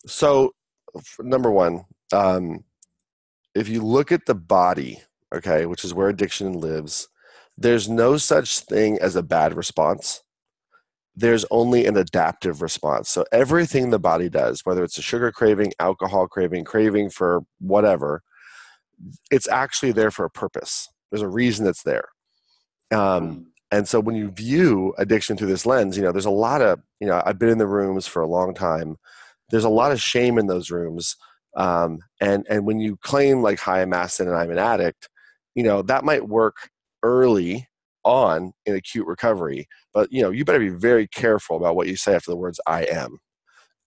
so, 0.06 0.52
number 1.20 1.50
one, 1.50 1.84
um, 2.12 2.64
if 3.54 3.68
you 3.68 3.82
look 3.82 4.12
at 4.12 4.26
the 4.26 4.34
body, 4.34 5.02
okay, 5.34 5.66
which 5.66 5.84
is 5.84 5.94
where 5.94 6.08
addiction 6.08 6.54
lives, 6.54 7.08
there's 7.56 7.88
no 7.88 8.16
such 8.16 8.60
thing 8.60 8.98
as 9.00 9.16
a 9.16 9.22
bad 9.22 9.56
response 9.56 10.22
there's 11.18 11.44
only 11.50 11.84
an 11.84 11.96
adaptive 11.96 12.62
response. 12.62 13.10
So 13.10 13.24
everything 13.32 13.90
the 13.90 13.98
body 13.98 14.28
does, 14.28 14.64
whether 14.64 14.84
it's 14.84 14.98
a 14.98 15.02
sugar 15.02 15.32
craving, 15.32 15.72
alcohol 15.80 16.28
craving, 16.28 16.64
craving 16.64 17.10
for 17.10 17.40
whatever, 17.58 18.22
it's 19.28 19.48
actually 19.48 19.90
there 19.90 20.12
for 20.12 20.24
a 20.24 20.30
purpose. 20.30 20.88
There's 21.10 21.22
a 21.22 21.28
reason 21.28 21.66
it's 21.66 21.82
there. 21.82 22.08
Um, 22.92 23.00
mm. 23.00 23.44
and 23.72 23.88
so 23.88 23.98
when 23.98 24.14
you 24.14 24.30
view 24.30 24.94
addiction 24.96 25.36
through 25.36 25.48
this 25.48 25.66
lens, 25.66 25.96
you 25.96 26.04
know, 26.04 26.12
there's 26.12 26.24
a 26.24 26.30
lot 26.30 26.62
of, 26.62 26.80
you 27.00 27.08
know, 27.08 27.20
I've 27.26 27.38
been 27.38 27.48
in 27.48 27.58
the 27.58 27.66
rooms 27.66 28.06
for 28.06 28.22
a 28.22 28.28
long 28.28 28.54
time. 28.54 28.96
There's 29.50 29.64
a 29.64 29.68
lot 29.68 29.90
of 29.90 30.00
shame 30.00 30.38
in 30.38 30.46
those 30.46 30.70
rooms. 30.70 31.16
Um, 31.56 31.98
and, 32.20 32.46
and 32.48 32.64
when 32.64 32.78
you 32.78 32.96
claim 32.96 33.42
like, 33.42 33.58
hi, 33.58 33.82
I'm 33.82 33.90
Mastin 33.90 34.28
and 34.28 34.36
I'm 34.36 34.52
an 34.52 34.58
addict, 34.58 35.08
you 35.56 35.64
know, 35.64 35.82
that 35.82 36.04
might 36.04 36.28
work 36.28 36.70
early 37.02 37.66
on 38.04 38.52
in 38.66 38.74
acute 38.74 39.06
recovery. 39.06 39.66
But 39.98 40.12
you 40.12 40.22
know, 40.22 40.30
you 40.30 40.44
better 40.44 40.60
be 40.60 40.68
very 40.68 41.08
careful 41.08 41.56
about 41.56 41.74
what 41.74 41.88
you 41.88 41.96
say 41.96 42.14
after 42.14 42.30
the 42.30 42.36
words 42.36 42.60
"I 42.68 42.84
am," 42.84 43.18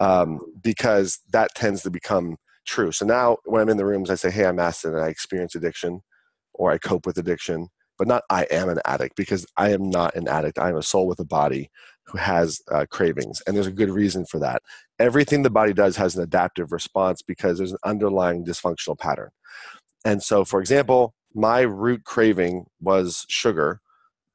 um, 0.02 0.42
because 0.62 1.20
that 1.32 1.56
tends 1.56 1.84
to 1.84 1.90
become 1.90 2.36
true. 2.68 2.92
So 2.92 3.06
now, 3.06 3.38
when 3.46 3.62
I'm 3.62 3.70
in 3.70 3.78
the 3.78 3.86
rooms, 3.86 4.10
I 4.10 4.16
say, 4.16 4.30
"Hey, 4.30 4.46
I'm 4.46 4.58
Mastin, 4.58 4.90
and 4.94 5.00
I 5.02 5.08
experience 5.08 5.56
addiction, 5.56 6.02
or 6.54 6.70
I 6.70 6.80
cope 6.80 7.06
with 7.06 7.18
addiction." 7.18 7.70
But 7.98 8.10
not 8.10 8.24
I 8.30 8.44
am 8.52 8.68
an 8.68 8.80
addict 8.84 9.16
because 9.16 9.46
I 9.56 9.70
am 9.72 9.90
not 9.90 10.14
an 10.18 10.28
addict. 10.28 10.60
I 10.60 10.68
am 10.68 10.76
a 10.76 10.84
soul 10.84 11.08
with 11.08 11.22
a 11.22 11.24
body 11.24 11.72
who 12.08 12.18
has 12.18 12.60
uh, 12.70 12.86
cravings, 12.92 13.42
and 13.48 13.56
there's 13.56 13.68
a 13.68 13.72
good 13.72 13.90
reason 13.90 14.26
for 14.26 14.40
that. 14.40 14.64
Everything 15.00 15.44
the 15.44 15.50
body 15.50 15.72
does 15.72 15.96
has 15.96 16.18
an 16.18 16.24
adaptive 16.24 16.74
response 16.74 17.22
because 17.22 17.58
there's 17.58 17.72
an 17.72 17.86
underlying 17.86 18.44
dysfunctional 18.44 19.00
pattern. 19.00 19.30
And 20.04 20.22
so, 20.22 20.44
for 20.44 20.60
example, 20.60 21.14
my 21.34 21.62
root 21.62 22.04
craving 22.04 22.66
was 22.82 23.26
sugar 23.30 23.80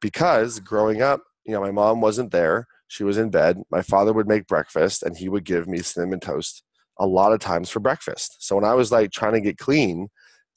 because 0.00 0.58
growing 0.60 1.02
up, 1.02 1.20
you 1.46 1.52
know, 1.52 1.60
my 1.60 1.70
mom 1.70 2.00
wasn't 2.00 2.32
there. 2.32 2.66
She 2.88 3.04
was 3.04 3.18
in 3.18 3.30
bed. 3.30 3.62
My 3.70 3.82
father 3.82 4.12
would 4.12 4.28
make 4.28 4.46
breakfast 4.46 5.02
and 5.02 5.16
he 5.16 5.28
would 5.28 5.44
give 5.44 5.66
me 5.66 5.78
cinnamon 5.78 6.20
toast 6.20 6.62
a 6.98 7.06
lot 7.06 7.32
of 7.32 7.40
times 7.40 7.70
for 7.70 7.80
breakfast. 7.80 8.36
So 8.40 8.56
when 8.56 8.64
I 8.64 8.74
was 8.74 8.90
like 8.90 9.10
trying 9.12 9.34
to 9.34 9.40
get 9.40 9.58
clean, 9.58 10.08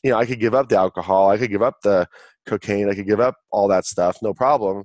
you 0.04 0.12
know, 0.12 0.18
I 0.18 0.26
could 0.26 0.40
give 0.40 0.56
up 0.56 0.70
the 0.70 0.78
alcohol, 0.78 1.30
I 1.30 1.38
could 1.38 1.52
give 1.52 1.62
up 1.62 1.76
the 1.84 2.08
cocaine, 2.46 2.90
I 2.90 2.96
could 2.96 3.08
give 3.08 3.20
up 3.20 3.36
all 3.52 3.68
that 3.68 3.86
stuff, 3.86 4.18
no 4.22 4.34
problem. 4.34 4.84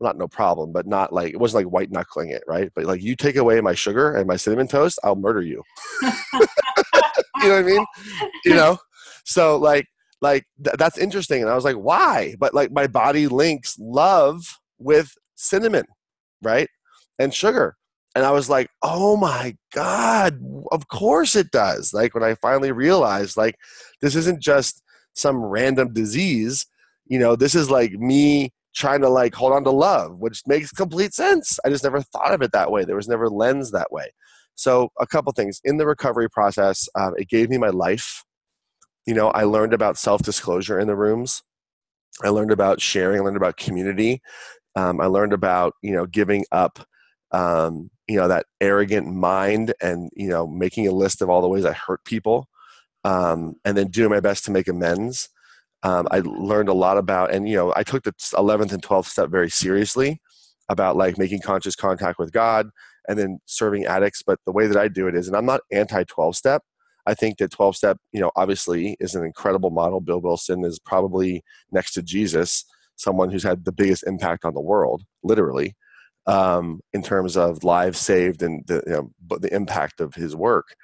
not 0.00 0.18
no 0.18 0.28
problem, 0.28 0.72
but 0.72 0.86
not 0.86 1.12
like 1.12 1.32
it 1.32 1.38
wasn't 1.38 1.64
like 1.64 1.72
white 1.72 1.90
knuckling 1.90 2.30
it, 2.30 2.42
right? 2.46 2.70
But 2.74 2.84
like 2.84 3.02
you 3.02 3.16
take 3.16 3.36
away 3.36 3.60
my 3.60 3.74
sugar 3.74 4.14
and 4.14 4.26
my 4.26 4.36
cinnamon 4.36 4.68
toast, 4.68 4.98
I'll 5.04 5.16
murder 5.16 5.42
you. 5.42 5.62
you 6.02 6.08
know 7.44 7.50
what 7.50 7.52
I 7.52 7.62
mean? 7.62 7.84
You 8.44 8.54
know, 8.54 8.78
so 9.24 9.56
like 9.56 9.86
like 10.20 10.44
th- 10.62 10.76
that's 10.78 10.98
interesting, 10.98 11.42
and 11.42 11.50
I 11.50 11.54
was 11.54 11.64
like, 11.64 11.76
why? 11.76 12.36
But 12.38 12.54
like 12.54 12.70
my 12.72 12.86
body 12.86 13.28
links 13.28 13.76
love 13.78 14.58
with 14.78 15.14
cinnamon, 15.34 15.84
right, 16.42 16.68
and 17.18 17.32
sugar, 17.34 17.76
and 18.14 18.24
I 18.24 18.30
was 18.30 18.50
like, 18.50 18.68
oh 18.82 19.16
my 19.16 19.56
god, 19.74 20.40
of 20.70 20.88
course 20.88 21.34
it 21.34 21.50
does. 21.50 21.94
Like 21.94 22.14
when 22.14 22.24
I 22.24 22.34
finally 22.34 22.72
realized, 22.72 23.36
like 23.36 23.56
this 24.00 24.14
isn't 24.14 24.42
just 24.42 24.82
some 25.14 25.38
random 25.38 25.92
disease. 25.92 26.66
You 27.06 27.18
know, 27.18 27.36
this 27.36 27.54
is 27.54 27.70
like 27.70 27.92
me 27.92 28.50
trying 28.74 29.00
to 29.02 29.08
like 29.08 29.34
hold 29.34 29.52
on 29.52 29.64
to 29.64 29.70
love, 29.70 30.18
which 30.18 30.42
makes 30.46 30.70
complete 30.70 31.14
sense. 31.14 31.58
I 31.64 31.68
just 31.68 31.84
never 31.84 32.00
thought 32.00 32.34
of 32.34 32.42
it 32.42 32.52
that 32.52 32.70
way. 32.70 32.84
There 32.84 32.96
was 32.96 33.08
never 33.08 33.28
lens 33.28 33.70
that 33.70 33.92
way. 33.92 34.12
So 34.54 34.90
a 35.00 35.06
couple 35.06 35.32
things 35.32 35.60
in 35.64 35.78
the 35.78 35.86
recovery 35.86 36.28
process, 36.28 36.88
um, 36.94 37.14
it 37.16 37.28
gave 37.28 37.48
me 37.50 37.58
my 37.58 37.68
life. 37.68 38.24
You 39.06 39.14
know, 39.14 39.28
I 39.30 39.44
learned 39.44 39.72
about 39.72 39.98
self-disclosure 39.98 40.78
in 40.78 40.86
the 40.86 40.96
rooms. 40.96 41.42
I 42.22 42.28
learned 42.28 42.52
about 42.52 42.80
sharing. 42.80 43.20
I 43.20 43.24
learned 43.24 43.38
about 43.38 43.56
community. 43.56 44.20
Um, 44.76 45.00
I 45.00 45.06
learned 45.06 45.32
about 45.32 45.74
you 45.82 45.92
know 45.92 46.06
giving 46.06 46.44
up. 46.52 46.86
Um, 47.30 47.90
you 48.08 48.16
know 48.16 48.28
that 48.28 48.44
arrogant 48.60 49.06
mind 49.06 49.72
and 49.80 50.10
you 50.14 50.28
know 50.28 50.46
making 50.46 50.86
a 50.86 50.92
list 50.92 51.22
of 51.22 51.30
all 51.30 51.40
the 51.40 51.48
ways 51.48 51.64
I 51.64 51.72
hurt 51.72 52.04
people, 52.04 52.48
um, 53.04 53.54
and 53.64 53.76
then 53.76 53.88
doing 53.88 54.10
my 54.10 54.20
best 54.20 54.44
to 54.44 54.50
make 54.50 54.68
amends 54.68 55.30
um, 55.82 56.06
I 56.10 56.20
learned 56.20 56.68
a 56.68 56.74
lot 56.74 56.96
about, 56.96 57.32
and 57.32 57.48
you 57.48 57.56
know, 57.56 57.72
I 57.74 57.82
took 57.82 58.04
the 58.04 58.12
11th 58.12 58.72
and 58.72 58.82
12th 58.82 59.06
step 59.06 59.30
very 59.30 59.50
seriously 59.50 60.20
about 60.68 60.96
like 60.96 61.18
making 61.18 61.40
conscious 61.40 61.74
contact 61.74 62.18
with 62.18 62.32
God 62.32 62.70
and 63.08 63.18
then 63.18 63.40
serving 63.46 63.84
addicts. 63.86 64.22
But 64.22 64.38
the 64.46 64.52
way 64.52 64.68
that 64.68 64.76
I 64.76 64.88
do 64.88 65.08
it 65.08 65.16
is, 65.16 65.26
and 65.26 65.36
I'm 65.36 65.46
not 65.46 65.62
anti 65.72 66.04
12 66.04 66.36
step. 66.36 66.62
I 67.04 67.14
think 67.14 67.38
that 67.38 67.50
12 67.50 67.76
step, 67.76 67.98
you 68.12 68.20
know, 68.20 68.30
obviously 68.36 68.96
is 69.00 69.16
an 69.16 69.24
incredible 69.24 69.70
model. 69.70 70.00
Bill 70.00 70.20
Wilson 70.20 70.64
is 70.64 70.78
probably 70.78 71.42
next 71.72 71.94
to 71.94 72.02
Jesus, 72.02 72.64
someone 72.96 73.30
who's 73.30 73.42
had 73.42 73.64
the 73.64 73.72
biggest 73.72 74.06
impact 74.06 74.44
on 74.44 74.54
the 74.54 74.60
world, 74.60 75.02
literally, 75.22 75.74
um, 76.26 76.80
in 76.92 77.02
terms 77.02 77.36
of 77.36 77.64
lives 77.64 77.98
saved 77.98 78.42
and 78.42 78.64
the, 78.66 78.82
you 78.86 78.92
know, 78.92 79.38
the 79.38 79.52
impact 79.54 80.00
of 80.00 80.14
his 80.14 80.36
work. 80.36 80.74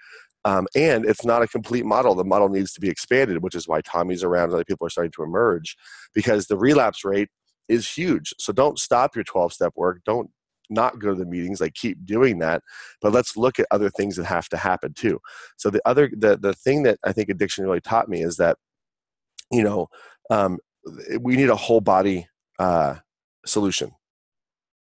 Um, 0.44 0.66
and 0.74 1.04
it's 1.04 1.24
not 1.24 1.42
a 1.42 1.48
complete 1.48 1.84
model. 1.84 2.14
The 2.14 2.24
model 2.24 2.48
needs 2.48 2.72
to 2.72 2.80
be 2.80 2.88
expanded, 2.88 3.42
which 3.42 3.54
is 3.54 3.68
why 3.68 3.80
Tommy's 3.80 4.24
around 4.24 4.44
and 4.44 4.54
other 4.54 4.64
people 4.64 4.86
are 4.86 4.90
starting 4.90 5.12
to 5.12 5.22
emerge 5.22 5.76
because 6.14 6.46
the 6.46 6.56
relapse 6.56 7.04
rate 7.04 7.28
is 7.68 7.88
huge. 7.88 8.32
So 8.38 8.52
don't 8.52 8.78
stop 8.78 9.14
your 9.14 9.24
12 9.24 9.52
step 9.52 9.72
work. 9.76 10.00
Don't 10.04 10.30
not 10.70 10.98
go 10.98 11.08
to 11.08 11.14
the 11.14 11.26
meetings 11.26 11.60
like 11.60 11.74
keep 11.74 12.04
doing 12.04 12.38
that 12.38 12.62
but 13.00 13.12
let's 13.12 13.36
look 13.36 13.58
at 13.58 13.66
other 13.70 13.90
things 13.90 14.16
that 14.16 14.26
have 14.26 14.48
to 14.48 14.56
happen 14.56 14.92
too 14.92 15.18
so 15.56 15.70
the 15.70 15.80
other 15.86 16.10
the, 16.16 16.36
the 16.36 16.52
thing 16.52 16.82
that 16.82 16.98
i 17.04 17.12
think 17.12 17.28
addiction 17.28 17.64
really 17.64 17.80
taught 17.80 18.08
me 18.08 18.22
is 18.22 18.36
that 18.36 18.56
you 19.50 19.62
know 19.62 19.88
um, 20.30 20.58
we 21.20 21.36
need 21.36 21.50
a 21.50 21.56
whole 21.56 21.80
body 21.80 22.28
uh, 22.58 22.96
solution 23.46 23.92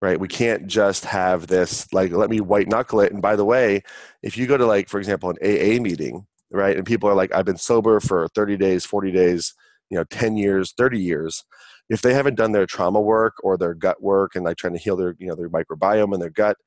right? 0.01 0.19
We 0.19 0.27
can't 0.27 0.67
just 0.67 1.05
have 1.05 1.47
this 1.47 1.91
like 1.91 2.11
let 2.11 2.29
me 2.29 2.39
white 2.39 2.67
knuckle 2.67 2.99
it. 3.01 3.11
And 3.11 3.21
by 3.21 3.35
the 3.35 3.45
way, 3.45 3.81
if 4.21 4.37
you 4.37 4.45
go 4.45 4.57
to 4.57 4.65
like 4.65 4.89
for 4.89 4.99
example 4.99 5.31
an 5.31 5.37
AA 5.41 5.81
meeting, 5.81 6.27
right, 6.51 6.77
and 6.77 6.85
people 6.85 7.09
are 7.09 7.15
like 7.15 7.33
I've 7.33 7.45
been 7.45 7.57
sober 7.57 7.99
for 7.99 8.27
30 8.35 8.57
days, 8.57 8.85
40 8.85 9.11
days, 9.11 9.53
you 9.89 9.97
know, 9.97 10.03
10 10.05 10.37
years, 10.37 10.73
30 10.77 10.99
years, 10.99 11.43
if 11.89 12.01
they 12.01 12.13
haven't 12.13 12.35
done 12.35 12.51
their 12.51 12.65
trauma 12.65 13.01
work 13.01 13.33
or 13.43 13.57
their 13.57 13.73
gut 13.73 14.01
work 14.01 14.35
and 14.35 14.45
like 14.45 14.57
trying 14.57 14.73
to 14.73 14.79
heal 14.79 14.95
their 14.95 15.15
you 15.19 15.27
know 15.27 15.35
their 15.35 15.49
microbiome 15.49 16.13
in 16.13 16.19
their 16.19 16.29
gut, 16.29 16.57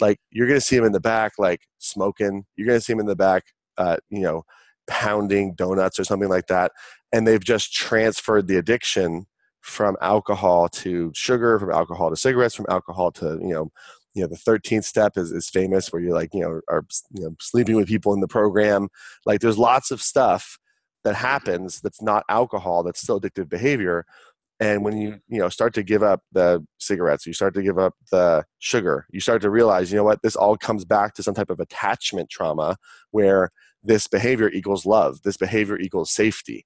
like 0.00 0.18
you're 0.30 0.46
gonna 0.46 0.60
see 0.60 0.76
them 0.76 0.84
in 0.84 0.92
the 0.92 1.00
back 1.00 1.32
like 1.38 1.62
smoking. 1.78 2.44
You're 2.56 2.68
gonna 2.68 2.80
see 2.80 2.92
them 2.92 3.00
in 3.00 3.06
the 3.06 3.16
back, 3.16 3.44
uh, 3.78 3.96
you 4.10 4.22
know, 4.22 4.44
pounding 4.86 5.54
donuts 5.54 5.98
or 5.98 6.04
something 6.04 6.28
like 6.28 6.46
that, 6.48 6.72
and 7.14 7.28
they've 7.28 7.44
just 7.44 7.72
transferred 7.72 8.48
the 8.48 8.56
addiction 8.56 9.26
from 9.60 9.96
alcohol 10.02 10.68
to 10.68 11.12
sugar, 11.14 11.60
from 11.60 11.70
alcohol 11.70 12.10
to 12.10 12.16
cigarettes, 12.16 12.56
from 12.56 12.66
alcohol 12.68 13.12
to 13.12 13.38
you 13.40 13.54
know, 13.54 13.70
you 14.14 14.22
know 14.22 14.26
the 14.26 14.36
13th 14.36 14.84
step 14.84 15.16
is, 15.16 15.30
is 15.30 15.48
famous 15.48 15.92
where 15.92 16.02
you're 16.02 16.12
like 16.12 16.30
you 16.34 16.40
know 16.40 16.60
are 16.68 16.84
you 17.12 17.22
know 17.22 17.36
sleeping 17.40 17.76
with 17.76 17.86
people 17.86 18.12
in 18.12 18.20
the 18.20 18.28
program. 18.28 18.88
Like 19.24 19.40
there's 19.40 19.56
lots 19.56 19.92
of 19.92 20.02
stuff 20.02 20.58
that 21.04 21.14
happens 21.14 21.80
that's 21.80 22.02
not 22.02 22.24
alcohol 22.28 22.82
that's 22.82 23.00
still 23.00 23.20
addictive 23.20 23.48
behavior. 23.48 24.04
And 24.58 24.84
when 24.84 24.98
you 24.98 25.20
you 25.28 25.38
know 25.38 25.48
start 25.48 25.72
to 25.74 25.84
give 25.84 26.02
up 26.02 26.20
the 26.32 26.66
cigarettes, 26.78 27.26
you 27.26 27.32
start 27.32 27.54
to 27.54 27.62
give 27.62 27.78
up 27.78 27.94
the 28.10 28.44
sugar, 28.58 29.06
you 29.12 29.20
start 29.20 29.40
to 29.42 29.50
realize 29.50 29.92
you 29.92 29.98
know 29.98 30.04
what 30.04 30.22
this 30.22 30.34
all 30.34 30.56
comes 30.56 30.84
back 30.84 31.14
to 31.14 31.22
some 31.22 31.34
type 31.34 31.50
of 31.50 31.60
attachment 31.60 32.28
trauma 32.28 32.76
where 33.12 33.52
this 33.84 34.06
behavior 34.06 34.48
equals 34.48 34.86
love, 34.86 35.22
this 35.22 35.36
behavior 35.36 35.78
equals 35.78 36.10
safety. 36.10 36.64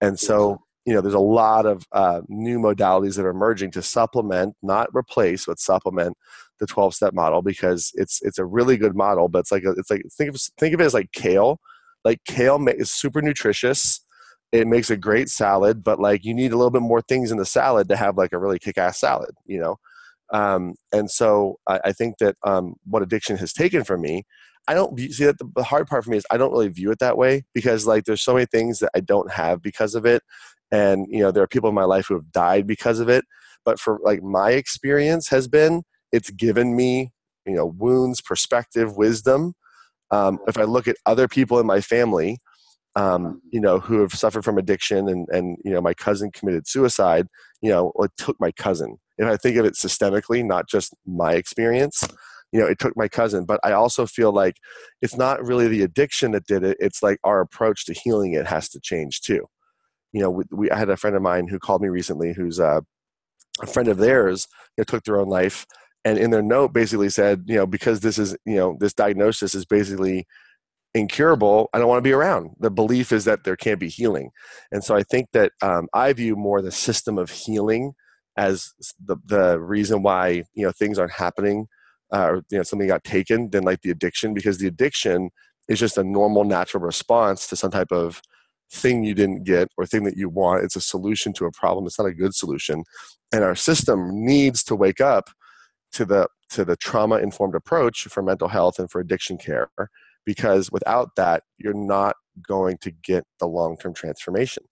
And 0.00 0.18
so 0.18 0.60
you 0.86 0.94
know, 0.94 1.00
there's 1.00 1.14
a 1.14 1.18
lot 1.18 1.66
of 1.66 1.84
uh, 1.92 2.22
new 2.28 2.58
modalities 2.58 3.16
that 3.16 3.26
are 3.26 3.30
emerging 3.30 3.72
to 3.72 3.82
supplement, 3.82 4.54
not 4.62 4.88
replace, 4.94 5.44
but 5.44 5.58
supplement 5.58 6.16
the 6.60 6.66
12 6.66 6.94
step 6.94 7.12
model 7.12 7.42
because 7.42 7.90
it's 7.94 8.20
it's 8.22 8.38
a 8.38 8.44
really 8.44 8.76
good 8.76 8.94
model. 8.94 9.28
But 9.28 9.40
it's 9.40 9.52
like 9.52 9.64
a, 9.64 9.72
it's 9.72 9.90
like 9.90 10.02
think 10.16 10.30
of 10.30 10.40
think 10.58 10.74
of 10.74 10.80
it 10.80 10.84
as 10.84 10.94
like 10.94 11.10
kale. 11.12 11.58
Like 12.04 12.20
kale 12.24 12.64
is 12.68 12.92
super 12.92 13.20
nutritious. 13.20 14.00
It 14.52 14.68
makes 14.68 14.88
a 14.88 14.96
great 14.96 15.28
salad, 15.28 15.82
but 15.82 15.98
like 15.98 16.24
you 16.24 16.32
need 16.32 16.52
a 16.52 16.56
little 16.56 16.70
bit 16.70 16.82
more 16.82 17.02
things 17.02 17.32
in 17.32 17.36
the 17.36 17.44
salad 17.44 17.88
to 17.88 17.96
have 17.96 18.16
like 18.16 18.32
a 18.32 18.38
really 18.38 18.60
kick 18.60 18.78
ass 18.78 19.00
salad, 19.00 19.34
you 19.44 19.58
know. 19.58 19.76
Um, 20.32 20.74
and 20.92 21.10
so 21.10 21.58
I, 21.66 21.80
I 21.86 21.92
think 21.92 22.18
that 22.18 22.36
um, 22.44 22.76
what 22.84 23.02
addiction 23.02 23.36
has 23.38 23.52
taken 23.52 23.82
from 23.82 24.02
me 24.02 24.24
I 24.68 24.74
don't 24.74 24.98
see 24.98 25.24
that 25.24 25.36
the 25.38 25.62
hard 25.62 25.86
part 25.86 26.04
for 26.04 26.10
me 26.10 26.16
is 26.16 26.26
I 26.30 26.36
don't 26.36 26.52
really 26.52 26.68
view 26.68 26.90
it 26.90 26.98
that 26.98 27.16
way 27.16 27.44
because 27.54 27.86
like 27.86 28.04
there's 28.04 28.22
so 28.22 28.34
many 28.34 28.46
things 28.46 28.80
that 28.80 28.90
I 28.94 29.00
don't 29.00 29.30
have 29.32 29.62
because 29.62 29.94
of 29.94 30.04
it. 30.04 30.22
And 30.70 31.06
you 31.08 31.20
know 31.20 31.30
there 31.30 31.42
are 31.42 31.48
people 31.48 31.68
in 31.68 31.74
my 31.74 31.84
life 31.84 32.06
who 32.06 32.14
have 32.14 32.32
died 32.32 32.66
because 32.66 32.98
of 32.98 33.08
it. 33.08 33.24
But 33.64 33.78
for 33.78 34.00
like 34.02 34.22
my 34.22 34.52
experience 34.52 35.28
has 35.28 35.48
been 35.48 35.82
it's 36.12 36.30
given 36.30 36.74
me 36.76 37.12
you 37.44 37.54
know 37.54 37.66
wounds 37.66 38.20
perspective 38.20 38.96
wisdom. 38.96 39.54
Um, 40.12 40.38
if 40.46 40.56
i 40.56 40.62
look 40.62 40.86
at 40.86 40.96
other 41.04 41.26
people 41.26 41.58
in 41.58 41.66
my 41.66 41.80
family 41.80 42.38
um, 42.96 43.42
you 43.50 43.60
know 43.60 43.78
who 43.78 44.00
have 44.00 44.14
suffered 44.14 44.44
from 44.44 44.58
addiction 44.58 45.08
and 45.08 45.28
and 45.28 45.58
you 45.64 45.70
know 45.70 45.80
my 45.80 45.94
cousin 45.94 46.30
committed 46.32 46.66
suicide 46.66 47.26
you 47.60 47.70
know 47.70 47.92
it 47.98 48.10
took 48.16 48.40
my 48.40 48.50
cousin. 48.52 48.96
If 49.18 49.26
i 49.26 49.36
think 49.36 49.56
of 49.56 49.66
it 49.66 49.74
systemically 49.74 50.44
not 50.44 50.68
just 50.68 50.94
my 51.06 51.34
experience 51.34 52.06
you 52.52 52.60
know 52.60 52.66
it 52.66 52.78
took 52.78 52.96
my 52.96 53.08
cousin 53.08 53.44
but 53.44 53.60
i 53.64 53.72
also 53.72 54.06
feel 54.06 54.32
like 54.32 54.56
it's 55.02 55.16
not 55.16 55.44
really 55.44 55.68
the 55.68 55.82
addiction 55.82 56.32
that 56.32 56.46
did 56.46 56.62
it 56.62 56.76
it's 56.80 57.02
like 57.02 57.18
our 57.24 57.40
approach 57.40 57.84
to 57.84 57.92
healing 57.92 58.32
it 58.34 58.46
has 58.46 58.68
to 58.68 58.80
change 58.80 59.20
too 59.20 59.46
you 60.16 60.22
know, 60.22 60.30
we, 60.30 60.44
we, 60.50 60.70
I 60.70 60.78
had 60.78 60.88
a 60.88 60.96
friend 60.96 61.14
of 61.14 61.20
mine 61.20 61.46
who 61.46 61.58
called 61.58 61.82
me 61.82 61.88
recently, 61.88 62.32
who's 62.32 62.58
uh, 62.58 62.80
a 63.60 63.66
friend 63.66 63.86
of 63.86 63.98
theirs, 63.98 64.48
you 64.78 64.84
took 64.84 65.04
their 65.04 65.20
own 65.20 65.28
life, 65.28 65.66
and 66.06 66.18
in 66.18 66.30
their 66.30 66.42
note 66.42 66.72
basically 66.72 67.10
said, 67.10 67.44
you 67.46 67.56
know, 67.56 67.66
because 67.66 68.00
this 68.00 68.18
is, 68.18 68.34
you 68.46 68.56
know, 68.56 68.78
this 68.80 68.94
diagnosis 68.94 69.54
is 69.54 69.66
basically 69.66 70.26
incurable, 70.94 71.68
I 71.74 71.78
don't 71.78 71.88
want 71.88 71.98
to 71.98 72.08
be 72.08 72.14
around. 72.14 72.52
The 72.60 72.70
belief 72.70 73.12
is 73.12 73.26
that 73.26 73.44
there 73.44 73.56
can't 73.56 73.78
be 73.78 73.90
healing, 73.90 74.30
and 74.72 74.82
so 74.82 74.96
I 74.96 75.02
think 75.02 75.28
that 75.34 75.52
um, 75.60 75.86
I 75.92 76.14
view 76.14 76.34
more 76.34 76.62
the 76.62 76.72
system 76.72 77.18
of 77.18 77.28
healing 77.28 77.92
as 78.38 78.72
the 79.04 79.16
the 79.26 79.60
reason 79.60 80.02
why 80.02 80.44
you 80.54 80.64
know 80.64 80.72
things 80.72 80.98
aren't 80.98 81.12
happening, 81.12 81.66
uh, 82.12 82.28
or 82.28 82.36
you 82.50 82.58
know 82.58 82.62
something 82.62 82.88
got 82.88 83.04
taken 83.04 83.50
than 83.50 83.64
like 83.64 83.82
the 83.82 83.90
addiction, 83.90 84.34
because 84.34 84.58
the 84.58 84.66
addiction 84.66 85.30
is 85.68 85.78
just 85.78 85.98
a 85.98 86.04
normal 86.04 86.44
natural 86.44 86.82
response 86.82 87.46
to 87.48 87.56
some 87.56 87.70
type 87.70 87.90
of 87.90 88.20
thing 88.72 89.04
you 89.04 89.14
didn't 89.14 89.44
get 89.44 89.68
or 89.76 89.86
thing 89.86 90.04
that 90.04 90.16
you 90.16 90.28
want. 90.28 90.64
It's 90.64 90.76
a 90.76 90.80
solution 90.80 91.32
to 91.34 91.46
a 91.46 91.52
problem. 91.52 91.86
It's 91.86 91.98
not 91.98 92.08
a 92.08 92.14
good 92.14 92.34
solution. 92.34 92.84
And 93.32 93.44
our 93.44 93.54
system 93.54 94.24
needs 94.24 94.62
to 94.64 94.76
wake 94.76 95.00
up 95.00 95.30
to 95.92 96.04
the 96.04 96.28
to 96.50 96.64
the 96.64 96.76
trauma 96.76 97.16
informed 97.16 97.54
approach 97.54 98.02
for 98.02 98.22
mental 98.22 98.48
health 98.48 98.78
and 98.78 98.90
for 98.90 99.00
addiction 99.00 99.38
care 99.38 99.68
because 100.24 100.70
without 100.70 101.10
that 101.16 101.42
you're 101.58 101.74
not 101.74 102.16
going 102.46 102.76
to 102.78 102.90
get 102.90 103.24
the 103.40 103.46
long-term 103.46 103.94
transformation 103.94 104.62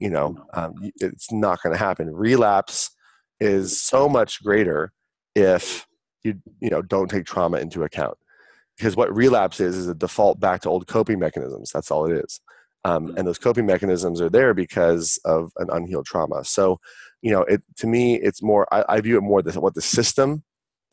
you 0.00 0.10
know 0.10 0.36
um, 0.54 0.74
it's 0.96 1.32
not 1.32 1.62
going 1.62 1.72
to 1.72 1.78
happen 1.78 2.14
relapse 2.14 2.90
is 3.40 3.80
so 3.80 4.08
much 4.08 4.42
greater 4.42 4.92
if 5.34 5.85
you 6.26 6.34
you 6.60 6.70
know 6.70 6.82
don't 6.82 7.10
take 7.10 7.26
trauma 7.26 7.58
into 7.58 7.82
account. 7.82 8.16
Because 8.76 8.94
what 8.94 9.14
relapse 9.14 9.60
is 9.60 9.76
is 9.76 9.88
a 9.88 9.94
default 9.94 10.38
back 10.38 10.60
to 10.62 10.68
old 10.68 10.86
coping 10.86 11.18
mechanisms. 11.18 11.70
That's 11.72 11.90
all 11.90 12.10
it 12.10 12.24
is. 12.24 12.40
Um, 12.84 13.14
and 13.16 13.26
those 13.26 13.38
coping 13.38 13.66
mechanisms 13.66 14.20
are 14.20 14.28
there 14.28 14.54
because 14.54 15.18
of 15.24 15.50
an 15.56 15.68
unhealed 15.72 16.06
trauma. 16.06 16.44
So 16.44 16.78
you 17.22 17.30
know 17.32 17.42
it 17.42 17.62
to 17.78 17.86
me 17.86 18.16
it's 18.16 18.42
more 18.42 18.66
i, 18.72 18.84
I 18.88 19.00
view 19.00 19.16
it 19.16 19.22
more 19.22 19.42
as 19.46 19.56
what 19.58 19.74
the 19.74 19.80
system 19.80 20.44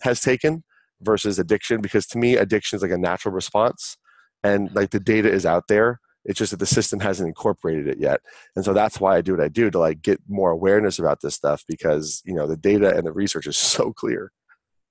has 0.01 0.21
taken 0.21 0.63
versus 1.01 1.39
addiction. 1.39 1.81
Because 1.81 2.05
to 2.07 2.17
me 2.17 2.35
addiction 2.35 2.77
is 2.77 2.81
like 2.81 2.91
a 2.91 2.97
natural 2.97 3.33
response. 3.33 3.97
And 4.43 4.73
like 4.75 4.91
the 4.91 4.99
data 4.99 5.31
is 5.31 5.45
out 5.45 5.67
there. 5.67 5.99
It's 6.25 6.39
just 6.39 6.51
that 6.51 6.57
the 6.57 6.65
system 6.65 7.01
hasn't 7.01 7.27
incorporated 7.27 7.87
it 7.87 7.97
yet. 7.99 8.21
And 8.55 8.63
so 8.63 8.73
that's 8.73 8.99
why 8.99 9.17
I 9.17 9.21
do 9.21 9.33
what 9.33 9.43
I 9.43 9.49
do 9.49 9.69
to 9.69 9.79
like 9.79 10.01
get 10.01 10.21
more 10.27 10.51
awareness 10.51 10.97
about 10.97 11.19
this 11.21 11.35
stuff 11.35 11.63
because, 11.67 12.21
you 12.25 12.33
know, 12.33 12.47
the 12.47 12.57
data 12.57 12.95
and 12.95 13.05
the 13.05 13.11
research 13.11 13.45
is 13.45 13.57
so 13.57 13.91
clear. 13.91 14.31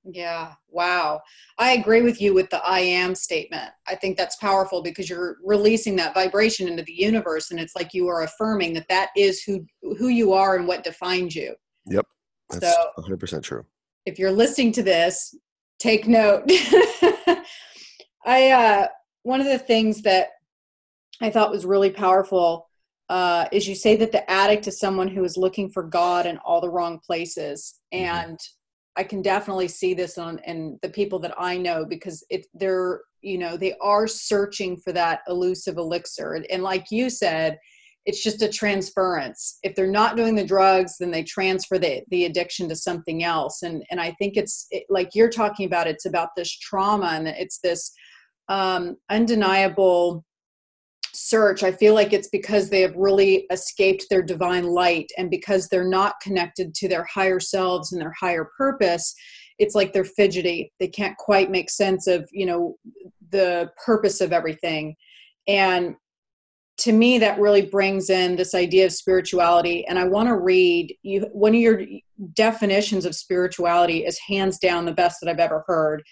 Yeah. 0.05 0.55
Wow. 0.69 1.21
I 1.59 1.73
agree 1.73 2.03
with 2.03 2.21
you 2.21 2.35
with 2.35 2.51
the 2.51 2.63
I 2.65 2.81
am 2.81 3.15
statement. 3.15 3.71
I 3.87 3.95
think 3.95 4.17
that's 4.17 4.37
powerful 4.37 4.83
because 4.83 5.09
you're 5.09 5.37
releasing 5.45 5.95
that 5.97 6.15
vibration 6.15 6.67
into 6.67 6.83
the 6.83 6.93
universe 6.93 7.51
and 7.51 7.61
it's 7.61 7.77
like 7.77 7.95
you 7.95 8.09
are 8.09 8.23
affirming 8.23 8.75
that 8.75 8.89
that 8.89 9.11
is 9.17 9.43
who 9.43 9.65
who 9.99 10.09
you 10.09 10.33
are 10.33 10.57
and 10.57 10.67
what 10.67 10.83
defines 10.83 11.37
you. 11.37 11.55
Yep. 11.87 12.07
That's 12.51 12.75
so 12.75 12.91
100% 12.99 13.43
true. 13.43 13.65
If 14.05 14.19
you're 14.19 14.33
listening 14.33 14.73
to 14.73 14.83
this, 14.83 15.37
take 15.79 16.09
note. 16.09 16.45
I 18.25 18.51
uh 18.51 18.89
one 19.23 19.41
of 19.41 19.47
the 19.47 19.59
things 19.59 20.03
that 20.03 20.31
I 21.21 21.31
thought 21.31 21.53
was 21.53 21.65
really 21.65 21.91
powerful 21.91 22.69
uh, 23.09 23.47
is 23.53 23.69
you 23.69 23.75
say 23.75 23.95
that 23.97 24.11
the 24.11 24.29
addict 24.31 24.67
is 24.67 24.79
someone 24.79 25.09
who 25.09 25.23
is 25.23 25.37
looking 25.37 25.71
for 25.71 25.83
God 25.83 26.27
in 26.27 26.39
all 26.39 26.61
the 26.61 26.71
wrong 26.71 26.99
places. 26.99 27.81
Mm-hmm. 27.95 28.05
And 28.05 28.39
I 28.97 29.05
can 29.05 29.23
definitely 29.23 29.69
see 29.69 29.95
this 29.95 30.19
on 30.19 30.39
in 30.41 30.79
the 30.83 30.89
people 30.89 31.19
that 31.21 31.35
I 31.39 31.57
know 31.57 31.85
because 31.85 32.25
it 32.31 32.47
they're 32.55 33.01
you 33.21 33.39
know 33.39 33.57
they 33.57 33.75
are 33.81 34.07
searching 34.07 34.77
for 34.77 34.93
that 34.93 35.21
elusive 35.29 35.77
elixir. 35.77 36.35
And, 36.35 36.47
and 36.51 36.63
like 36.63 36.91
you 36.91 37.11
said 37.11 37.59
it's 38.05 38.23
just 38.23 38.43
a 38.43 38.49
transference. 38.49 39.61
If 39.63 39.77
they're 39.77 39.87
not 39.87 40.17
doing 40.17 40.35
the 40.35 40.45
drugs 40.45 40.97
then 40.99 41.11
they 41.11 41.23
transfer 41.23 41.79
the, 41.79 42.03
the 42.11 42.25
addiction 42.25 42.69
to 42.69 42.77
something 42.77 43.25
else. 43.25 43.63
And 43.63 43.83
and 43.91 44.01
i 44.01 44.11
think 44.13 44.37
it's 44.37 44.67
it, 44.71 44.85
like 44.91 45.11
you're 45.15 45.31
talking 45.31 45.67
about 45.67 45.87
it's 45.87 46.07
about 46.07 46.31
this 46.37 46.51
trauma 46.59 47.13
and 47.15 47.29
it's 47.29 47.59
this 47.59 47.93
um, 48.49 48.97
undeniable 49.09 50.25
search, 51.15 51.63
I 51.63 51.73
feel 51.73 51.95
like 51.95 52.13
it's 52.13 52.29
because 52.29 52.71
they 52.71 52.81
have 52.81 52.95
really 52.97 53.47
escaped 53.51 54.07
their 54.09 54.23
divine 54.23 54.65
light 54.65 55.11
and 55.19 55.31
because 55.31 55.69
they're 55.69 55.89
not 55.89 56.21
connected 56.23 56.75
to 56.75 56.89
their 56.89 57.07
higher 57.13 57.41
selves 57.41 57.93
and 57.93 58.01
their 58.01 58.15
higher 58.19 58.49
purpose. 58.57 59.15
It's 59.59 59.75
like 59.75 59.93
they're 59.93 60.05
fidgety. 60.05 60.73
They 60.81 60.89
can't 60.89 61.17
quite 61.19 61.51
make 61.51 61.71
sense 61.71 62.07
of, 62.07 62.29
you 62.33 62.47
know, 62.47 62.77
the 63.31 63.71
purpose 63.85 64.21
of 64.21 64.33
everything. 64.33 64.97
And 65.47 65.97
to 66.79 66.93
me, 66.93 67.19
that 67.19 67.39
really 67.39 67.67
brings 67.67 68.09
in 68.09 68.37
this 68.37 68.55
idea 68.55 68.87
of 68.87 68.93
spirituality. 68.93 69.87
And 69.87 69.99
I 69.99 70.05
want 70.05 70.29
to 70.29 70.37
read 70.37 70.97
you 71.03 71.29
one 71.33 71.55
of 71.55 71.61
your 71.61 71.83
definitions 72.35 73.05
of 73.05 73.15
spirituality 73.15 74.05
is 74.05 74.19
hands 74.19 74.59
down 74.59 74.87
the 74.87 74.93
best 74.93 75.19
that 75.21 75.31
I've 75.31 75.39
ever 75.39 75.65
heard 75.67 76.03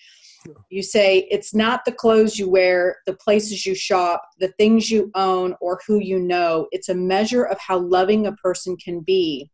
you 0.71 0.83
say 0.83 1.29
it's 1.31 1.55
not 1.55 1.85
the 1.85 1.93
clothes 1.93 2.39
you 2.39 2.49
wear, 2.49 2.97
the 3.07 3.17
places 3.17 3.67
you 3.67 3.75
shop, 3.75 4.23
the 4.39 4.53
things 4.59 4.91
you 4.91 5.11
own, 5.15 5.55
or 5.61 5.81
who 5.87 5.99
you 5.99 6.19
know. 6.19 6.67
It's 6.73 6.89
a 6.89 6.95
measure 6.95 7.45
of 7.45 7.59
how 7.59 7.79
loving 7.79 8.27
a 8.27 8.33
person 8.33 8.77
can 8.77 9.01
be. 9.01 9.51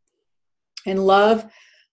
And 0.87 1.07
love, 1.07 1.47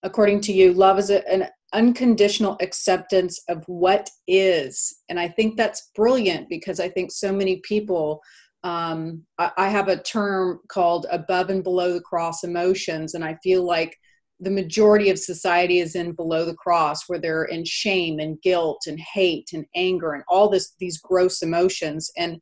according 0.03 0.41
to 0.41 0.53
you, 0.53 0.73
love 0.73 0.99
is 0.99 1.09
a, 1.09 1.27
an 1.29 1.47
unconditional 1.73 2.57
acceptance 2.61 3.41
of 3.49 3.63
what 3.65 4.09
is. 4.27 5.01
And 5.09 5.19
I 5.19 5.27
think 5.27 5.57
that's 5.57 5.89
brilliant 5.95 6.47
because 6.49 6.79
I 6.79 6.89
think 6.89 7.11
so 7.11 7.31
many 7.31 7.61
people. 7.63 8.21
Um, 8.63 9.23
I, 9.39 9.51
I 9.57 9.69
have 9.69 9.87
a 9.87 10.01
term 10.01 10.59
called 10.69 11.07
above 11.11 11.49
and 11.49 11.63
below 11.63 11.93
the 11.93 12.01
cross 12.01 12.43
emotions, 12.43 13.13
and 13.13 13.23
I 13.23 13.37
feel 13.43 13.63
like 13.63 13.97
the 14.43 14.51
majority 14.51 15.09
of 15.09 15.17
society 15.19 15.79
is 15.79 15.95
in 15.95 16.13
below 16.13 16.45
the 16.45 16.55
cross 16.55 17.07
where 17.07 17.19
they're 17.19 17.45
in 17.45 17.63
shame 17.65 18.19
and 18.19 18.41
guilt 18.41 18.81
and 18.87 18.99
hate 18.99 19.49
and 19.53 19.65
anger 19.75 20.13
and 20.13 20.23
all 20.27 20.49
this 20.49 20.73
these 20.79 20.99
gross 20.99 21.41
emotions. 21.41 22.11
And 22.17 22.39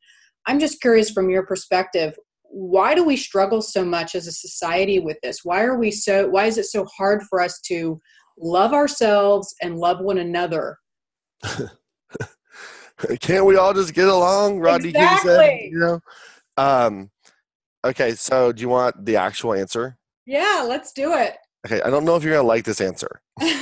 i'm 0.48 0.60
just 0.60 0.82
curious 0.82 1.12
from 1.12 1.30
your 1.30 1.46
perspective 1.46 2.16
why 2.52 2.94
do 2.94 3.06
we 3.06 3.16
struggle 3.16 3.62
so 3.62 3.86
much 3.86 4.14
as 4.14 4.28
a 4.28 4.32
society 4.32 5.00
with 5.00 5.18
this? 5.24 5.40
Why 5.44 5.64
are 5.64 5.78
we 5.78 5.90
so 5.90 6.28
why 6.28 6.46
is 6.46 6.58
it 6.58 6.66
so 6.66 6.86
hard 6.86 7.24
for 7.30 7.40
us 7.42 7.60
to 7.62 8.00
love 8.38 8.74
ourselves 8.74 9.56
and 9.62 9.78
love 9.78 10.02
one 10.02 10.18
another? 10.18 10.78
Can't 13.20 13.46
we 13.46 13.56
all 13.56 13.74
just 13.74 13.94
get 13.94 14.08
along? 14.08 14.60
Rodney 14.60 14.90
exactly. 14.90 15.34
said 15.34 15.60
you 15.72 15.80
know? 15.80 16.00
Um 16.58 17.10
okay 17.86 18.14
so 18.16 18.52
do 18.52 18.62
you 18.62 18.70
want 18.70 19.06
the 19.06 19.16
actual 19.16 19.54
answer? 19.54 19.98
Yeah 20.26 20.66
let's 20.68 20.92
do 20.92 21.14
it 21.14 21.38
Okay, 21.66 21.82
I 21.82 21.90
don't 21.90 22.06
know 22.06 22.16
if 22.16 22.24
you're 22.24 22.34
gonna 22.34 22.48
like 22.48 22.66
this 22.66 22.82
answer. 22.82 23.22
okay. 23.42 23.56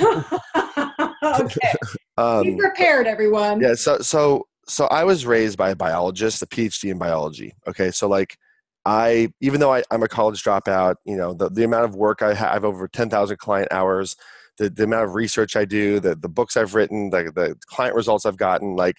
um, 2.17 2.43
Be 2.43 2.55
prepared, 2.55 3.07
everyone. 3.07 3.59
Yeah. 3.59 3.75
So 3.75 3.99
so 3.99 4.47
so 4.67 4.85
I 4.85 5.03
was 5.03 5.25
raised 5.25 5.57
by 5.57 5.71
a 5.71 5.75
biologist, 5.75 6.41
a 6.41 6.45
PhD 6.45 6.91
in 6.91 6.97
biology. 6.97 7.53
Okay, 7.67 7.91
so 7.91 8.07
like 8.07 8.37
I 8.85 9.29
even 9.41 9.59
though 9.59 9.73
I, 9.73 9.83
am 9.91 10.03
a 10.03 10.07
college 10.07 10.43
dropout, 10.43 10.95
you 11.05 11.17
know 11.17 11.33
the 11.33 11.49
the 11.49 11.63
amount 11.63 11.85
of 11.85 11.95
work 11.95 12.21
I 12.21 12.33
have 12.33 12.63
over 12.63 12.87
ten 12.87 13.09
thousand 13.09 13.37
client 13.37 13.67
hours, 13.71 14.15
the 14.57 14.69
the 14.69 14.83
amount 14.83 15.05
of 15.05 15.15
research 15.15 15.55
I 15.55 15.65
do, 15.65 15.99
the 15.99 16.15
the 16.15 16.29
books 16.29 16.55
I've 16.55 16.75
written, 16.75 17.09
the 17.09 17.31
the 17.35 17.55
client 17.67 17.95
results 17.95 18.25
I've 18.25 18.37
gotten, 18.37 18.75
like 18.75 18.95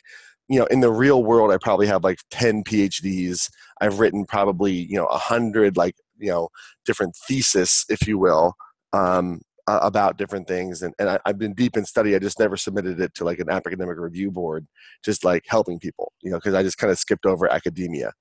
you 0.50 0.58
know 0.58 0.66
in 0.66 0.80
the 0.80 0.90
real 0.90 1.22
world 1.22 1.52
i 1.52 1.56
probably 1.56 1.86
have 1.86 2.02
like 2.02 2.18
10 2.32 2.64
phds 2.64 3.48
i've 3.80 4.00
written 4.00 4.26
probably 4.26 4.72
you 4.72 4.96
know 4.96 5.06
a 5.06 5.12
100 5.12 5.76
like 5.76 5.94
you 6.18 6.28
know 6.28 6.48
different 6.84 7.14
thesis 7.28 7.86
if 7.88 8.06
you 8.06 8.18
will 8.18 8.54
um, 8.92 9.40
about 9.66 10.16
different 10.16 10.48
things 10.48 10.82
and, 10.82 10.94
and 10.98 11.08
I, 11.08 11.18
have 11.26 11.38
been 11.38 11.54
deep 11.54 11.76
in 11.76 11.84
study 11.84 12.14
i 12.14 12.18
just 12.18 12.38
never 12.38 12.56
submitted 12.56 13.00
it 13.00 13.14
to 13.14 13.24
like 13.24 13.38
an 13.38 13.50
academic 13.50 13.98
review 13.98 14.30
board 14.30 14.66
just 15.04 15.24
like 15.24 15.44
helping 15.46 15.78
people 15.78 16.12
you 16.22 16.30
know 16.30 16.38
because 16.38 16.54
i 16.54 16.62
just 16.62 16.78
kind 16.78 16.90
of 16.90 16.98
skipped 16.98 17.26
over 17.26 17.50
academia. 17.50 18.12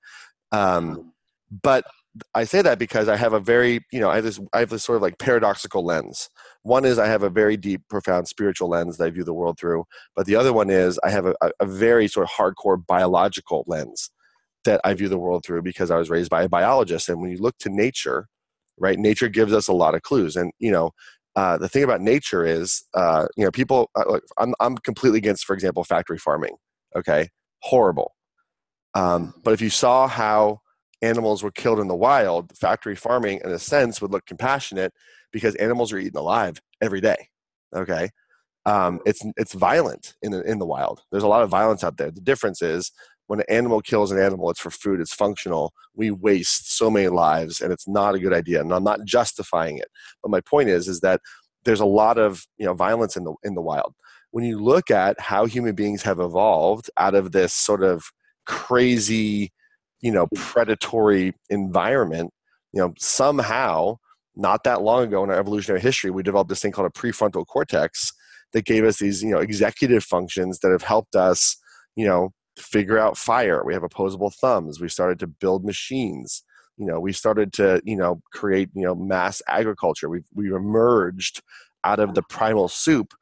Um, 0.52 1.12
but 1.62 1.84
i 2.34 2.44
say 2.44 2.60
that 2.62 2.78
because 2.78 3.08
i 3.08 3.16
have 3.16 3.32
a 3.32 3.40
very 3.40 3.84
you 3.92 4.00
know 4.00 4.10
i 4.10 4.16
have 4.16 4.24
this 4.24 4.40
i 4.52 4.60
have 4.60 4.70
this 4.70 4.84
sort 4.84 4.96
of 4.96 5.02
like 5.02 5.18
paradoxical 5.18 5.84
lens. 5.84 6.28
One 6.62 6.84
is 6.84 6.98
i 6.98 7.06
have 7.06 7.22
a 7.22 7.30
very 7.30 7.56
deep 7.56 7.82
profound 7.88 8.28
spiritual 8.28 8.68
lens 8.68 8.96
that 8.96 9.04
i 9.04 9.10
view 9.10 9.24
the 9.24 9.34
world 9.34 9.58
through 9.58 9.84
but 10.16 10.26
the 10.26 10.36
other 10.36 10.52
one 10.52 10.70
is 10.70 10.98
i 11.04 11.10
have 11.10 11.26
a, 11.26 11.34
a 11.60 11.66
very 11.66 12.08
sort 12.08 12.28
of 12.28 12.30
hardcore 12.30 12.84
biological 12.84 13.64
lens 13.66 14.10
that 14.64 14.80
i 14.84 14.92
view 14.92 15.08
the 15.08 15.18
world 15.18 15.44
through 15.44 15.62
because 15.62 15.90
i 15.90 15.96
was 15.96 16.10
raised 16.10 16.30
by 16.30 16.42
a 16.42 16.48
biologist 16.48 17.08
and 17.08 17.20
when 17.20 17.30
you 17.30 17.38
look 17.38 17.56
to 17.58 17.70
nature 17.70 18.28
right? 18.80 18.98
Nature 18.98 19.28
gives 19.28 19.52
us 19.52 19.68
a 19.68 19.72
lot 19.72 19.94
of 19.94 20.02
clues, 20.02 20.36
and 20.36 20.52
you 20.58 20.72
know, 20.72 20.90
uh, 21.36 21.58
the 21.58 21.68
thing 21.68 21.84
about 21.84 22.00
nature 22.00 22.44
is, 22.44 22.82
uh, 22.94 23.26
you 23.36 23.44
know, 23.44 23.50
people. 23.50 23.90
Uh, 23.94 24.18
I'm 24.38 24.54
I'm 24.60 24.76
completely 24.78 25.18
against, 25.18 25.44
for 25.44 25.54
example, 25.54 25.84
factory 25.84 26.18
farming. 26.18 26.56
Okay, 26.96 27.28
horrible. 27.62 28.14
Um, 28.94 29.34
but 29.44 29.54
if 29.54 29.60
you 29.60 29.70
saw 29.70 30.08
how 30.08 30.60
animals 31.02 31.42
were 31.42 31.52
killed 31.52 31.80
in 31.80 31.88
the 31.88 31.94
wild, 31.94 32.56
factory 32.56 32.96
farming, 32.96 33.40
in 33.44 33.50
a 33.50 33.58
sense, 33.58 34.02
would 34.02 34.10
look 34.10 34.26
compassionate 34.26 34.92
because 35.32 35.54
animals 35.56 35.92
are 35.92 35.98
eaten 35.98 36.18
alive 36.18 36.60
every 36.80 37.00
day. 37.00 37.28
Okay, 37.74 38.10
um, 38.66 39.00
it's 39.06 39.24
it's 39.36 39.54
violent 39.54 40.14
in 40.22 40.32
the, 40.32 40.42
in 40.42 40.58
the 40.58 40.66
wild. 40.66 41.02
There's 41.10 41.22
a 41.22 41.28
lot 41.28 41.42
of 41.42 41.50
violence 41.50 41.84
out 41.84 41.96
there. 41.96 42.10
The 42.10 42.20
difference 42.20 42.60
is 42.60 42.90
when 43.30 43.38
an 43.38 43.46
animal 43.48 43.80
kills 43.80 44.10
an 44.10 44.18
animal, 44.18 44.50
it's 44.50 44.58
for 44.58 44.72
food, 44.72 45.00
it's 45.00 45.14
functional. 45.14 45.72
We 45.94 46.10
waste 46.10 46.76
so 46.76 46.90
many 46.90 47.06
lives, 47.06 47.60
and 47.60 47.72
it's 47.72 47.86
not 47.86 48.16
a 48.16 48.18
good 48.18 48.32
idea. 48.32 48.60
And 48.60 48.74
I'm 48.74 48.82
not 48.82 49.04
justifying 49.04 49.78
it, 49.78 49.86
but 50.20 50.32
my 50.32 50.40
point 50.40 50.68
is, 50.68 50.88
is 50.88 50.98
that 51.02 51.20
there's 51.64 51.78
a 51.78 51.86
lot 51.86 52.18
of 52.18 52.44
you 52.58 52.66
know 52.66 52.74
violence 52.74 53.16
in 53.16 53.22
the 53.22 53.32
in 53.44 53.54
the 53.54 53.62
wild. 53.62 53.94
When 54.32 54.42
you 54.42 54.58
look 54.58 54.90
at 54.90 55.20
how 55.20 55.46
human 55.46 55.76
beings 55.76 56.02
have 56.02 56.18
evolved 56.18 56.90
out 56.96 57.14
of 57.14 57.30
this 57.30 57.54
sort 57.54 57.84
of 57.84 58.02
crazy, 58.46 59.52
you 60.00 60.10
know, 60.10 60.26
predatory 60.34 61.32
environment, 61.50 62.32
you 62.72 62.80
know, 62.80 62.94
somehow 62.98 63.98
not 64.34 64.64
that 64.64 64.82
long 64.82 65.04
ago 65.04 65.22
in 65.22 65.30
our 65.30 65.38
evolutionary 65.38 65.80
history, 65.80 66.10
we 66.10 66.24
developed 66.24 66.48
this 66.48 66.62
thing 66.62 66.72
called 66.72 66.90
a 66.90 66.98
prefrontal 66.98 67.46
cortex 67.46 68.10
that 68.54 68.64
gave 68.64 68.84
us 68.84 68.98
these, 68.98 69.22
you 69.22 69.30
know, 69.30 69.38
executive 69.38 70.02
functions 70.02 70.58
that 70.64 70.72
have 70.72 70.82
helped 70.82 71.14
us, 71.14 71.56
you 71.94 72.08
know, 72.08 72.32
figure 72.60 72.98
out 72.98 73.18
fire. 73.18 73.64
We 73.64 73.74
have 73.74 73.82
opposable 73.82 74.30
thumbs. 74.30 74.80
We 74.80 74.88
started 74.88 75.18
to 75.20 75.26
build 75.26 75.64
machines. 75.64 76.42
You 76.76 76.86
know, 76.86 77.00
we 77.00 77.12
started 77.12 77.52
to, 77.54 77.80
you 77.84 77.96
know, 77.96 78.22
create, 78.32 78.70
you 78.74 78.82
know, 78.82 78.94
mass 78.94 79.42
agriculture. 79.46 80.08
We've, 80.08 80.26
we 80.34 80.54
emerged 80.54 81.42
out 81.84 81.98
of 81.98 82.14
the 82.14 82.22
primal 82.22 82.68
soup 82.68 83.12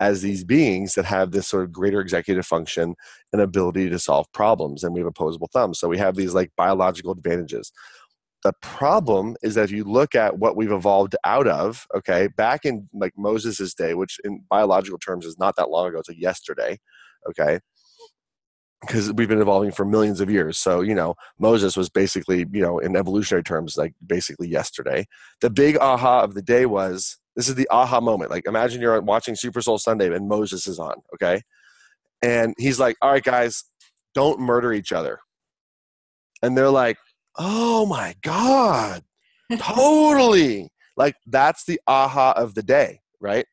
as 0.00 0.20
these 0.20 0.44
beings 0.44 0.94
that 0.94 1.06
have 1.06 1.30
this 1.30 1.48
sort 1.48 1.64
of 1.64 1.72
greater 1.72 2.00
executive 2.00 2.46
function 2.46 2.94
and 3.32 3.40
ability 3.40 3.88
to 3.88 3.98
solve 3.98 4.30
problems. 4.32 4.84
And 4.84 4.92
we 4.92 5.00
have 5.00 5.06
opposable 5.06 5.48
thumbs. 5.52 5.78
So 5.78 5.88
we 5.88 5.98
have 5.98 6.16
these 6.16 6.34
like 6.34 6.50
biological 6.56 7.12
advantages. 7.12 7.72
The 8.42 8.52
problem 8.60 9.36
is 9.42 9.54
that 9.54 9.64
if 9.64 9.70
you 9.70 9.84
look 9.84 10.14
at 10.14 10.38
what 10.38 10.56
we've 10.56 10.70
evolved 10.70 11.16
out 11.24 11.48
of, 11.48 11.86
okay, 11.94 12.28
back 12.36 12.64
in 12.64 12.88
like 12.92 13.14
Moses' 13.16 13.74
day, 13.74 13.94
which 13.94 14.20
in 14.24 14.44
biological 14.50 14.98
terms 14.98 15.24
is 15.24 15.38
not 15.38 15.56
that 15.56 15.70
long 15.70 15.88
ago, 15.88 15.98
it's 15.98 16.08
like 16.08 16.20
yesterday, 16.20 16.78
okay, 17.28 17.58
because 18.86 19.12
we've 19.12 19.28
been 19.28 19.40
evolving 19.40 19.72
for 19.72 19.84
millions 19.84 20.20
of 20.20 20.30
years. 20.30 20.58
So, 20.58 20.80
you 20.80 20.94
know, 20.94 21.14
Moses 21.38 21.76
was 21.76 21.88
basically, 21.90 22.46
you 22.52 22.62
know, 22.62 22.78
in 22.78 22.96
evolutionary 22.96 23.42
terms, 23.42 23.76
like 23.76 23.94
basically 24.06 24.48
yesterday. 24.48 25.06
The 25.40 25.50
big 25.50 25.76
aha 25.78 26.22
of 26.22 26.34
the 26.34 26.42
day 26.42 26.66
was 26.66 27.18
this 27.34 27.48
is 27.48 27.54
the 27.56 27.68
aha 27.70 28.00
moment. 28.00 28.30
Like, 28.30 28.46
imagine 28.46 28.80
you're 28.80 29.00
watching 29.02 29.34
Super 29.36 29.60
Soul 29.60 29.78
Sunday 29.78 30.14
and 30.14 30.28
Moses 30.28 30.66
is 30.66 30.78
on, 30.78 30.94
okay? 31.14 31.42
And 32.22 32.54
he's 32.58 32.78
like, 32.80 32.96
all 33.02 33.10
right, 33.12 33.22
guys, 33.22 33.64
don't 34.14 34.40
murder 34.40 34.72
each 34.72 34.92
other. 34.92 35.18
and 36.42 36.56
they're 36.56 36.70
like 36.70 36.96
oh 37.38 37.86
my 37.86 38.14
god 38.22 39.02
totally 39.58 40.68
like 40.96 41.14
that's 41.26 41.64
the 41.64 41.80
aha 41.86 42.32
of 42.36 42.54
the 42.54 42.62
day 42.62 43.00
right 43.20 43.46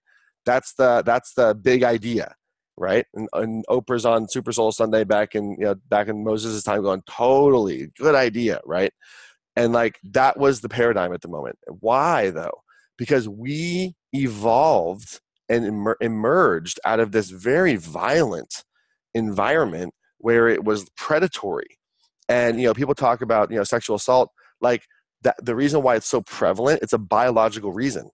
that's 0.45 0.73
the 0.75 1.03
that's 1.05 1.33
the 1.33 1.53
big 1.55 1.83
idea 1.83 2.33
right? 2.77 3.05
And, 3.13 3.27
and 3.33 3.65
oprah's 3.69 4.05
on 4.05 4.27
super 4.29 4.51
soul 4.51 4.71
sunday 4.71 5.03
back 5.03 5.36
in 5.36 5.51
you 5.59 5.65
know 5.65 5.75
back 5.89 6.07
in 6.07 6.23
moses' 6.23 6.63
time 6.63 6.81
going 6.81 7.03
totally 7.07 7.91
good 7.97 8.15
idea 8.15 8.59
right? 8.65 8.91
And 9.55 9.73
like 9.73 9.99
that 10.03 10.38
was 10.38 10.62
the 10.62 10.69
paradigm 10.69 11.13
at 11.13 11.21
the 11.21 11.27
moment. 11.27 11.57
Why 11.79 12.29
though? 12.29 12.63
Because 12.97 13.29
we 13.29 13.95
evolved 14.12 15.19
and 15.49 15.65
emer- 15.65 15.97
emerged 16.01 16.79
out 16.86 16.99
of 16.99 17.12
this 17.12 17.29
very 17.29 17.75
violent 17.75 18.63
environment 19.13 19.93
where 20.17 20.47
it 20.47 20.63
was 20.63 20.89
predatory. 20.97 21.77
And 22.29 22.59
you 22.59 22.67
know 22.67 22.73
people 22.73 22.95
talk 22.95 23.21
about 23.21 23.51
you 23.51 23.57
know 23.57 23.63
sexual 23.63 23.97
assault 23.97 24.29
like 24.62 24.86
that 25.21 25.36
the 25.43 25.55
reason 25.55 25.83
why 25.83 25.95
it's 25.95 26.07
so 26.07 26.21
prevalent 26.21 26.81
it's 26.81 26.93
a 26.93 26.97
biological 26.97 27.71
reason 27.71 28.09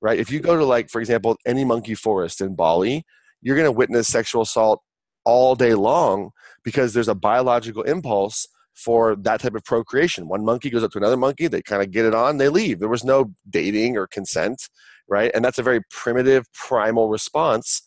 right? 0.00 0.18
If 0.18 0.30
you 0.30 0.38
go 0.38 0.56
to 0.56 0.64
like 0.64 0.90
for 0.90 1.00
example 1.00 1.36
any 1.46 1.64
monkey 1.64 1.94
forest 1.94 2.40
in 2.42 2.54
bali 2.54 3.04
you're 3.44 3.56
going 3.56 3.64
to 3.64 3.72
witness 3.72 4.08
sexual 4.08 4.42
assault 4.42 4.82
all 5.24 5.54
day 5.54 5.74
long 5.74 6.30
because 6.64 6.92
there's 6.92 7.08
a 7.08 7.14
biological 7.14 7.84
impulse 7.84 8.48
for 8.74 9.14
that 9.14 9.40
type 9.40 9.54
of 9.54 9.62
procreation. 9.62 10.26
One 10.26 10.44
monkey 10.44 10.68
goes 10.68 10.82
up 10.82 10.90
to 10.90 10.98
another 10.98 11.16
monkey 11.16 11.46
they 11.46 11.62
kind 11.62 11.80
of 11.80 11.92
get 11.92 12.04
it 12.04 12.14
on 12.14 12.38
they 12.38 12.48
leave. 12.48 12.80
There 12.80 12.88
was 12.88 13.04
no 13.04 13.32
dating 13.48 13.96
or 13.96 14.08
consent 14.08 14.68
right? 15.08 15.30
And 15.34 15.44
that's 15.44 15.58
a 15.58 15.62
very 15.62 15.80
primitive 15.90 16.50
primal 16.52 17.08
response. 17.08 17.82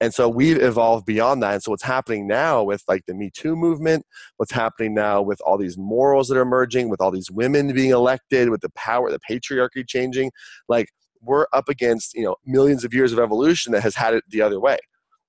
And 0.00 0.14
so 0.14 0.28
we've 0.28 0.62
evolved 0.62 1.06
beyond 1.06 1.42
that. 1.42 1.54
And 1.54 1.62
so 1.62 1.72
what's 1.72 1.82
happening 1.82 2.26
now 2.28 2.62
with 2.62 2.82
like 2.86 3.04
the 3.06 3.14
me 3.14 3.30
too 3.34 3.56
movement 3.56 4.06
what's 4.36 4.52
happening 4.52 4.94
now 4.94 5.20
with 5.20 5.40
all 5.44 5.58
these 5.58 5.76
morals 5.76 6.28
that 6.28 6.36
are 6.36 6.42
emerging 6.42 6.88
with 6.88 7.00
all 7.00 7.10
these 7.10 7.30
women 7.30 7.72
being 7.74 7.90
elected 7.90 8.50
with 8.50 8.60
the 8.60 8.70
power 8.70 9.10
the 9.10 9.18
patriarchy 9.28 9.86
changing 9.86 10.30
like 10.68 10.88
we're 11.20 11.46
up 11.52 11.68
against 11.68 12.14
you 12.14 12.22
know 12.22 12.36
millions 12.46 12.84
of 12.84 12.94
years 12.94 13.12
of 13.12 13.18
evolution 13.18 13.72
that 13.72 13.82
has 13.82 13.96
had 13.96 14.14
it 14.14 14.22
the 14.28 14.40
other 14.40 14.60
way 14.60 14.78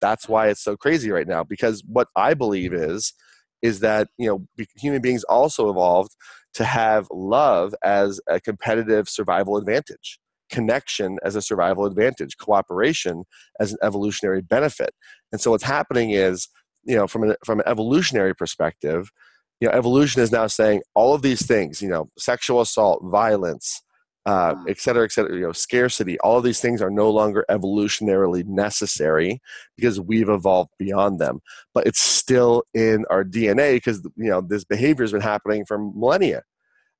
that's 0.02 0.28
why 0.28 0.48
it's 0.48 0.64
so 0.64 0.76
crazy 0.76 1.12
right 1.12 1.28
now 1.28 1.44
because 1.44 1.84
what 1.88 2.08
i 2.16 2.34
believe 2.34 2.74
is 2.74 3.14
is 3.62 3.80
that 3.82 4.08
you 4.18 4.28
know 4.28 4.46
human 4.78 5.02
beings 5.02 5.24
also 5.26 5.70
evolved 5.70 6.16
to 6.54 6.64
have 6.64 7.08
love 7.12 7.76
as 7.84 8.20
a 8.28 8.40
competitive 8.40 9.08
survival 9.08 9.58
advantage 9.58 10.20
connection 10.50 11.18
as 11.24 11.36
a 11.36 11.42
survival 11.42 11.86
advantage, 11.86 12.38
cooperation 12.38 13.24
as 13.60 13.72
an 13.72 13.78
evolutionary 13.82 14.42
benefit. 14.42 14.94
And 15.32 15.40
so 15.40 15.52
what's 15.52 15.64
happening 15.64 16.12
is, 16.12 16.48
you 16.84 16.96
know, 16.96 17.08
from 17.08 17.24
an 17.24 17.36
from 17.46 17.60
an 17.60 17.68
evolutionary 17.68 18.36
perspective, 18.36 19.12
you 19.60 19.68
know, 19.68 19.74
evolution 19.74 20.22
is 20.22 20.32
now 20.32 20.48
saying 20.48 20.82
all 20.96 21.14
of 21.14 21.22
these 21.22 21.46
things, 21.46 21.82
you 21.82 21.90
know, 21.90 22.10
sexual 22.18 22.62
assault, 22.62 23.02
violence, 23.04 23.82
uh, 24.30 24.54
mm. 24.54 24.70
et 24.70 24.80
cetera, 24.80 25.04
et 25.04 25.12
cetera, 25.12 25.34
you 25.34 25.42
know, 25.42 25.52
scarcity, 25.52 26.20
all 26.20 26.40
these 26.40 26.60
things 26.60 26.84
are 26.84 26.92
no 26.92 27.10
longer 27.10 27.44
evolutionarily 27.50 28.46
necessary 28.46 29.42
because 29.76 30.00
we've 30.00 30.30
evolved 30.30 30.70
beyond 30.78 31.20
them. 31.20 31.40
But 31.74 31.88
it's 31.88 32.00
still 32.00 32.64
in 32.76 33.06
our 33.10 33.24
DNA 33.24 33.78
because, 33.78 34.08
you 34.16 34.30
know, 34.30 34.42
this 34.42 34.64
behavior 34.64 35.04
has 35.04 35.14
been 35.14 35.22
happening 35.22 35.66
for 35.66 35.80
millennia. 35.80 36.44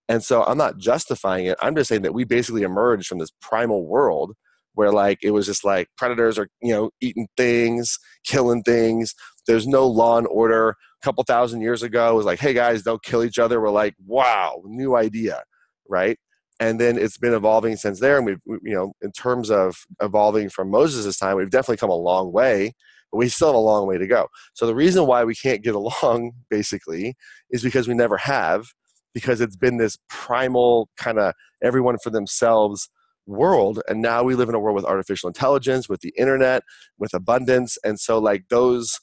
And 0.08 0.24
so 0.24 0.44
I'm 0.44 0.58
not 0.58 0.80
justifying 0.80 1.46
it. 1.46 1.58
I'm 1.62 1.76
just 1.76 1.90
saying 1.90 2.02
that 2.02 2.16
we 2.16 2.24
basically 2.24 2.64
emerged 2.64 3.08
from 3.08 3.20
this 3.20 3.32
primal 3.42 3.86
world 3.86 4.34
where 4.74 4.92
like 4.92 5.20
it 5.22 5.32
was 5.32 5.46
just 5.46 5.64
like 5.64 5.88
predators 5.98 6.40
are, 6.40 6.48
you 6.64 6.74
know, 6.74 6.90
eating 7.00 7.28
things, 7.38 8.00
killing 8.26 8.64
things. 8.64 9.14
There's 9.46 9.68
no 9.68 9.86
law 9.86 10.18
and 10.18 10.28
order. 10.28 10.70
A 10.70 11.06
couple 11.06 11.24
thousand 11.24 11.62
years 11.62 11.84
ago, 11.84 12.10
it 12.10 12.16
was 12.16 12.26
like, 12.26 12.40
hey 12.40 12.54
guys, 12.54 12.82
don't 12.82 13.04
kill 13.04 13.24
each 13.24 13.38
other. 13.38 13.62
We're 13.62 13.70
like, 13.70 13.94
wow, 14.04 14.64
new 14.66 14.96
idea, 14.96 15.44
right? 15.88 16.18
And 16.60 16.80
then 16.80 16.98
it's 16.98 17.18
been 17.18 17.34
evolving 17.34 17.78
since 17.78 18.00
there. 18.00 18.18
And 18.18 18.26
we've, 18.26 18.42
you 18.46 18.76
know, 18.76 18.94
in 19.02 19.12
terms 19.12 19.50
of 19.50 19.78
evolving 20.02 20.50
from 20.50 20.70
Moses' 20.70 21.18
time, 21.18 21.38
we've 21.38 21.50
definitely 21.50 21.78
come 21.78 21.90
a 21.90 21.96
long 21.96 22.32
way, 22.34 22.74
but 23.12 23.18
we 23.18 23.30
still 23.30 23.48
have 23.48 23.56
a 23.56 23.60
long 23.60 23.88
way 23.88 23.98
to 23.98 24.08
go. 24.08 24.28
So 24.54 24.68
the 24.68 24.76
reason 24.76 25.06
why 25.06 25.24
we 25.24 25.36
can't 25.36 25.64
get 25.64 25.76
along, 26.04 26.34
basically, 26.50 27.16
is 27.50 27.64
because 27.64 27.88
we 27.88 27.94
never 27.94 28.18
have 28.18 28.66
because 29.14 29.42
it's 29.42 29.56
been 29.56 29.78
this 29.78 29.98
primal 30.08 30.90
kind 30.98 31.20
of 31.20 31.34
everyone 31.64 31.98
for 32.04 32.10
themselves 32.10 32.90
world 33.26 33.82
and 33.88 34.02
now 34.02 34.24
we 34.24 34.36
live 34.36 34.50
in 34.50 34.56
a 34.56 34.60
world 34.60 34.76
with 34.76 34.86
artificial 34.86 35.28
intelligence 35.28 35.88
with 35.88 36.02
the 36.02 36.14
internet 36.18 36.64
with 36.98 37.14
abundance 37.14 37.78
and 37.84 38.00
so 38.00 38.18
like 38.18 38.44
those 38.50 39.00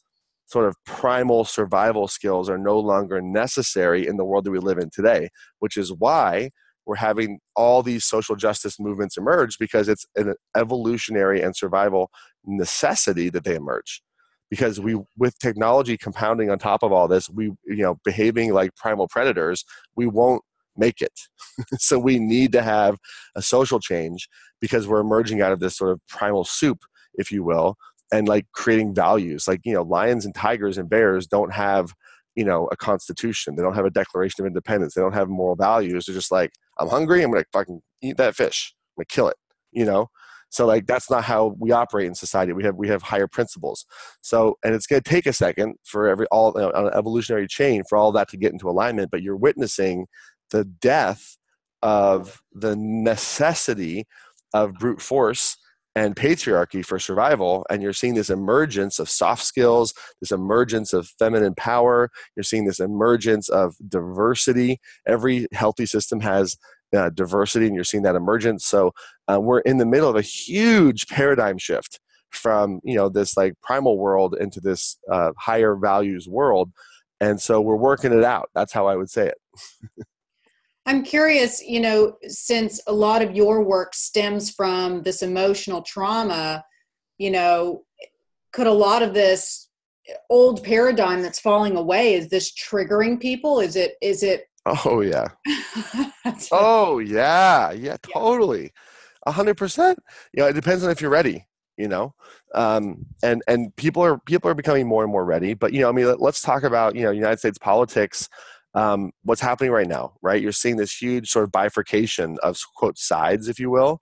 sort 0.47 0.67
of 0.67 0.75
primal 0.85 1.45
survival 1.45 2.09
skills 2.09 2.49
are 2.51 2.59
no 2.59 2.79
longer 2.79 3.21
necessary 3.21 4.07
in 4.07 4.17
the 4.17 4.25
world 4.25 4.45
that 4.45 4.51
we 4.51 4.59
live 4.59 4.79
in 4.79 4.91
today 4.91 5.29
which 5.61 5.77
is 5.77 5.93
why 5.93 6.51
we're 6.87 6.97
having 6.97 7.41
all 7.57 7.83
these 7.83 8.05
social 8.05 8.37
justice 8.37 8.79
movements 8.79 9.17
emerge 9.17 9.59
because 9.59 9.89
it's 9.89 10.07
an 10.15 10.35
evolutionary 10.57 11.43
and 11.43 11.55
survival 11.55 12.11
necessity 12.45 13.29
that 13.31 13.45
they 13.45 13.57
emerge. 13.57 14.03
Because 14.49 14.79
we 14.79 14.97
with 15.19 15.37
technology 15.41 15.97
compounding 15.97 16.51
on 16.51 16.59
top 16.59 16.85
of 16.85 16.93
all 16.93 17.09
this 17.09 17.29
we 17.29 17.47
you 17.67 17.83
know 17.83 17.99
behaving 18.05 18.53
like 18.53 18.75
primal 18.77 19.09
predators 19.09 19.65
we 19.97 20.07
won't 20.07 20.43
make 20.77 21.03
it. 21.03 21.21
So 21.79 21.99
we 21.99 22.19
need 22.19 22.53
to 22.53 22.63
have 22.63 22.99
a 23.35 23.43
social 23.43 23.81
change 23.81 24.29
because 24.61 24.87
we're 24.87 25.01
emerging 25.01 25.41
out 25.41 25.53
of 25.53 25.59
this 25.59 25.77
sort 25.77 25.91
of 25.91 26.01
primal 26.07 26.45
soup 26.45 26.85
if 27.15 27.33
you 27.33 27.43
will 27.43 27.77
and 28.13 28.29
like 28.29 28.47
creating 28.53 28.95
values. 28.95 29.49
Like 29.49 29.61
you 29.65 29.73
know 29.73 29.83
lions 29.83 30.25
and 30.25 30.35
tigers 30.35 30.79
and 30.79 30.89
bears 30.89 31.27
don't 31.27 31.53
have 31.53 31.93
you 32.37 32.45
know 32.45 32.69
a 32.71 32.77
constitution. 32.77 33.57
They 33.57 33.63
don't 33.63 33.75
have 33.75 33.87
a 33.87 33.91
declaration 33.91 34.45
of 34.45 34.47
independence. 34.47 34.95
They 34.95 35.01
don't 35.01 35.15
have 35.15 35.29
moral 35.29 35.57
values. 35.57 36.07
They're 36.07 36.15
just 36.15 36.31
like 36.31 36.53
i'm 36.79 36.89
hungry 36.89 37.23
i'm 37.23 37.31
gonna 37.31 37.45
fucking 37.53 37.81
eat 38.03 38.17
that 38.17 38.35
fish 38.35 38.75
i'm 38.97 39.03
gonna 39.03 39.07
kill 39.07 39.29
it 39.29 39.37
you 39.73 39.85
know 39.85 40.09
so 40.51 40.67
like 40.67 40.87
that's 40.87 41.11
not 41.11 41.25
how 41.25 41.55
we 41.59 41.73
operate 41.73 42.07
in 42.07 42.15
society. 42.15 42.53
We 42.53 42.65
have 42.65 42.77
we 42.77 42.89
have 42.89 43.03
higher 43.03 43.27
principles. 43.27 43.85
So 44.21 44.57
and 44.65 44.75
it's 44.75 44.87
to 44.87 45.01
take 45.01 45.27
a 45.27 45.33
second 45.33 45.77
for 45.85 46.09
every 46.09 46.27
all 46.29 46.53
you 46.55 46.63
know, 46.63 46.71
on 46.71 46.87
an 46.87 46.95
evolutionary 46.95 47.47
chain 47.47 47.83
for 47.89 47.99
all 47.99 48.13
that 48.13 48.29
to 48.31 48.37
get 48.37 48.53
into 48.53 48.69
alignment. 48.69 49.11
But 49.11 49.23
you're 49.23 49.37
witnessing 49.37 50.07
the 50.51 50.65
death 50.65 51.37
of 51.83 52.41
the 52.53 52.77
necessity 52.77 54.07
of 54.55 54.75
brute 54.75 55.03
force 55.03 55.57
and 55.97 56.15
patriarchy 56.15 56.85
for 56.85 57.01
survival 57.01 57.67
and 57.71 57.83
you're 57.83 57.93
seeing 57.93 58.15
this 58.15 58.31
emergence 58.31 59.01
of 59.01 59.11
soft 59.11 59.43
skills 59.43 59.93
this 60.21 60.31
emergence 60.31 60.93
of 60.93 61.09
feminine 61.19 61.55
power 61.57 62.11
you're 62.37 62.45
seeing 62.45 62.65
this 62.65 62.81
emergence 62.81 63.49
of 63.49 63.75
diversity. 63.89 64.79
Every 65.07 65.47
healthy 65.53 65.87
system 65.87 66.21
has 66.21 66.57
uh, 66.97 67.11
diversity 67.11 67.67
and 67.67 67.75
you're 67.75 67.85
seeing 67.85 68.05
that 68.05 68.15
emergence. 68.15 68.65
So 68.65 68.93
uh, 69.29 69.41
we're 69.41 69.61
in 69.61 69.79
the 69.79 69.87
middle 69.87 70.09
of 70.09 70.17
a 70.17 70.23
huge 70.23 71.09
paradigm 71.09 71.59
shift 71.59 72.01
from 72.31 72.81
you 72.85 72.97
know 72.97 73.09
this 73.09 73.37
like 73.37 73.55
primal 73.63 73.99
world 73.99 74.37
into 74.39 74.61
this 74.61 74.99
uh, 75.11 75.33
higher 75.39 75.75
values 75.77 76.29
world 76.29 76.71
and 77.21 77.41
so 77.41 77.61
we're 77.61 77.77
working 77.77 78.13
it 78.13 78.25
out. 78.25 78.51
That's 78.55 78.73
how 78.73 78.87
i 78.87 78.97
would 78.97 79.11
say 79.11 79.29
it 79.29 80.07
i'm 80.87 81.03
curious 81.03 81.63
you 81.63 81.81
know 81.81 82.17
since 82.27 82.81
a 82.87 82.93
lot 82.93 83.23
of 83.23 83.35
your 83.35 83.63
work 83.63 83.95
stems 83.95 84.51
from 84.51 85.03
this 85.03 85.23
emotional 85.23 85.83
trauma 85.83 86.65
you 87.19 87.31
know 87.31 87.85
could 88.53 88.67
a 88.67 88.73
lot 88.73 89.03
of 89.03 89.15
this 89.15 89.69
old 90.31 90.63
paradigm 90.63 91.21
that's 91.21 91.41
falling 91.41 91.77
away 91.77 92.15
is 92.15 92.29
this 92.29 92.53
triggering 92.55 93.21
people 93.21 93.61
is 93.61 93.77
it 93.77 93.95
is 94.01 94.23
it 94.23 94.47
Oh 94.67 95.01
yeah. 95.01 95.29
oh 96.53 96.99
yeah, 96.99 97.71
yeah, 97.71 97.97
totally, 98.13 98.73
a 99.25 99.31
hundred 99.31 99.57
percent. 99.57 99.99
You 100.33 100.43
know, 100.43 100.49
it 100.49 100.55
depends 100.55 100.83
on 100.83 100.91
if 100.91 101.01
you're 101.01 101.11
ready. 101.11 101.47
You 101.77 101.89
know, 101.89 102.15
um, 102.55 103.07
and 103.23 103.43
and 103.47 103.75
people 103.77 104.03
are 104.03 104.19
people 104.19 104.51
are 104.51 104.55
becoming 104.55 104.87
more 104.89 105.05
and 105.05 105.13
more 105.13 105.25
ready. 105.25 105.55
But 105.55 105.73
you 105.73 105.83
know, 105.83 105.89
I 105.89 105.93
mean, 105.93 106.07
let, 106.07 106.21
us 106.21 106.41
talk 106.41 106.65
about 106.65 106.97
you 106.97 107.05
know 107.05 107.13
United 107.13 107.39
States 107.39 107.59
politics. 107.59 108.29
Um, 108.77 109.11
what's 109.23 109.41
happening 109.41 109.73
right 109.73 109.89
now, 109.89 110.15
right? 110.23 110.41
You're 110.41 110.53
seeing 110.53 110.77
this 110.77 110.97
huge 110.97 111.29
sort 111.31 111.45
of 111.45 111.51
bifurcation 111.51 112.37
of 112.43 112.61
quote 112.77 112.99
sides, 112.99 113.49
if 113.49 113.59
you 113.59 113.71
will. 113.71 114.01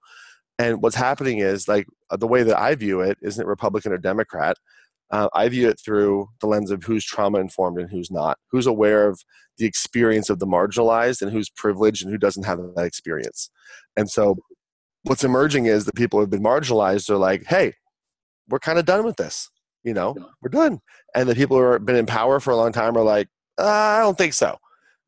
And 0.59 0.83
what's 0.83 0.97
happening 0.97 1.39
is 1.39 1.69
like 1.69 1.87
the 2.11 2.27
way 2.27 2.43
that 2.43 2.59
I 2.59 2.75
view 2.75 3.01
it 3.01 3.17
isn't 3.23 3.47
Republican 3.47 3.93
or 3.93 3.99
Democrat 3.99 4.57
uh, 5.11 5.29
I 5.35 5.49
view 5.49 5.69
it 5.69 5.79
through 5.79 6.29
the 6.41 6.47
lens 6.47 6.71
of 6.71 6.83
who's 6.83 7.05
trauma 7.05 7.39
informed 7.39 7.79
and 7.79 7.91
who's 7.91 8.11
not, 8.11 8.39
who's 8.51 8.67
aware 8.67 9.07
of 9.07 9.21
the 9.59 9.67
experience 9.67 10.31
of 10.31 10.39
the 10.41 10.47
marginalized 10.47 11.23
and 11.23 11.31
who's 11.31 11.49
privileged 11.51 12.03
and 12.03 12.11
who 12.11 12.19
doesn't 12.19 12.45
have 12.45 12.59
that 12.59 12.85
experience. 12.85 13.51
And 13.97 14.11
so, 14.11 14.37
what's 15.05 15.23
emerging 15.23 15.67
is 15.67 15.85
that 15.85 15.95
people 15.95 16.19
who 16.19 16.23
have 16.23 16.31
been 16.31 16.43
marginalized 16.43 17.11
are 17.11 17.17
like, 17.17 17.45
hey, 17.47 17.75
we're 18.49 18.59
kind 18.59 18.79
of 18.79 18.87
done 18.87 19.05
with 19.05 19.17
this. 19.17 19.49
You 19.85 19.95
know, 19.95 20.17
we're 20.43 20.49
done. 20.49 20.81
And 21.15 21.29
the 21.29 21.35
people 21.35 21.59
who 21.59 21.73
have 21.73 21.87
been 21.87 21.95
in 21.95 22.07
power 22.07 22.41
for 22.41 22.51
a 22.51 22.57
long 22.57 22.73
time 22.73 22.97
are 22.97 23.05
like, 23.05 23.29
uh, 23.59 23.65
I 23.65 24.01
don't 24.01 24.19
think 24.19 24.33
so. 24.33 24.57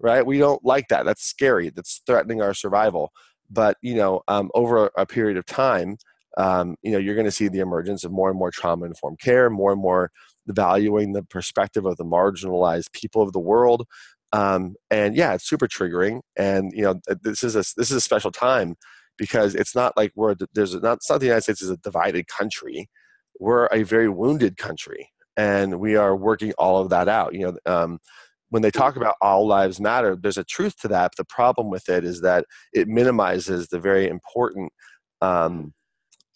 Right? 0.01 0.27
We 0.27 0.39
don't 0.39 0.65
like 0.65 0.89
that. 0.89 1.05
That's 1.07 1.25
scary. 1.25 1.71
That's 1.71 2.03
threatening 2.07 2.43
our 2.43 2.55
survival. 2.55 3.13
But, 3.51 3.77
you 3.83 3.95
know, 3.95 4.23
um, 4.29 4.51
over 4.55 4.91
a 4.97 5.07
period 5.07 5.37
of 5.39 5.47
time, 5.47 5.97
um, 6.37 6.77
you 6.83 6.93
know, 6.93 6.99
you're 6.99 7.15
going 7.15 7.25
to 7.27 7.31
see 7.31 7.49
the 7.49 7.61
emergence 7.61 8.05
of 8.05 8.13
more 8.13 8.29
and 8.29 8.39
more 8.39 8.51
trauma-informed 8.51 9.21
care, 9.21 9.49
more 9.49 9.73
and 9.73 9.81
more 9.81 10.11
valuing 10.49 11.13
the 11.13 11.23
perspective 11.23 11.87
of 11.87 11.97
the 11.97 12.05
marginalized 12.05 12.93
people 12.93 13.23
of 13.23 13.33
the 13.33 13.41
world, 13.41 13.87
Um, 14.33 14.75
and 14.91 15.17
yeah, 15.17 15.35
it's 15.35 15.49
super 15.49 15.67
triggering. 15.69 16.21
And 16.37 16.73
you 16.75 16.83
know, 16.83 17.01
this 17.23 17.43
is 17.43 17.55
a 17.57 17.61
this 17.77 17.91
is 17.91 17.93
a 17.93 18.01
special 18.01 18.31
time 18.33 18.77
because 19.17 19.55
it's 19.55 19.75
not 19.75 19.97
like 19.97 20.13
we're 20.15 20.35
there's 20.55 20.75
not 20.75 20.95
it's 20.99 21.11
not 21.11 21.21
the 21.21 21.27
United 21.27 21.43
States 21.43 21.63
is 21.63 21.71
a 21.71 21.77
divided 21.79 22.27
country. 22.29 22.89
We're 23.41 23.67
a 23.67 23.83
very 23.85 24.09
wounded 24.09 24.57
country, 24.57 25.11
and 25.37 25.81
we 25.81 25.97
are 25.97 26.17
working 26.17 26.53
all 26.59 26.81
of 26.83 26.91
that 26.91 27.09
out. 27.09 27.35
You 27.35 27.47
know, 27.67 27.73
um, 27.73 27.99
when 28.51 28.63
they 28.63 28.71
talk 28.71 28.97
about 28.97 29.17
all 29.21 29.47
lives 29.47 29.81
matter, 29.81 30.17
there's 30.17 30.39
a 30.39 30.45
truth 30.45 30.79
to 30.81 30.89
that. 30.89 31.13
But 31.17 31.27
the 31.27 31.35
problem 31.35 31.71
with 31.71 31.89
it 31.89 32.05
is 32.05 32.21
that 32.21 32.45
it 32.73 32.89
minimizes 32.89 33.69
the 33.69 33.81
very 33.81 34.09
important 34.09 34.73
um, 35.21 35.73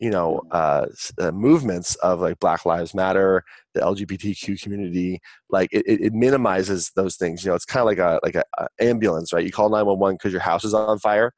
you 0.01 0.11
know 0.11 0.41
uh, 0.51 0.87
uh, 1.19 1.31
movements 1.31 1.95
of 1.97 2.21
like 2.21 2.39
black 2.41 2.65
lives 2.65 2.95
matter 2.95 3.45
the 3.75 3.81
lgbtq 3.81 4.61
community 4.61 5.21
like 5.51 5.69
it, 5.73 5.85
it 5.87 6.13
minimizes 6.15 6.91
those 6.97 7.17
things 7.17 7.45
you 7.45 7.51
know 7.51 7.55
it's 7.55 7.67
kind 7.67 7.83
of 7.83 7.87
like 7.87 7.99
a 7.99 8.19
like 8.23 8.35
an 8.35 8.67
ambulance 8.81 9.33
right 9.33 9.45
you 9.45 9.53
call 9.53 9.69
911 9.69 10.17
because 10.17 10.33
your 10.33 10.41
house 10.41 10.65
is 10.65 10.75
on 10.75 10.99
fire 10.99 11.33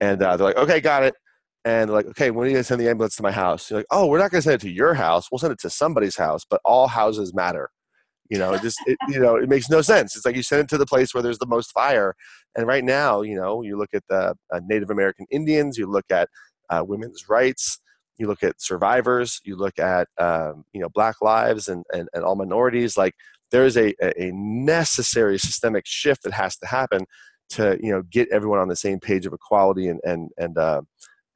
and 0.00 0.22
uh, 0.22 0.36
they're 0.36 0.46
like 0.46 0.56
okay 0.56 0.80
got 0.80 1.02
it 1.02 1.14
and 1.64 1.90
like 1.90 2.06
okay 2.06 2.30
when 2.30 2.46
are 2.46 2.50
you 2.50 2.56
to 2.56 2.64
send 2.64 2.80
the 2.80 2.88
ambulance 2.88 3.16
to 3.16 3.22
my 3.22 3.32
house 3.32 3.70
you're 3.70 3.80
like 3.80 3.86
oh 3.90 4.06
we're 4.06 4.18
not 4.18 4.30
to 4.30 4.42
send 4.42 4.54
it 4.54 4.60
to 4.60 4.70
your 4.70 4.94
house 4.94 5.28
we'll 5.32 5.38
send 5.38 5.52
it 5.52 5.58
to 5.58 5.70
somebody's 5.70 6.16
house 6.16 6.44
but 6.48 6.60
all 6.64 6.86
houses 6.86 7.34
matter 7.34 7.70
you 8.28 8.38
know 8.38 8.52
it 8.54 8.62
just 8.62 8.78
it, 8.86 8.98
you 9.08 9.20
know 9.20 9.36
it 9.36 9.48
makes 9.48 9.68
no 9.68 9.80
sense. 9.82 10.16
It's 10.16 10.24
like 10.24 10.36
you 10.36 10.42
send 10.42 10.62
it 10.62 10.68
to 10.70 10.78
the 10.78 10.86
place 10.86 11.14
where 11.14 11.22
there's 11.22 11.38
the 11.38 11.46
most 11.46 11.72
fire. 11.72 12.14
And 12.56 12.66
right 12.66 12.84
now 12.84 13.22
you 13.22 13.36
know 13.36 13.62
you 13.62 13.78
look 13.78 13.90
at 13.94 14.04
the 14.08 14.34
uh, 14.52 14.60
native 14.66 14.90
american 14.90 15.26
indians 15.30 15.78
you 15.78 15.86
look 15.86 16.04
at 16.10 16.28
uh, 16.68 16.84
women's 16.86 17.28
rights 17.28 17.78
you 18.18 18.26
look 18.26 18.42
at 18.42 18.60
survivors 18.60 19.40
you 19.44 19.56
look 19.56 19.78
at 19.78 20.06
um, 20.18 20.64
you 20.72 20.80
know 20.80 20.88
black 20.88 21.16
lives 21.20 21.68
and, 21.68 21.84
and, 21.92 22.08
and 22.14 22.24
all 22.24 22.36
minorities. 22.36 22.96
Like 22.96 23.14
there 23.50 23.64
is 23.64 23.76
a, 23.76 23.94
a 24.00 24.32
necessary 24.32 25.38
systemic 25.38 25.84
shift 25.86 26.22
that 26.24 26.32
has 26.32 26.56
to 26.58 26.66
happen 26.66 27.06
to 27.50 27.78
you 27.82 27.92
know 27.92 28.02
get 28.10 28.28
everyone 28.30 28.58
on 28.58 28.68
the 28.68 28.76
same 28.76 28.98
page 28.98 29.26
of 29.26 29.32
equality 29.32 29.88
and 29.88 30.00
and 30.04 30.30
and 30.38 30.58
uh, 30.58 30.82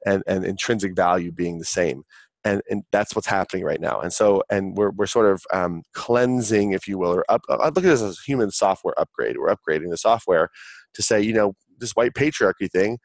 and, 0.05 0.23
and 0.27 0.45
intrinsic 0.45 0.95
value 0.95 1.31
being 1.31 1.59
the 1.59 1.65
same 1.65 2.03
and, 2.47 2.61
and 2.69 2.83
that's 2.91 3.15
what's 3.15 3.27
happening 3.27 3.63
right 3.63 3.81
now 3.81 3.99
and 3.99 4.13
so 4.13 4.41
and 4.49 4.77
we're, 4.77 4.91
we're 4.91 5.05
sort 5.05 5.31
of 5.31 5.43
um, 5.53 5.83
cleansing 5.93 6.71
if 6.71 6.87
you 6.87 6.97
will 6.97 7.13
or 7.13 7.25
up 7.29 7.41
i 7.49 7.65
look 7.65 7.77
at 7.77 7.83
this 7.83 8.01
as 8.01 8.17
a 8.17 8.25
human 8.25 8.51
software 8.51 8.97
upgrade 8.99 9.37
we're 9.37 9.53
upgrading 9.53 9.89
the 9.89 9.97
software 9.97 10.49
to 10.93 11.01
say 11.01 11.21
you 11.21 11.33
know 11.33 11.53
this 11.79 11.91
white 11.91 12.13
patriarchy 12.13 12.69
thing 12.71 12.97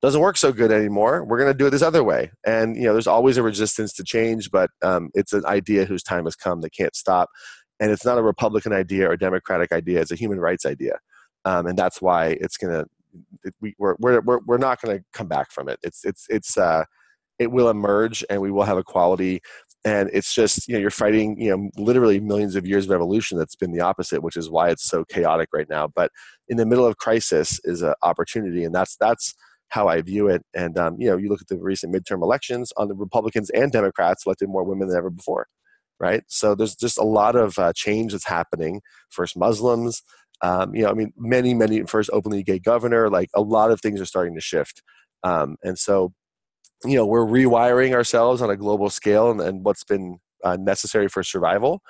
doesn't 0.00 0.20
work 0.20 0.36
so 0.36 0.52
good 0.52 0.70
anymore. 0.70 1.24
We're 1.24 1.38
going 1.38 1.52
to 1.52 1.58
do 1.58 1.66
it 1.66 1.70
this 1.70 1.82
other 1.82 2.04
way. 2.04 2.30
And 2.46 2.76
you 2.76 2.84
know, 2.84 2.92
there's 2.92 3.06
always 3.06 3.36
a 3.36 3.42
resistance 3.42 3.92
to 3.94 4.04
change, 4.04 4.50
but 4.50 4.70
um, 4.82 5.10
it's 5.14 5.32
an 5.32 5.44
idea 5.44 5.84
whose 5.84 6.02
time 6.02 6.24
has 6.24 6.36
come. 6.36 6.60
They 6.60 6.70
can't 6.70 6.94
stop, 6.94 7.30
and 7.80 7.90
it's 7.90 8.04
not 8.04 8.18
a 8.18 8.22
Republican 8.22 8.72
idea 8.72 9.10
or 9.10 9.16
Democratic 9.16 9.72
idea. 9.72 10.00
It's 10.00 10.12
a 10.12 10.16
human 10.16 10.38
rights 10.38 10.64
idea, 10.64 10.98
um, 11.44 11.66
and 11.66 11.76
that's 11.76 12.00
why 12.00 12.36
it's 12.40 12.56
going 12.56 12.74
to. 12.74 12.86
We, 13.60 13.74
we're, 13.78 13.96
we're, 13.98 14.20
we're 14.46 14.58
not 14.58 14.80
going 14.80 14.98
to 14.98 15.04
come 15.12 15.28
back 15.28 15.50
from 15.50 15.68
it. 15.68 15.80
It's 15.82 16.04
it's 16.04 16.26
it's 16.28 16.56
uh, 16.56 16.84
it 17.38 17.50
will 17.50 17.70
emerge, 17.70 18.24
and 18.30 18.40
we 18.40 18.50
will 18.50 18.64
have 18.64 18.78
equality. 18.78 19.40
And 19.84 20.10
it's 20.12 20.34
just 20.34 20.68
you 20.68 20.74
know 20.74 20.80
you're 20.80 20.90
fighting 20.90 21.40
you 21.40 21.50
know 21.50 21.70
literally 21.76 22.20
millions 22.20 22.56
of 22.56 22.66
years 22.66 22.86
of 22.86 22.92
evolution 22.92 23.38
that's 23.38 23.56
been 23.56 23.72
the 23.72 23.80
opposite, 23.80 24.22
which 24.22 24.36
is 24.36 24.50
why 24.50 24.70
it's 24.70 24.84
so 24.88 25.04
chaotic 25.04 25.48
right 25.52 25.68
now. 25.68 25.88
But 25.88 26.10
in 26.48 26.56
the 26.56 26.66
middle 26.66 26.86
of 26.86 26.98
crisis 26.98 27.60
is 27.64 27.82
an 27.82 27.94
opportunity, 28.02 28.64
and 28.64 28.74
that's 28.74 28.96
that's 28.96 29.34
how 29.68 29.88
I 29.88 30.00
view 30.02 30.28
it. 30.28 30.42
And 30.54 30.76
um, 30.78 30.96
you 30.98 31.08
know, 31.08 31.16
you 31.16 31.28
look 31.28 31.40
at 31.40 31.48
the 31.48 31.58
recent 31.58 31.94
midterm 31.94 32.22
elections 32.22 32.72
on 32.76 32.88
the 32.88 32.94
Republicans 32.94 33.50
and 33.50 33.70
Democrats 33.70 34.24
elected 34.26 34.48
more 34.48 34.64
women 34.64 34.88
than 34.88 34.96
ever 34.96 35.10
before, 35.10 35.46
right? 36.00 36.22
So 36.28 36.54
there's 36.54 36.74
just 36.74 36.98
a 36.98 37.04
lot 37.04 37.36
of 37.36 37.58
uh, 37.58 37.72
change 37.74 38.12
that's 38.12 38.26
happening. 38.26 38.80
First 39.10 39.36
Muslims, 39.36 40.02
um, 40.42 40.74
you 40.74 40.82
know, 40.82 40.90
I 40.90 40.94
mean, 40.94 41.12
many, 41.16 41.54
many 41.54 41.82
first 41.82 42.10
openly 42.12 42.42
gay 42.42 42.58
governor. 42.58 43.10
Like 43.10 43.28
a 43.34 43.40
lot 43.40 43.70
of 43.70 43.80
things 43.80 44.00
are 44.00 44.06
starting 44.06 44.34
to 44.34 44.40
shift, 44.40 44.82
um, 45.22 45.56
and 45.62 45.78
so 45.78 46.12
you 46.84 46.96
know, 46.96 47.06
we're 47.06 47.26
rewiring 47.26 47.92
ourselves 47.92 48.42
on 48.42 48.50
a 48.50 48.56
global 48.56 48.90
scale 48.90 49.30
and, 49.30 49.40
and 49.40 49.64
what's 49.64 49.84
been 49.84 50.18
uh, 50.44 50.56
necessary 50.56 51.08
for 51.08 51.22
survival. 51.22 51.80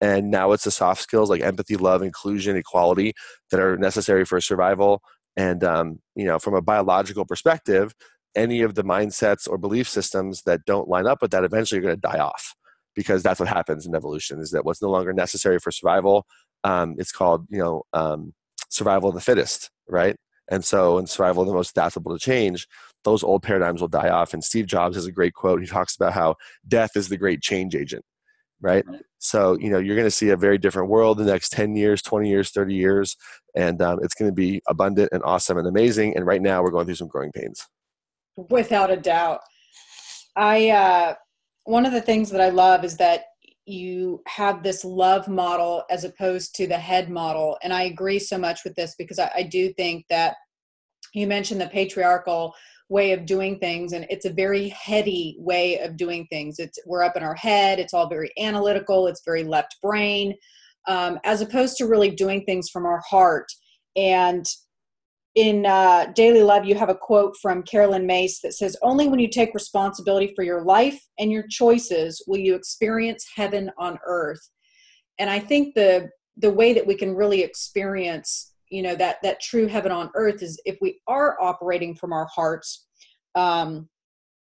And 0.00 0.30
now 0.30 0.52
it's 0.52 0.64
the 0.64 0.70
soft 0.70 1.00
skills 1.00 1.30
like 1.30 1.40
empathy, 1.40 1.76
love, 1.76 2.02
inclusion, 2.02 2.56
equality 2.56 3.14
that 3.50 3.60
are 3.60 3.76
necessary 3.78 4.24
for 4.24 4.40
survival 4.40 5.00
and 5.36 5.64
um, 5.64 6.00
you 6.14 6.24
know, 6.24 6.38
from 6.38 6.54
a 6.54 6.62
biological 6.62 7.24
perspective, 7.24 7.94
any 8.36 8.62
of 8.62 8.74
the 8.74 8.84
mindsets 8.84 9.48
or 9.48 9.58
belief 9.58 9.88
systems 9.88 10.42
that 10.42 10.64
don't 10.66 10.88
line 10.88 11.06
up 11.06 11.22
with 11.22 11.30
that 11.32 11.44
eventually 11.44 11.78
are 11.78 11.82
going 11.82 11.94
to 11.94 12.00
die 12.00 12.18
off 12.18 12.54
because 12.94 13.22
that's 13.22 13.40
what 13.40 13.48
happens 13.48 13.86
in 13.86 13.94
evolution. 13.94 14.40
Is 14.40 14.50
that 14.50 14.64
what's 14.64 14.82
no 14.82 14.90
longer 14.90 15.12
necessary 15.12 15.58
for 15.58 15.70
survival? 15.70 16.26
Um, 16.62 16.94
it's 16.98 17.12
called 17.12 17.46
you 17.50 17.58
know 17.58 17.82
um, 17.92 18.32
survival 18.70 19.08
of 19.08 19.14
the 19.14 19.20
fittest, 19.20 19.70
right? 19.88 20.16
And 20.50 20.64
so, 20.64 20.98
in 20.98 21.06
survival 21.06 21.42
of 21.42 21.48
the 21.48 21.54
most 21.54 21.70
adaptable 21.70 22.12
to 22.12 22.18
change, 22.18 22.66
those 23.04 23.22
old 23.22 23.42
paradigms 23.42 23.80
will 23.80 23.88
die 23.88 24.08
off. 24.08 24.34
And 24.34 24.42
Steve 24.42 24.66
Jobs 24.66 24.96
has 24.96 25.06
a 25.06 25.12
great 25.12 25.34
quote. 25.34 25.60
He 25.60 25.66
talks 25.66 25.94
about 25.96 26.12
how 26.12 26.36
death 26.66 26.96
is 26.96 27.08
the 27.08 27.16
great 27.16 27.42
change 27.42 27.74
agent 27.74 28.04
right? 28.64 28.84
So, 29.18 29.58
you 29.60 29.70
know, 29.70 29.78
you're 29.78 29.94
going 29.94 30.06
to 30.06 30.10
see 30.10 30.30
a 30.30 30.36
very 30.36 30.58
different 30.58 30.88
world 30.88 31.18
the 31.18 31.24
next 31.24 31.50
10 31.50 31.76
years, 31.76 32.02
20 32.02 32.28
years, 32.28 32.50
30 32.50 32.74
years, 32.74 33.16
and 33.54 33.80
um, 33.82 34.00
it's 34.02 34.14
going 34.14 34.30
to 34.30 34.34
be 34.34 34.62
abundant 34.68 35.10
and 35.12 35.22
awesome 35.22 35.58
and 35.58 35.68
amazing. 35.68 36.16
And 36.16 36.26
right 36.26 36.42
now, 36.42 36.62
we're 36.62 36.70
going 36.70 36.86
through 36.86 36.94
some 36.96 37.08
growing 37.08 37.30
pains. 37.30 37.62
Without 38.36 38.90
a 38.90 38.96
doubt. 38.96 39.40
I, 40.34 40.70
uh, 40.70 41.14
one 41.64 41.86
of 41.86 41.92
the 41.92 42.00
things 42.00 42.30
that 42.30 42.40
I 42.40 42.48
love 42.48 42.84
is 42.84 42.96
that 42.96 43.24
you 43.66 44.22
have 44.26 44.62
this 44.62 44.84
love 44.84 45.28
model 45.28 45.84
as 45.90 46.04
opposed 46.04 46.54
to 46.56 46.66
the 46.66 46.78
head 46.78 47.08
model. 47.08 47.56
And 47.62 47.72
I 47.72 47.82
agree 47.82 48.18
so 48.18 48.36
much 48.36 48.64
with 48.64 48.74
this 48.74 48.94
because 48.98 49.18
I, 49.18 49.30
I 49.36 49.42
do 49.42 49.72
think 49.74 50.06
that 50.10 50.36
you 51.14 51.26
mentioned 51.26 51.60
the 51.60 51.68
patriarchal 51.68 52.54
way 52.88 53.12
of 53.12 53.26
doing 53.26 53.58
things 53.58 53.92
and 53.92 54.06
it's 54.10 54.26
a 54.26 54.32
very 54.32 54.68
heady 54.68 55.36
way 55.38 55.78
of 55.78 55.96
doing 55.96 56.26
things. 56.30 56.58
It's 56.58 56.78
we're 56.86 57.02
up 57.02 57.16
in 57.16 57.22
our 57.22 57.34
head 57.34 57.78
it's 57.78 57.94
all 57.94 58.08
very 58.08 58.30
analytical 58.38 59.06
it's 59.06 59.22
very 59.24 59.42
left 59.44 59.76
brain 59.82 60.34
um, 60.86 61.18
as 61.24 61.40
opposed 61.40 61.76
to 61.78 61.86
really 61.86 62.10
doing 62.10 62.44
things 62.44 62.68
from 62.68 62.84
our 62.84 63.02
heart. 63.08 63.46
And 63.96 64.44
in 65.34 65.66
uh, 65.66 66.12
daily 66.14 66.42
love 66.42 66.64
you 66.64 66.74
have 66.74 66.90
a 66.90 66.94
quote 66.94 67.36
from 67.40 67.62
Caroline 67.62 68.06
Myss 68.06 68.40
that 68.42 68.54
says 68.54 68.76
only 68.82 69.08
when 69.08 69.18
you 69.18 69.28
take 69.28 69.54
responsibility 69.54 70.32
for 70.36 70.44
your 70.44 70.62
life 70.62 71.00
and 71.18 71.32
your 71.32 71.46
choices 71.48 72.22
will 72.26 72.38
you 72.38 72.54
experience 72.54 73.26
heaven 73.34 73.70
on 73.78 73.98
earth. 74.06 74.50
And 75.18 75.30
i 75.30 75.38
think 75.38 75.74
the 75.74 76.10
the 76.36 76.50
way 76.50 76.72
that 76.72 76.86
we 76.86 76.96
can 76.96 77.14
really 77.14 77.42
experience 77.42 78.53
you 78.74 78.82
know 78.82 78.96
that 78.96 79.16
that 79.22 79.40
true 79.40 79.68
heaven 79.68 79.92
on 79.92 80.10
earth 80.16 80.42
is 80.42 80.60
if 80.64 80.76
we 80.80 81.00
are 81.06 81.40
operating 81.40 81.94
from 81.94 82.12
our 82.12 82.26
hearts 82.34 82.86
um, 83.36 83.88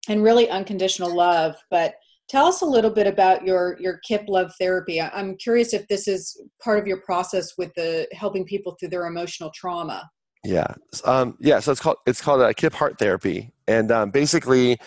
and 0.09 0.23
really 0.23 0.49
unconditional 0.49 1.15
love. 1.15 1.57
But 1.71 1.95
tell 2.29 2.47
us 2.47 2.63
a 2.63 2.67
little 2.67 2.91
bit 2.91 3.07
about 3.07 3.45
your 3.45 3.77
your 3.81 4.01
Kipp 4.07 4.23
love 4.29 4.53
therapy. 4.59 5.01
I'm 5.01 5.37
curious 5.37 5.75
if 5.75 5.87
this 5.89 6.09
is 6.09 6.41
part 6.63 6.79
of 6.79 6.87
your 6.87 7.01
process 7.03 7.53
with 7.59 7.73
the 7.75 8.09
helping 8.13 8.45
people 8.45 8.77
through 8.79 8.89
their 8.89 9.07
emotional 9.07 9.51
trauma. 9.55 10.09
Yeah. 10.43 10.75
Um, 11.05 11.37
yeah 11.41 11.61
so 11.61 11.73
it's 11.73 11.81
called 11.81 11.99
it's 12.07 12.21
called 12.21 12.41
a 12.41 12.55
Kipp 12.55 12.73
heart 12.73 12.99
therapy. 12.99 13.53
And 13.67 13.91
um, 13.91 14.11
basically 14.11 14.79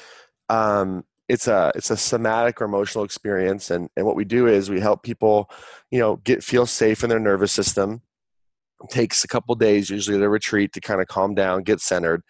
um, 0.50 1.04
it's 1.30 1.48
a 1.48 1.72
it's 1.76 1.92
a 1.92 1.98
somatic 1.98 2.62
or 2.62 2.66
emotional 2.66 3.04
experience. 3.04 3.70
And 3.70 3.90
and 3.96 4.06
what 4.06 4.16
we 4.16 4.26
do 4.26 4.48
is 4.48 4.70
we 4.70 4.80
help 4.80 5.04
people 5.04 5.52
you 5.92 6.00
know 6.00 6.18
get 6.18 6.44
feel 6.44 6.66
safe 6.66 7.04
in 7.04 7.10
their 7.10 7.20
nervous 7.20 7.52
system 7.52 8.02
takes 8.90 9.24
a 9.24 9.28
couple 9.28 9.54
days, 9.56 9.90
usually 9.90 10.18
at 10.18 10.24
a 10.24 10.30
retreat, 10.30 10.74
to 10.74 10.82
kind 10.82 11.02
of 11.02 11.08
calm 11.08 11.36
down, 11.36 11.64
get 11.64 11.80
centered. 11.80 12.22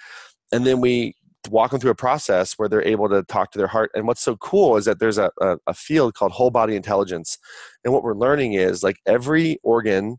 And 0.51 0.65
then 0.65 0.79
we 0.79 1.15
walk 1.49 1.71
them 1.71 1.79
through 1.79 1.91
a 1.91 1.95
process 1.95 2.53
where 2.53 2.67
they're 2.67 2.85
able 2.85 3.09
to 3.09 3.23
talk 3.23 3.51
to 3.51 3.57
their 3.57 3.67
heart. 3.67 3.91
And 3.93 4.07
what's 4.07 4.21
so 4.21 4.35
cool 4.37 4.77
is 4.77 4.85
that 4.85 4.99
there's 4.99 5.17
a, 5.17 5.31
a, 5.41 5.57
a 5.67 5.73
field 5.73 6.13
called 6.13 6.31
whole 6.31 6.51
body 6.51 6.75
intelligence. 6.75 7.37
And 7.83 7.93
what 7.93 8.03
we're 8.03 8.15
learning 8.15 8.53
is 8.53 8.83
like 8.83 8.97
every 9.05 9.59
organ 9.63 10.17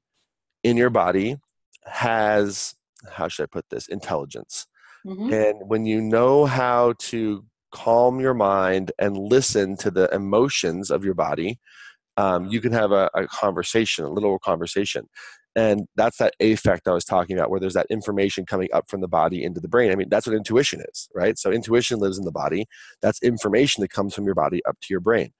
in 0.65 0.77
your 0.77 0.91
body 0.91 1.37
has, 1.85 2.75
how 3.11 3.29
should 3.29 3.45
I 3.45 3.47
put 3.47 3.67
this, 3.71 3.89
intelligence. 3.89 4.67
Mm-hmm. 5.07 5.33
And 5.33 5.69
when 5.69 5.87
you 5.87 6.01
know 6.01 6.47
how 6.47 6.95
to 6.99 7.45
calm 7.73 8.21
your 8.21 8.35
mind 8.35 8.93
and 8.99 9.17
listen 9.17 9.77
to 9.79 9.91
the 9.91 10.13
emotions 10.15 10.91
of 10.91 11.05
your 11.05 11.15
body, 11.15 11.59
um, 12.17 12.47
you 12.47 12.61
can 12.61 12.73
have 12.73 12.91
a, 12.91 13.09
a, 13.15 13.27
conversation, 13.29 14.05
a 14.05 14.11
little 14.11 14.39
conversation. 14.41 15.09
And 15.57 15.87
that's 15.97 16.19
that 16.19 16.35
affect 16.41 16.87
I 16.87 16.93
was 16.93 17.05
talking 17.05 17.37
about, 17.37 17.51
where 17.51 17.59
there's 17.59 17.75
that 17.75 17.87
information 17.91 18.47
coming 18.47 18.69
up 18.73 18.89
from 18.89 19.01
the 19.01 19.09
body 19.09 19.43
into 19.43 19.61
the 19.61 19.69
brain. 19.69 19.91
I 19.91 19.97
mean, 19.97 20.09
that's 20.09 20.27
what 20.27 20.37
intuition 20.37 20.81
is, 20.89 21.09
right? 21.15 21.37
So 21.39 21.51
intuition 21.51 21.99
lives 21.99 22.19
in 22.19 22.25
the 22.25 22.33
body. 22.33 22.67
That's 23.03 23.23
information 23.23 23.81
that 23.81 23.91
comes 23.91 24.15
from 24.15 24.25
your 24.25 24.35
body 24.35 24.65
up 24.67 24.79
to 24.81 24.87
your 24.91 25.01
brain. 25.01 25.33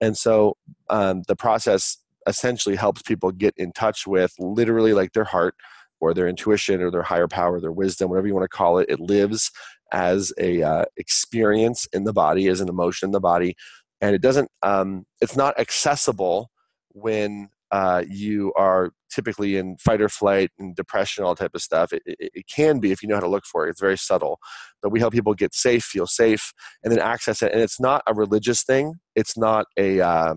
And 0.00 0.16
so 0.16 0.56
um, 0.90 1.22
the 1.26 1.36
process 1.36 1.98
essentially 2.26 2.76
helps 2.76 3.02
people 3.02 3.32
get 3.32 3.54
in 3.56 3.72
touch 3.72 4.06
with 4.06 4.34
literally 4.38 4.92
like 4.92 5.12
their 5.12 5.24
heart 5.24 5.54
or 6.00 6.14
their 6.14 6.28
intuition 6.28 6.82
or 6.82 6.90
their 6.90 7.02
higher 7.02 7.28
power, 7.28 7.60
their 7.60 7.72
wisdom, 7.72 8.10
whatever 8.10 8.26
you 8.26 8.34
want 8.34 8.44
to 8.44 8.56
call 8.56 8.78
it. 8.78 8.88
It 8.88 9.00
lives 9.00 9.50
as 9.92 10.32
a 10.38 10.62
uh, 10.62 10.84
experience 10.96 11.86
in 11.92 12.04
the 12.04 12.12
body, 12.12 12.48
as 12.48 12.60
an 12.60 12.68
emotion 12.68 13.08
in 13.08 13.12
the 13.12 13.20
body, 13.20 13.56
and 14.00 14.14
it 14.14 14.22
doesn't. 14.22 14.50
Um, 14.62 15.06
it's 15.20 15.36
not 15.36 15.58
accessible 15.58 16.50
when 16.90 17.48
uh, 17.70 18.04
you 18.08 18.52
are 18.54 18.90
typically 19.10 19.56
in 19.56 19.76
fight 19.78 20.00
or 20.00 20.08
flight 20.08 20.50
and 20.58 20.76
depression, 20.76 21.24
all 21.24 21.34
type 21.34 21.54
of 21.54 21.62
stuff. 21.62 21.92
It, 21.92 22.02
it, 22.06 22.30
it, 22.34 22.46
can 22.48 22.78
be 22.78 22.92
if 22.92 23.02
you 23.02 23.08
know 23.08 23.16
how 23.16 23.20
to 23.20 23.28
look 23.28 23.44
for 23.44 23.66
it. 23.66 23.70
It's 23.70 23.80
very 23.80 23.98
subtle, 23.98 24.38
but 24.82 24.90
we 24.90 25.00
help 25.00 25.12
people 25.12 25.34
get 25.34 25.54
safe, 25.54 25.82
feel 25.84 26.06
safe, 26.06 26.52
and 26.82 26.92
then 26.92 27.00
access 27.00 27.42
it. 27.42 27.52
And 27.52 27.60
it's 27.60 27.80
not 27.80 28.02
a 28.06 28.14
religious 28.14 28.62
thing. 28.62 28.94
It's 29.14 29.36
not 29.36 29.66
a 29.76 30.00
uh, 30.00 30.34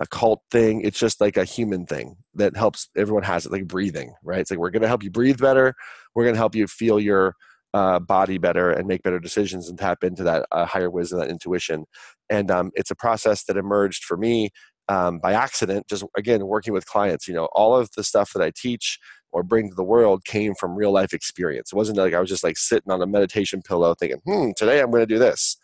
a 0.00 0.06
cult 0.06 0.42
thing. 0.50 0.80
It's 0.82 0.98
just 0.98 1.20
like 1.20 1.36
a 1.36 1.44
human 1.44 1.86
thing 1.86 2.16
that 2.34 2.56
helps. 2.56 2.88
Everyone 2.96 3.22
has 3.22 3.46
it, 3.46 3.52
like 3.52 3.66
breathing, 3.66 4.14
right? 4.24 4.40
It's 4.40 4.50
like 4.50 4.58
we're 4.58 4.70
going 4.70 4.82
to 4.82 4.88
help 4.88 5.02
you 5.02 5.10
breathe 5.10 5.38
better. 5.38 5.74
We're 6.14 6.24
going 6.24 6.34
to 6.34 6.40
help 6.40 6.54
you 6.54 6.66
feel 6.66 6.98
your 6.98 7.34
uh, 7.72 8.00
body 8.00 8.38
better 8.38 8.70
and 8.70 8.88
make 8.88 9.02
better 9.02 9.20
decisions 9.20 9.68
and 9.68 9.78
tap 9.78 10.02
into 10.02 10.24
that 10.24 10.46
uh, 10.50 10.64
higher 10.64 10.90
wisdom, 10.90 11.20
that 11.20 11.28
intuition. 11.28 11.84
And 12.28 12.50
um, 12.50 12.70
it's 12.74 12.90
a 12.90 12.96
process 12.96 13.44
that 13.44 13.56
emerged 13.56 14.04
for 14.04 14.16
me 14.16 14.50
um, 14.90 15.20
by 15.20 15.32
accident, 15.32 15.86
just 15.88 16.04
again, 16.16 16.46
working 16.46 16.74
with 16.74 16.84
clients. 16.84 17.28
You 17.28 17.34
know, 17.34 17.48
all 17.52 17.76
of 17.76 17.90
the 17.96 18.02
stuff 18.02 18.32
that 18.34 18.42
I 18.42 18.50
teach 18.54 18.98
or 19.32 19.44
bring 19.44 19.68
to 19.68 19.74
the 19.74 19.84
world 19.84 20.24
came 20.24 20.54
from 20.56 20.74
real 20.74 20.90
life 20.90 21.14
experience. 21.14 21.72
It 21.72 21.76
wasn't 21.76 21.98
like 21.98 22.12
I 22.12 22.20
was 22.20 22.28
just 22.28 22.42
like 22.42 22.58
sitting 22.58 22.90
on 22.90 23.00
a 23.00 23.06
meditation 23.06 23.62
pillow 23.62 23.94
thinking, 23.94 24.20
hmm, 24.24 24.50
today 24.56 24.80
I'm 24.80 24.90
going 24.90 25.02
to 25.02 25.06
do 25.06 25.20
this. 25.20 25.56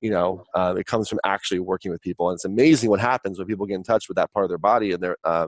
You 0.00 0.10
know, 0.10 0.42
uh, 0.56 0.74
it 0.76 0.86
comes 0.86 1.08
from 1.08 1.20
actually 1.24 1.60
working 1.60 1.92
with 1.92 2.00
people. 2.00 2.28
And 2.28 2.34
it's 2.34 2.44
amazing 2.44 2.90
what 2.90 2.98
happens 2.98 3.38
when 3.38 3.46
people 3.46 3.66
get 3.66 3.76
in 3.76 3.84
touch 3.84 4.08
with 4.08 4.16
that 4.16 4.32
part 4.32 4.44
of 4.44 4.48
their 4.48 4.58
body 4.58 4.90
and 4.90 5.00
their 5.00 5.16
uh, 5.22 5.46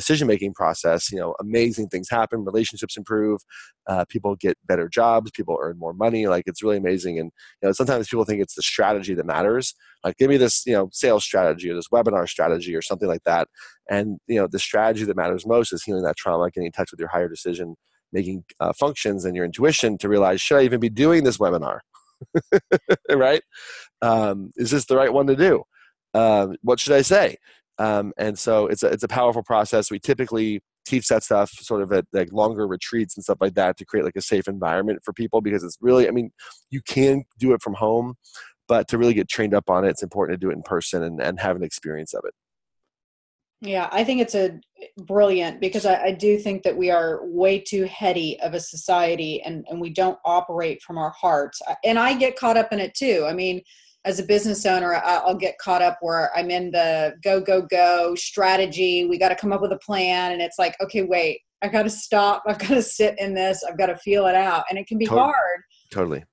decision 0.00 0.28
making 0.28 0.54
process. 0.54 1.10
You 1.10 1.18
know, 1.18 1.34
amazing 1.40 1.88
things 1.88 2.08
happen, 2.08 2.44
relationships 2.44 2.96
improve, 2.96 3.40
uh, 3.86 4.04
people 4.08 4.36
get 4.36 4.56
better 4.66 4.88
jobs, 4.88 5.30
people 5.32 5.58
earn 5.60 5.78
more 5.78 5.92
money. 5.92 6.26
Like 6.26 6.44
it's 6.46 6.62
really 6.62 6.76
amazing. 6.76 7.18
And, 7.18 7.30
you 7.60 7.68
know, 7.68 7.72
sometimes 7.72 8.08
people 8.08 8.24
think 8.24 8.40
it's 8.40 8.54
the 8.54 8.62
strategy 8.62 9.14
that 9.14 9.26
matters 9.26 9.74
like 10.04 10.16
give 10.16 10.28
me 10.28 10.36
this 10.36 10.64
you 10.66 10.72
know 10.72 10.88
sales 10.92 11.24
strategy 11.24 11.70
or 11.70 11.74
this 11.74 11.88
webinar 11.88 12.28
strategy 12.28 12.74
or 12.74 12.82
something 12.82 13.08
like 13.08 13.22
that 13.24 13.48
and 13.90 14.18
you 14.26 14.36
know 14.36 14.46
the 14.46 14.58
strategy 14.58 15.04
that 15.04 15.16
matters 15.16 15.46
most 15.46 15.72
is 15.72 15.82
healing 15.82 16.02
that 16.02 16.16
trauma 16.16 16.50
getting 16.50 16.66
in 16.66 16.72
touch 16.72 16.90
with 16.90 17.00
your 17.00 17.08
higher 17.08 17.28
decision 17.28 17.74
making 18.12 18.44
uh, 18.60 18.72
functions 18.72 19.24
and 19.24 19.36
your 19.36 19.44
intuition 19.44 19.98
to 19.98 20.08
realize 20.08 20.40
should 20.40 20.58
i 20.58 20.62
even 20.62 20.80
be 20.80 20.88
doing 20.88 21.24
this 21.24 21.38
webinar 21.38 21.80
right 23.10 23.42
um, 24.02 24.50
is 24.56 24.70
this 24.70 24.86
the 24.86 24.96
right 24.96 25.12
one 25.12 25.26
to 25.26 25.36
do 25.36 25.62
um, 26.14 26.56
what 26.62 26.80
should 26.80 26.94
i 26.94 27.02
say 27.02 27.36
um, 27.78 28.12
and 28.16 28.38
so 28.38 28.66
it's 28.66 28.82
a, 28.82 28.88
it's 28.88 29.04
a 29.04 29.08
powerful 29.08 29.42
process. 29.42 29.90
We 29.90 29.98
typically 29.98 30.60
teach 30.88 31.08
that 31.08 31.22
stuff 31.22 31.50
sort 31.50 31.82
of 31.82 31.92
at 31.92 32.06
like 32.12 32.32
longer 32.32 32.66
retreats 32.66 33.16
and 33.16 33.22
stuff 33.22 33.38
like 33.40 33.54
that 33.54 33.76
to 33.76 33.84
create 33.84 34.04
like 34.04 34.16
a 34.16 34.22
safe 34.22 34.48
environment 34.48 34.98
for 35.04 35.12
people 35.12 35.42
because 35.42 35.62
it's 35.62 35.76
really 35.82 36.08
i 36.08 36.10
mean 36.10 36.30
you 36.70 36.80
can 36.80 37.22
do 37.38 37.52
it 37.52 37.60
from 37.60 37.74
home 37.74 38.14
but 38.68 38.88
to 38.88 38.96
really 38.96 39.12
get 39.12 39.28
trained 39.28 39.52
up 39.52 39.68
on 39.68 39.84
it 39.84 39.90
it's 39.90 40.02
important 40.02 40.40
to 40.40 40.46
do 40.46 40.50
it 40.50 40.54
in 40.56 40.62
person 40.62 41.02
and, 41.02 41.20
and 41.20 41.38
have 41.38 41.56
an 41.56 41.62
experience 41.62 42.14
of 42.14 42.22
it. 42.24 42.32
Yeah 43.60 43.88
i 43.92 44.02
think 44.02 44.22
it's 44.22 44.34
a 44.34 44.58
brilliant 44.96 45.60
because 45.60 45.84
I, 45.84 46.04
I, 46.04 46.10
do 46.12 46.38
think 46.38 46.62
that 46.62 46.76
we 46.76 46.90
are 46.90 47.26
way 47.26 47.58
too 47.58 47.84
heady 47.84 48.40
of 48.40 48.54
a 48.54 48.60
society 48.60 49.42
and, 49.42 49.66
and 49.68 49.80
we 49.80 49.90
don't 49.90 50.18
operate 50.24 50.80
from 50.80 50.96
our 50.96 51.10
hearts. 51.10 51.60
And 51.84 51.98
i 51.98 52.14
get 52.14 52.36
caught 52.36 52.56
up 52.56 52.72
in 52.72 52.78
it 52.78 52.94
too. 52.94 53.26
I 53.28 53.34
mean 53.34 53.60
as 54.04 54.18
a 54.18 54.22
business 54.22 54.64
owner 54.64 54.94
i'll 55.04 55.34
get 55.34 55.58
caught 55.58 55.82
up 55.82 55.98
where 56.00 56.34
i'm 56.36 56.50
in 56.50 56.70
the 56.70 57.14
go 57.22 57.40
go 57.40 57.62
go 57.62 58.14
strategy. 58.14 59.04
We 59.06 59.18
got 59.18 59.30
to 59.30 59.36
come 59.36 59.52
up 59.52 59.60
with 59.60 59.72
a 59.72 59.78
plan. 59.78 60.32
And 60.32 60.42
it's 60.42 60.58
like 60.58 60.76
okay 60.80 61.02
wait 61.02 61.40
I've 61.60 61.72
got 61.72 61.82
to 61.82 61.90
stop. 61.90 62.44
I've 62.46 62.58
got 62.58 62.68
to 62.68 62.82
sit 62.82 63.18
in 63.18 63.34
this. 63.34 63.64
I've 63.64 63.78
got 63.78 63.86
to 63.86 63.96
feel 63.96 64.26
it 64.26 64.36
out. 64.36 64.64
And 64.70 64.78
it 64.78 64.86
can 64.86 64.96
be 64.96 65.06
totally. 65.06 65.22
hard 65.22 65.60
totally. 65.90 66.24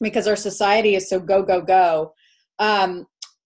because 0.00 0.28
our 0.28 0.36
society 0.36 0.94
is 0.94 1.08
so 1.08 1.18
go 1.18 1.42
go 1.42 1.60
go. 1.60 2.12
Um, 2.58 3.06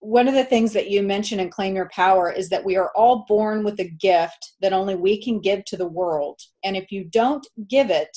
one 0.01 0.29
of 0.29 0.35
the 0.35 0.45
things 0.45 0.73
that 0.73 0.91
you 0.91 1.03
mention 1.03 1.41
and 1.41 1.53
claim 1.53 1.77
your 1.77 1.91
power 1.95 2.33
is 2.33 2.49
that 2.49 2.65
we 2.65 2.77
are 2.77 2.91
all 2.97 3.25
born 3.29 3.63
with 3.63 3.79
a 3.81 3.89
gift 3.89 4.55
that 4.63 4.73
only 4.73 4.95
we 4.95 5.23
can 5.23 5.41
give 5.41 5.65
to 5.67 5.77
the 5.77 5.87
world. 5.87 6.41
And 6.65 6.77
if 6.77 6.91
you 6.91 7.05
don't 7.05 7.47
give 7.69 7.91
it 7.91 8.17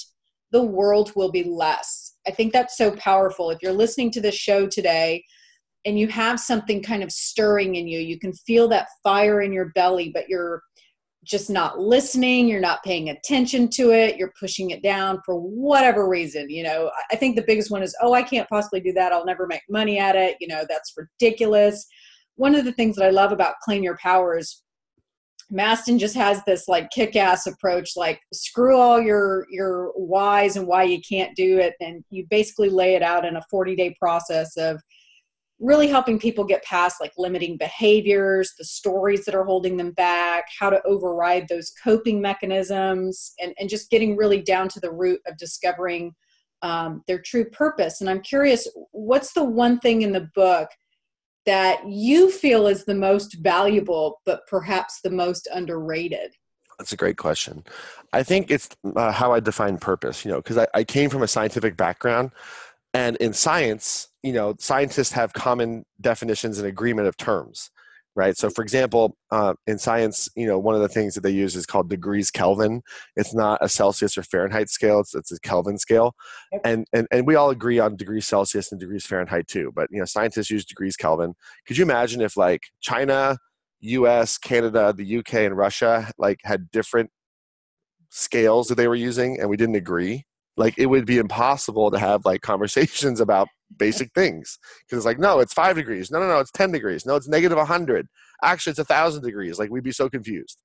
the 0.53 0.63
world 0.63 1.11
will 1.15 1.31
be 1.31 1.43
less 1.43 2.12
i 2.27 2.31
think 2.31 2.53
that's 2.53 2.77
so 2.77 2.91
powerful. 2.91 3.49
If 3.49 3.59
you're 3.61 3.73
listening 3.73 4.11
to 4.11 4.21
this 4.21 4.35
show 4.35 4.67
today 4.67 5.23
and 5.85 5.99
you 5.99 6.07
have 6.07 6.39
something 6.39 6.81
kind 6.81 7.03
of 7.03 7.11
stirring 7.11 7.75
in 7.75 7.87
you 7.87 7.99
you 7.99 8.19
can 8.19 8.33
feel 8.33 8.67
that 8.69 8.87
fire 9.03 9.41
in 9.41 9.51
your 9.53 9.69
belly 9.75 10.09
but 10.13 10.29
you're 10.29 10.61
just 11.23 11.49
not 11.49 11.79
listening 11.79 12.47
you're 12.47 12.59
not 12.59 12.83
paying 12.83 13.09
attention 13.09 13.69
to 13.69 13.91
it 13.91 14.17
you're 14.17 14.33
pushing 14.39 14.71
it 14.71 14.83
down 14.83 15.19
for 15.25 15.35
whatever 15.35 16.07
reason 16.09 16.49
you 16.49 16.63
know. 16.63 16.91
I 17.11 17.15
think 17.15 17.35
the 17.35 17.45
biggest 17.45 17.71
one 17.71 17.83
is 17.83 17.95
oh 18.01 18.13
i 18.13 18.23
can't 18.23 18.49
possibly 18.49 18.79
do 18.79 18.93
that. 18.93 19.11
I'll 19.11 19.25
never 19.25 19.47
make 19.47 19.61
money 19.69 19.99
at 19.99 20.15
it. 20.15 20.37
You 20.39 20.47
know 20.47 20.63
that's 20.67 20.93
ridiculous. 20.97 21.85
One 22.35 22.55
of 22.55 22.65
the 22.65 22.73
things 22.73 22.95
that 22.95 23.05
i 23.05 23.09
love 23.09 23.31
about 23.31 23.55
claim 23.63 23.83
your 23.83 23.97
power 23.97 24.37
is 24.37 24.62
mastin 25.51 25.99
just 25.99 26.15
has 26.15 26.41
this 26.45 26.67
like 26.67 26.89
kick-ass 26.91 27.47
approach 27.47 27.91
like 27.95 28.19
screw 28.33 28.77
all 28.77 29.01
your 29.01 29.45
your 29.49 29.91
whys 29.95 30.55
and 30.55 30.67
why 30.67 30.83
you 30.83 30.99
can't 31.07 31.35
do 31.35 31.57
it 31.57 31.73
and 31.79 32.03
you 32.09 32.25
basically 32.29 32.69
lay 32.69 32.95
it 32.95 33.03
out 33.03 33.25
in 33.25 33.35
a 33.35 33.43
40 33.49 33.75
day 33.75 33.95
process 33.99 34.55
of 34.57 34.79
really 35.63 35.87
helping 35.87 36.19
people 36.19 36.43
get 36.43 36.63
past 36.63 36.99
like 36.99 37.13
limiting 37.17 37.57
behaviors, 37.57 38.53
the 38.57 38.65
stories 38.65 39.23
that 39.23 39.33
are 39.33 39.45
holding 39.45 39.77
them 39.77 39.91
back, 39.91 40.45
how 40.59 40.69
to 40.69 40.81
override 40.85 41.47
those 41.47 41.71
coping 41.81 42.21
mechanisms, 42.21 43.33
and, 43.41 43.53
and 43.57 43.69
just 43.69 43.89
getting 43.89 44.17
really 44.17 44.41
down 44.41 44.67
to 44.67 44.79
the 44.81 44.91
root 44.91 45.21
of 45.25 45.37
discovering 45.37 46.13
um, 46.63 47.01
their 47.07 47.19
true 47.19 47.45
purpose. 47.45 48.01
And 48.01 48.09
I'm 48.09 48.21
curious, 48.21 48.67
what's 48.91 49.33
the 49.33 49.43
one 49.43 49.79
thing 49.79 50.01
in 50.01 50.11
the 50.11 50.29
book 50.35 50.67
that 51.45 51.87
you 51.87 52.31
feel 52.31 52.67
is 52.67 52.85
the 52.85 52.95
most 52.95 53.35
valuable, 53.35 54.21
but 54.25 54.41
perhaps 54.47 55.01
the 55.01 55.09
most 55.09 55.47
underrated? 55.53 56.33
That's 56.79 56.93
a 56.93 56.97
great 56.97 57.17
question. 57.17 57.63
I 58.13 58.23
think 58.23 58.49
it's 58.49 58.69
uh, 58.95 59.11
how 59.11 59.33
I 59.33 59.39
define 59.39 59.77
purpose, 59.77 60.25
you 60.25 60.31
know, 60.31 60.37
because 60.37 60.57
I, 60.57 60.67
I 60.73 60.83
came 60.83 61.09
from 61.09 61.23
a 61.23 61.27
scientific 61.27 61.77
background. 61.77 62.31
And 62.93 63.15
in 63.17 63.33
science, 63.33 64.09
you 64.21 64.33
know, 64.33 64.55
scientists 64.59 65.11
have 65.13 65.33
common 65.33 65.85
definitions 65.99 66.59
and 66.59 66.67
agreement 66.67 67.07
of 67.07 67.17
terms, 67.17 67.71
right? 68.15 68.37
So, 68.37 68.49
for 68.49 68.61
example, 68.61 69.15
uh, 69.31 69.53
in 69.67 69.77
science, 69.77 70.29
you 70.35 70.47
know, 70.47 70.59
one 70.59 70.75
of 70.75 70.81
the 70.81 70.87
things 70.87 71.15
that 71.15 71.21
they 71.21 71.31
use 71.31 71.55
is 71.55 71.65
called 71.65 71.89
degrees 71.89 72.29
Kelvin. 72.31 72.81
It's 73.15 73.33
not 73.33 73.59
a 73.61 73.69
Celsius 73.69 74.17
or 74.17 74.23
Fahrenheit 74.23 74.69
scale; 74.69 74.99
it's, 74.99 75.15
it's 75.15 75.31
a 75.31 75.39
Kelvin 75.39 75.77
scale, 75.77 76.15
and, 76.63 76.85
and 76.93 77.07
and 77.11 77.27
we 77.27 77.35
all 77.35 77.49
agree 77.49 77.79
on 77.79 77.95
degrees 77.95 78.25
Celsius 78.25 78.71
and 78.71 78.79
degrees 78.79 79.05
Fahrenheit 79.05 79.47
too. 79.47 79.71
But 79.75 79.89
you 79.91 79.99
know, 79.99 80.05
scientists 80.05 80.49
use 80.49 80.65
degrees 80.65 80.95
Kelvin. 80.95 81.33
Could 81.67 81.77
you 81.77 81.83
imagine 81.83 82.21
if 82.21 82.37
like 82.37 82.61
China, 82.81 83.37
U.S., 83.81 84.37
Canada, 84.37 84.93
the 84.95 85.05
U.K., 85.05 85.45
and 85.45 85.57
Russia 85.57 86.11
like 86.17 86.39
had 86.43 86.71
different 86.71 87.09
scales 88.09 88.67
that 88.67 88.75
they 88.75 88.87
were 88.87 88.95
using, 88.95 89.39
and 89.39 89.49
we 89.49 89.57
didn't 89.57 89.75
agree? 89.75 90.25
like 90.57 90.77
it 90.77 90.85
would 90.85 91.05
be 91.05 91.17
impossible 91.17 91.91
to 91.91 91.99
have 91.99 92.25
like 92.25 92.41
conversations 92.51 93.19
about 93.19 93.47
basic 93.77 94.11
things. 94.13 94.57
Because 94.81 94.97
it's 94.97 95.05
like 95.05 95.19
no 95.19 95.39
it's 95.39 95.53
five 95.53 95.75
degrees. 95.75 96.11
No 96.11 96.19
no 96.19 96.27
no 96.27 96.39
it's 96.39 96.51
10 96.51 96.71
degrees. 96.71 97.05
No 97.05 97.15
it's 97.15 97.27
negative 97.27 97.57
100 97.57 98.07
actually 98.43 98.71
it's 98.71 98.79
a 98.79 98.85
thousand 98.85 99.23
degrees. 99.23 99.59
Like 99.59 99.69
we'd 99.69 99.83
be 99.83 99.91
so 99.91 100.09
confused 100.09 100.59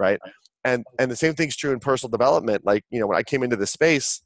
right? 0.00 0.18
And 0.64 0.84
and 0.98 1.10
the 1.10 1.16
same 1.16 1.34
thing's 1.34 1.56
true 1.56 1.72
in 1.72 1.78
personal 1.78 2.10
development. 2.10 2.64
Like 2.64 2.84
you 2.90 2.98
know 2.98 3.06
when 3.06 3.18
i 3.18 3.22
came 3.22 3.42
into 3.42 3.56
this 3.56 3.72
space 3.72 4.22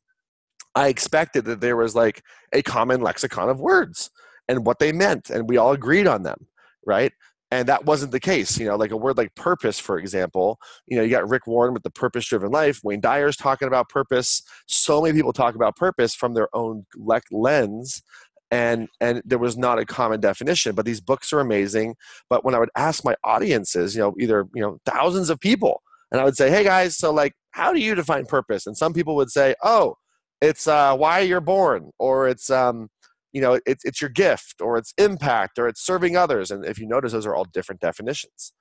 i 0.74 0.88
expected 0.88 1.44
that 1.44 1.60
there 1.60 1.76
was 1.76 1.94
like 1.94 2.22
a 2.52 2.62
common 2.62 3.00
lexicon 3.00 3.48
of 3.48 3.60
words 3.60 4.10
and 4.48 4.66
what 4.66 4.78
they 4.78 4.92
meant 4.92 5.30
and 5.30 5.48
we 5.48 5.56
all 5.56 5.72
agreed 5.72 6.06
on 6.06 6.22
them 6.22 6.46
right? 6.86 7.12
And 7.50 7.68
that 7.68 7.84
wasn't 7.84 8.10
the 8.10 8.20
case 8.20 8.58
you 8.58 8.66
know 8.66 8.74
like 8.74 8.90
a 8.90 8.96
word 8.96 9.16
like 9.16 9.34
purpose 9.36 9.78
for 9.78 9.98
example 9.98 10.58
you 10.86 10.96
know 10.96 11.04
you 11.04 11.10
got 11.10 11.28
rick 11.28 11.46
warren 11.46 11.72
with 11.72 11.84
the 11.84 11.90
purpose 11.90 12.26
driven 12.26 12.50
life 12.50 12.80
wayne 12.82 13.00
dyer's 13.00 13.36
talking 13.36 13.68
about 13.68 13.88
purpose. 13.88 14.42
So 14.66 15.02
many 15.02 15.14
people 15.14 15.32
talk 15.32 15.54
about 15.54 15.76
purpose 15.76 16.14
from 16.14 16.34
their 16.34 16.48
own 16.52 16.84
lens 17.30 18.02
and 18.50 18.88
and 19.00 19.22
there 19.24 19.38
was 19.38 19.56
not 19.56 19.78
a 19.78 19.86
common 19.86 20.20
definition 20.20 20.74
but 20.74 20.84
these 20.84 21.00
books 21.00 21.32
are 21.32 21.40
amazing. 21.40 21.94
But 22.28 22.44
when 22.44 22.54
i 22.54 22.58
would 22.58 22.70
ask 22.76 23.04
my 23.04 23.16
audiences 23.24 23.94
you 23.94 24.00
know 24.00 24.14
either 24.20 24.46
you 24.54 24.62
know 24.62 24.78
thousands 24.86 25.30
of 25.30 25.40
people 25.40 25.82
and 26.12 26.20
i 26.20 26.24
would 26.24 26.36
say 26.36 26.50
hey 26.50 26.64
guys 26.64 26.96
so 26.96 27.12
like 27.12 27.32
how 27.54 27.72
do 27.72 27.80
you 27.80 27.94
define 27.94 28.26
purpose? 28.26 28.66
And 28.66 28.76
some 28.76 28.92
people 28.92 29.14
would 29.16 29.30
say 29.30 29.54
oh 29.62 29.96
it's 30.40 30.66
uh, 30.66 30.94
why 30.96 31.20
you're 31.20 31.40
born 31.40 31.90
or 31.98 32.28
it's 32.28 32.50
um, 32.50 32.88
you 33.32 33.40
know 33.40 33.58
it's, 33.64 33.84
it's 33.84 34.00
your 34.00 34.10
gift 34.10 34.60
or 34.60 34.76
it's 34.76 34.92
impact 34.98 35.58
or 35.58 35.68
it's 35.68 35.84
serving 35.84 36.16
others. 36.16 36.50
And 36.50 36.64
if 36.64 36.78
you 36.78 36.86
notice 36.86 37.12
those 37.12 37.26
are 37.26 37.34
all 37.34 37.46
different 37.46 37.80
definitions. 37.80 38.52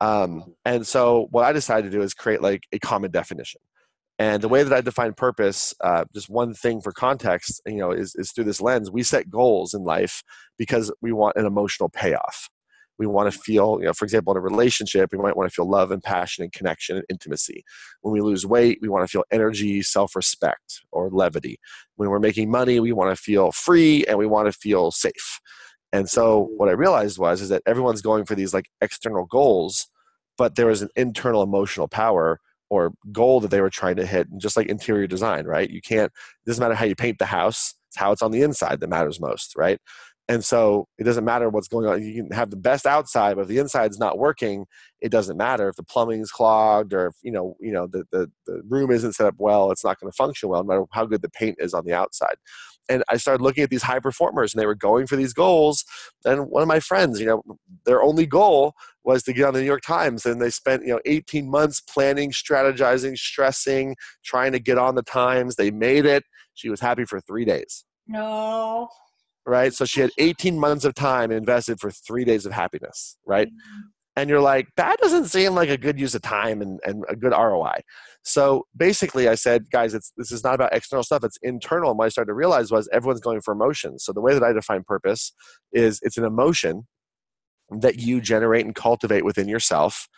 Um, 0.00 0.54
and 0.64 0.84
so 0.84 1.28
what 1.30 1.44
i 1.44 1.52
decided 1.52 1.90
to 1.90 1.96
do 1.96 2.02
is 2.02 2.12
create 2.12 2.42
like 2.42 2.64
a 2.72 2.80
common 2.80 3.12
definition 3.12 3.60
and 4.18 4.42
the 4.42 4.48
way 4.48 4.62
that 4.62 4.72
i 4.72 4.80
define 4.80 5.12
purpose 5.12 5.74
uh, 5.82 6.04
just 6.14 6.28
one 6.28 6.54
thing 6.54 6.80
for 6.80 6.92
context 6.92 7.60
you 7.66 7.76
know 7.76 7.90
is, 7.90 8.14
is 8.16 8.32
through 8.32 8.44
this 8.44 8.60
lens 8.60 8.90
we 8.90 9.02
set 9.02 9.30
goals 9.30 9.74
in 9.74 9.84
life 9.84 10.22
because 10.62 10.92
we 11.00 11.10
want 11.10 11.36
an 11.36 11.44
emotional 11.44 11.88
payoff. 11.88 12.48
We 12.96 13.06
want 13.08 13.32
to 13.32 13.36
feel 13.36 13.78
you 13.80 13.86
know 13.86 13.92
for 13.92 14.04
example 14.04 14.32
in 14.32 14.36
a 14.36 14.40
relationship 14.40 15.10
we 15.10 15.18
might 15.18 15.36
want 15.36 15.50
to 15.50 15.54
feel 15.54 15.68
love 15.68 15.90
and 15.90 16.00
passion 16.00 16.44
and 16.44 16.52
connection 16.52 16.96
and 16.96 17.04
intimacy. 17.08 17.64
When 18.02 18.12
we 18.12 18.20
lose 18.20 18.46
weight 18.46 18.78
we 18.80 18.88
want 18.88 19.02
to 19.02 19.10
feel 19.10 19.24
energy 19.32 19.82
self-respect 19.82 20.82
or 20.92 21.10
levity. 21.10 21.58
When 21.96 22.10
we're 22.10 22.20
making 22.20 22.48
money 22.48 22.78
we 22.78 22.92
want 22.92 23.10
to 23.10 23.20
feel 23.20 23.50
free 23.50 24.04
and 24.04 24.18
we 24.18 24.26
want 24.26 24.46
to 24.46 24.52
feel 24.52 24.92
safe. 24.92 25.40
And 25.92 26.08
so 26.08 26.50
what 26.56 26.68
i 26.68 26.72
realized 26.72 27.18
was 27.18 27.40
is 27.40 27.48
that 27.48 27.62
everyone's 27.66 28.02
going 28.02 28.24
for 28.24 28.36
these 28.36 28.54
like 28.54 28.66
external 28.80 29.26
goals 29.26 29.88
but 30.38 30.54
there 30.54 30.70
is 30.70 30.80
an 30.80 30.88
internal 30.94 31.42
emotional 31.42 31.88
power 31.88 32.38
or 32.72 32.94
goal 33.12 33.38
that 33.38 33.50
they 33.50 33.60
were 33.60 33.68
trying 33.68 33.96
to 33.96 34.06
hit 34.06 34.26
and 34.30 34.40
just 34.40 34.56
like 34.56 34.66
interior 34.68 35.06
design 35.06 35.44
right? 35.44 35.68
You 35.68 35.82
can't 35.82 36.10
it 36.10 36.46
doesn't 36.46 36.62
matter 36.62 36.74
how 36.74 36.86
you 36.86 36.96
paint 36.96 37.18
the 37.18 37.26
house 37.26 37.74
it's 37.88 37.98
how 37.98 38.12
it's 38.12 38.22
on 38.22 38.30
the 38.30 38.40
inside 38.40 38.80
that 38.80 38.88
matters 38.88 39.20
most 39.20 39.54
right? 39.56 39.78
And 40.28 40.42
so 40.42 40.86
it 40.98 41.04
doesn't 41.04 41.26
matter 41.26 41.50
what's 41.50 41.68
going 41.68 41.86
on 41.86 42.02
you 42.02 42.22
can 42.22 42.32
have 42.32 42.48
the 42.48 42.56
best 42.56 42.86
outside 42.86 43.34
but 43.36 43.42
if 43.42 43.48
the 43.48 43.58
inside's 43.58 43.98
not 43.98 44.18
working 44.18 44.64
it 45.02 45.10
doesn't 45.10 45.36
matter 45.36 45.68
if 45.68 45.76
the 45.76 45.82
plumbing's 45.82 46.30
clogged 46.30 46.94
or 46.94 47.08
if 47.08 47.14
you 47.22 47.32
know 47.32 47.56
you 47.60 47.72
know 47.72 47.86
the, 47.86 48.04
the, 48.10 48.30
the 48.46 48.62
room 48.66 48.90
isn't 48.90 49.12
set 49.12 49.26
up 49.26 49.34
well 49.36 49.70
it's 49.70 49.84
not 49.84 50.00
going 50.00 50.10
to 50.10 50.16
function 50.16 50.48
well 50.48 50.62
no 50.62 50.68
matter 50.68 50.84
how 50.92 51.04
good 51.04 51.20
the 51.20 51.28
paint 51.28 51.56
is 51.58 51.74
on 51.74 51.84
the 51.84 51.92
outside 51.92 52.36
and 52.88 53.02
I 53.08 53.16
started 53.16 53.42
looking 53.42 53.62
at 53.62 53.70
these 53.70 53.82
high 53.82 54.00
performers 54.00 54.52
and 54.52 54.60
they 54.60 54.66
were 54.66 54.74
going 54.74 55.06
for 55.06 55.16
these 55.16 55.32
goals. 55.32 55.84
And 56.24 56.48
one 56.48 56.62
of 56.62 56.68
my 56.68 56.80
friends, 56.80 57.20
you 57.20 57.26
know, 57.26 57.42
their 57.84 58.02
only 58.02 58.26
goal 58.26 58.74
was 59.04 59.22
to 59.24 59.32
get 59.32 59.46
on 59.46 59.54
the 59.54 59.60
New 59.60 59.66
York 59.66 59.82
Times 59.82 60.26
and 60.26 60.40
they 60.40 60.50
spent, 60.50 60.82
you 60.82 60.92
know, 60.92 61.00
18 61.04 61.50
months 61.50 61.80
planning, 61.80 62.32
strategizing, 62.32 63.16
stressing, 63.16 63.96
trying 64.24 64.52
to 64.52 64.58
get 64.58 64.78
on 64.78 64.94
the 64.94 65.02
Times. 65.02 65.56
They 65.56 65.70
made 65.70 66.06
it. 66.06 66.24
She 66.54 66.68
was 66.68 66.80
happy 66.80 67.04
for 67.04 67.20
3 67.20 67.44
days. 67.44 67.84
No. 68.06 68.88
Right? 69.46 69.72
So 69.72 69.84
she 69.84 70.00
had 70.00 70.10
18 70.18 70.58
months 70.58 70.84
of 70.84 70.94
time 70.94 71.30
invested 71.32 71.80
for 71.80 71.90
3 71.90 72.24
days 72.24 72.46
of 72.46 72.52
happiness, 72.52 73.16
right? 73.26 73.48
Mm-hmm. 73.48 73.80
And 74.14 74.28
you're 74.28 74.42
like, 74.42 74.68
that 74.76 74.98
doesn't 74.98 75.26
seem 75.26 75.54
like 75.54 75.70
a 75.70 75.78
good 75.78 75.98
use 75.98 76.14
of 76.14 76.20
time 76.22 76.60
and, 76.60 76.78
and 76.84 77.04
a 77.08 77.16
good 77.16 77.32
ROI. 77.32 77.80
So 78.22 78.66
basically, 78.76 79.26
I 79.26 79.34
said, 79.34 79.70
guys, 79.70 79.94
it's, 79.94 80.12
this 80.16 80.30
is 80.30 80.44
not 80.44 80.54
about 80.54 80.74
external 80.74 81.02
stuff, 81.02 81.24
it's 81.24 81.38
internal. 81.42 81.90
And 81.90 81.98
what 81.98 82.04
I 82.04 82.08
started 82.10 82.28
to 82.28 82.34
realize 82.34 82.70
was 82.70 82.88
everyone's 82.92 83.20
going 83.20 83.40
for 83.40 83.52
emotions. 83.52 84.04
So 84.04 84.12
the 84.12 84.20
way 84.20 84.34
that 84.34 84.42
I 84.42 84.52
define 84.52 84.84
purpose 84.84 85.32
is 85.72 85.98
it's 86.02 86.18
an 86.18 86.24
emotion 86.24 86.86
that 87.70 88.00
you 88.00 88.20
generate 88.20 88.66
and 88.66 88.74
cultivate 88.74 89.24
within 89.24 89.48
yourself 89.48 90.08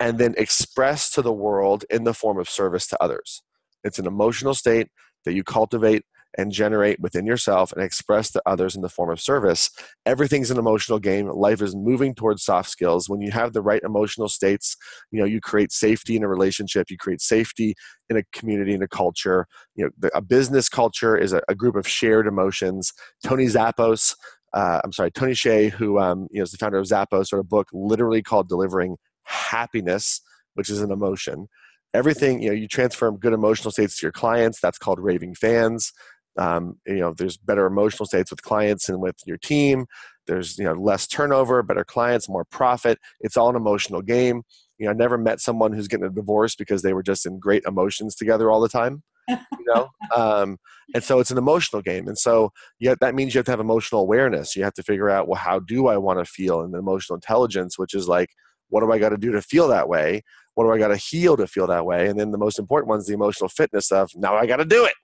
and 0.00 0.18
then 0.18 0.34
express 0.38 1.10
to 1.10 1.22
the 1.22 1.32
world 1.32 1.84
in 1.90 2.04
the 2.04 2.14
form 2.14 2.38
of 2.38 2.48
service 2.48 2.86
to 2.88 3.02
others. 3.02 3.42
It's 3.84 3.98
an 3.98 4.06
emotional 4.06 4.54
state 4.54 4.88
that 5.24 5.34
you 5.34 5.44
cultivate 5.44 6.04
and 6.38 6.52
generate 6.52 7.00
within 7.00 7.26
yourself 7.26 7.72
and 7.72 7.82
express 7.82 8.30
to 8.30 8.42
others 8.46 8.76
in 8.76 8.82
the 8.82 8.88
form 8.88 9.10
of 9.10 9.20
service. 9.20 9.70
Everything's 10.04 10.50
an 10.50 10.58
emotional 10.58 10.98
game. 10.98 11.28
Life 11.28 11.62
is 11.62 11.74
moving 11.74 12.14
towards 12.14 12.44
soft 12.44 12.68
skills. 12.68 13.08
When 13.08 13.20
you 13.20 13.30
have 13.30 13.52
the 13.52 13.62
right 13.62 13.82
emotional 13.82 14.28
states, 14.28 14.76
you 15.10 15.18
know, 15.18 15.24
you 15.24 15.40
create 15.40 15.72
safety 15.72 16.16
in 16.16 16.22
a 16.22 16.28
relationship, 16.28 16.90
you 16.90 16.98
create 16.98 17.20
safety 17.20 17.74
in 18.10 18.16
a 18.16 18.22
community, 18.32 18.74
in 18.74 18.82
a 18.82 18.88
culture. 18.88 19.46
You 19.74 19.84
know, 19.84 19.90
the, 19.98 20.16
a 20.16 20.20
business 20.20 20.68
culture 20.68 21.16
is 21.16 21.32
a, 21.32 21.40
a, 21.48 21.54
group 21.54 21.76
of 21.76 21.88
shared 21.88 22.26
emotions. 22.26 22.92
Tony 23.24 23.46
Zappos, 23.46 24.14
uh, 24.52 24.80
I'm 24.84 24.92
sorry, 24.92 25.10
Tony 25.10 25.32
Hsieh, 25.32 25.70
who 25.70 25.98
um, 25.98 26.28
you 26.30 26.38
know, 26.38 26.44
is 26.44 26.52
the 26.52 26.58
founder 26.58 26.78
of 26.78 26.86
Zappos, 26.86 27.32
wrote 27.32 27.40
a 27.40 27.44
book 27.44 27.68
literally 27.72 28.22
called 28.22 28.48
Delivering 28.48 28.96
Happiness, 29.24 30.20
which 30.54 30.70
is 30.70 30.80
an 30.80 30.90
emotion 30.90 31.48
everything 31.94 32.42
you 32.42 32.48
know 32.48 32.54
you 32.54 32.68
transfer 32.68 33.10
good 33.12 33.32
emotional 33.32 33.70
states 33.70 33.98
to 33.98 34.04
your 34.04 34.12
clients 34.12 34.60
that's 34.60 34.76
called 34.76 35.00
raving 35.00 35.34
fans 35.34 35.92
um, 36.38 36.78
you 36.86 36.96
know 36.96 37.14
there's 37.14 37.36
better 37.36 37.66
emotional 37.66 38.06
states 38.06 38.30
with 38.30 38.42
clients 38.42 38.88
and 38.88 39.00
with 39.00 39.16
your 39.26 39.38
team. 39.38 39.86
There's 40.26 40.58
you 40.58 40.64
know 40.64 40.74
less 40.74 41.06
turnover 41.06 41.62
better 41.62 41.84
clients 41.84 42.28
more 42.28 42.44
profit. 42.44 42.98
It's 43.20 43.36
all 43.36 43.50
an 43.50 43.56
emotional 43.56 44.02
game. 44.02 44.42
You 44.78 44.86
know 44.86 44.90
i 44.90 44.94
never 44.94 45.16
met 45.16 45.40
someone 45.40 45.72
who's 45.72 45.88
getting 45.88 46.06
a 46.06 46.10
divorce 46.10 46.54
because 46.54 46.82
they 46.82 46.92
were 46.92 47.02
just 47.02 47.24
in 47.24 47.38
great 47.38 47.64
emotions 47.66 48.14
together 48.14 48.50
all 48.50 48.60
the 48.60 48.68
time 48.68 49.02
you 49.28 49.64
know? 49.66 49.88
Um, 50.16 50.58
and 50.94 51.02
so 51.02 51.18
it's 51.18 51.32
an 51.32 51.36
emotional 51.36 51.82
game. 51.82 52.06
And 52.06 52.16
so 52.16 52.52
yeah 52.78 52.94
that 53.00 53.14
means 53.14 53.34
you 53.34 53.38
have 53.40 53.44
to 53.46 53.50
have 53.50 53.60
emotional 53.60 54.00
awareness. 54.00 54.54
You 54.54 54.62
have 54.62 54.74
to 54.74 54.82
figure 54.82 55.10
out 55.10 55.26
well 55.26 55.38
how 55.38 55.58
do 55.58 55.88
i 55.88 55.96
want 55.96 56.20
to 56.20 56.24
feel 56.24 56.60
and 56.60 56.72
emotional 56.74 57.16
intelligence 57.16 57.76
which 57.76 57.92
is 57.92 58.06
like 58.06 58.30
what 58.68 58.80
do 58.80 58.92
i 58.92 58.98
got 58.98 59.08
to 59.08 59.16
do 59.16 59.32
to 59.32 59.42
feel 59.42 59.68
that 59.68 59.88
way? 59.88 60.22
What 60.54 60.64
do 60.64 60.72
i 60.72 60.78
got 60.78 60.88
to 60.88 60.96
heal 60.96 61.36
to 61.36 61.46
feel 61.46 61.66
that 61.66 61.84
way? 61.84 62.06
And 62.08 62.18
then 62.18 62.30
the 62.30 62.38
most 62.38 62.58
important 62.58 62.88
one 62.88 63.00
is 63.00 63.06
the 63.06 63.14
emotional 63.14 63.48
fitness 63.48 63.90
of 63.90 64.10
now 64.14 64.36
i 64.36 64.46
got 64.46 64.58
to 64.58 64.64
do 64.64 64.84
it 64.84 64.94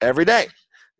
every 0.00 0.24
day 0.24 0.46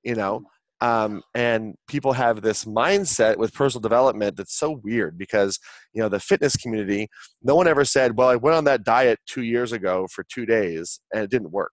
you 0.03 0.14
know? 0.14 0.42
Um, 0.82 1.22
and 1.34 1.74
people 1.88 2.14
have 2.14 2.40
this 2.40 2.64
mindset 2.64 3.36
with 3.36 3.53
personal 3.53 3.82
development 3.82 4.36
that's 4.36 4.59
so 4.59 4.80
weird 4.82 5.18
because 5.18 5.59
you 5.92 6.01
know 6.01 6.09
the 6.09 6.18
fitness 6.18 6.57
community 6.57 7.09
no 7.42 7.55
one 7.55 7.68
ever 7.68 7.84
said 7.84 8.16
well 8.16 8.30
i 8.30 8.36
went 8.36 8.57
on 8.57 8.64
that 8.64 8.82
diet 8.82 9.18
two 9.26 9.42
years 9.42 9.72
ago 9.72 10.07
for 10.11 10.24
two 10.32 10.46
days 10.46 10.98
and 11.12 11.22
it 11.22 11.30
didn't 11.30 11.51
work 11.51 11.72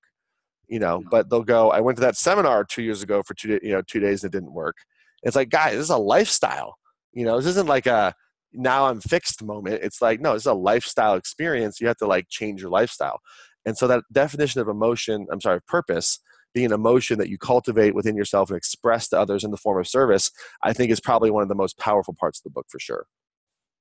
you 0.67 0.79
know? 0.79 1.01
But 1.09 1.29
they'll 1.29 1.43
go 1.43 1.71
i 1.71 1.79
went 1.79 1.97
to 1.97 2.01
that 2.01 2.17
seminar 2.17 2.63
two 2.63 2.83
years 2.83 3.01
ago 3.01 3.23
for 3.25 3.33
two 3.33 3.59
you 3.63 3.71
know 3.71 3.81
two 3.81 3.99
days 3.99 4.23
and 4.23 4.33
it 4.33 4.37
didn't 4.37 4.53
work. 4.53 4.75
It's 5.23 5.35
like 5.35 5.49
guys 5.49 5.73
this 5.73 5.83
is 5.85 5.89
a 5.89 5.97
lifestyle 5.97 6.75
you 7.13 7.25
know? 7.25 7.37
This 7.37 7.47
isn't 7.47 7.67
like 7.67 7.87
a 7.87 8.13
now 8.53 8.85
i'm 8.85 9.01
fixed 9.01 9.43
moment. 9.43 9.81
It's 9.81 10.01
like 10.01 10.19
no 10.19 10.33
this 10.33 10.43
is 10.43 10.47
a 10.47 10.53
lifestyle 10.53 11.15
experience. 11.15 11.79
You 11.79 11.87
have 11.87 11.97
to 11.97 12.07
like 12.07 12.25
change 12.29 12.61
your 12.61 12.71
lifestyle. 12.71 13.19
And 13.65 13.77
so 13.77 13.87
that 13.87 14.03
definition 14.11 14.61
of 14.61 14.67
emotion 14.67 15.27
i'm 15.31 15.41
sorry 15.41 15.61
purpose 15.67 16.19
being 16.53 16.67
an 16.67 16.73
emotion 16.73 17.17
that 17.19 17.29
you 17.29 17.37
cultivate 17.37 17.93
within 17.95 18.15
yourself 18.15 18.49
and 18.49 18.57
express 18.57 19.07
to 19.09 19.19
others 19.19 19.43
in 19.43 19.51
the 19.51 19.57
form 19.57 19.79
of 19.79 19.87
service, 19.87 20.31
I 20.63 20.73
think 20.73 20.91
is 20.91 20.99
probably 20.99 21.29
one 21.29 21.43
of 21.43 21.49
the 21.49 21.55
most 21.55 21.77
powerful 21.77 22.13
parts 22.13 22.39
of 22.39 22.43
the 22.43 22.49
book 22.49 22.67
for 22.69 22.79
sure. 22.79 23.05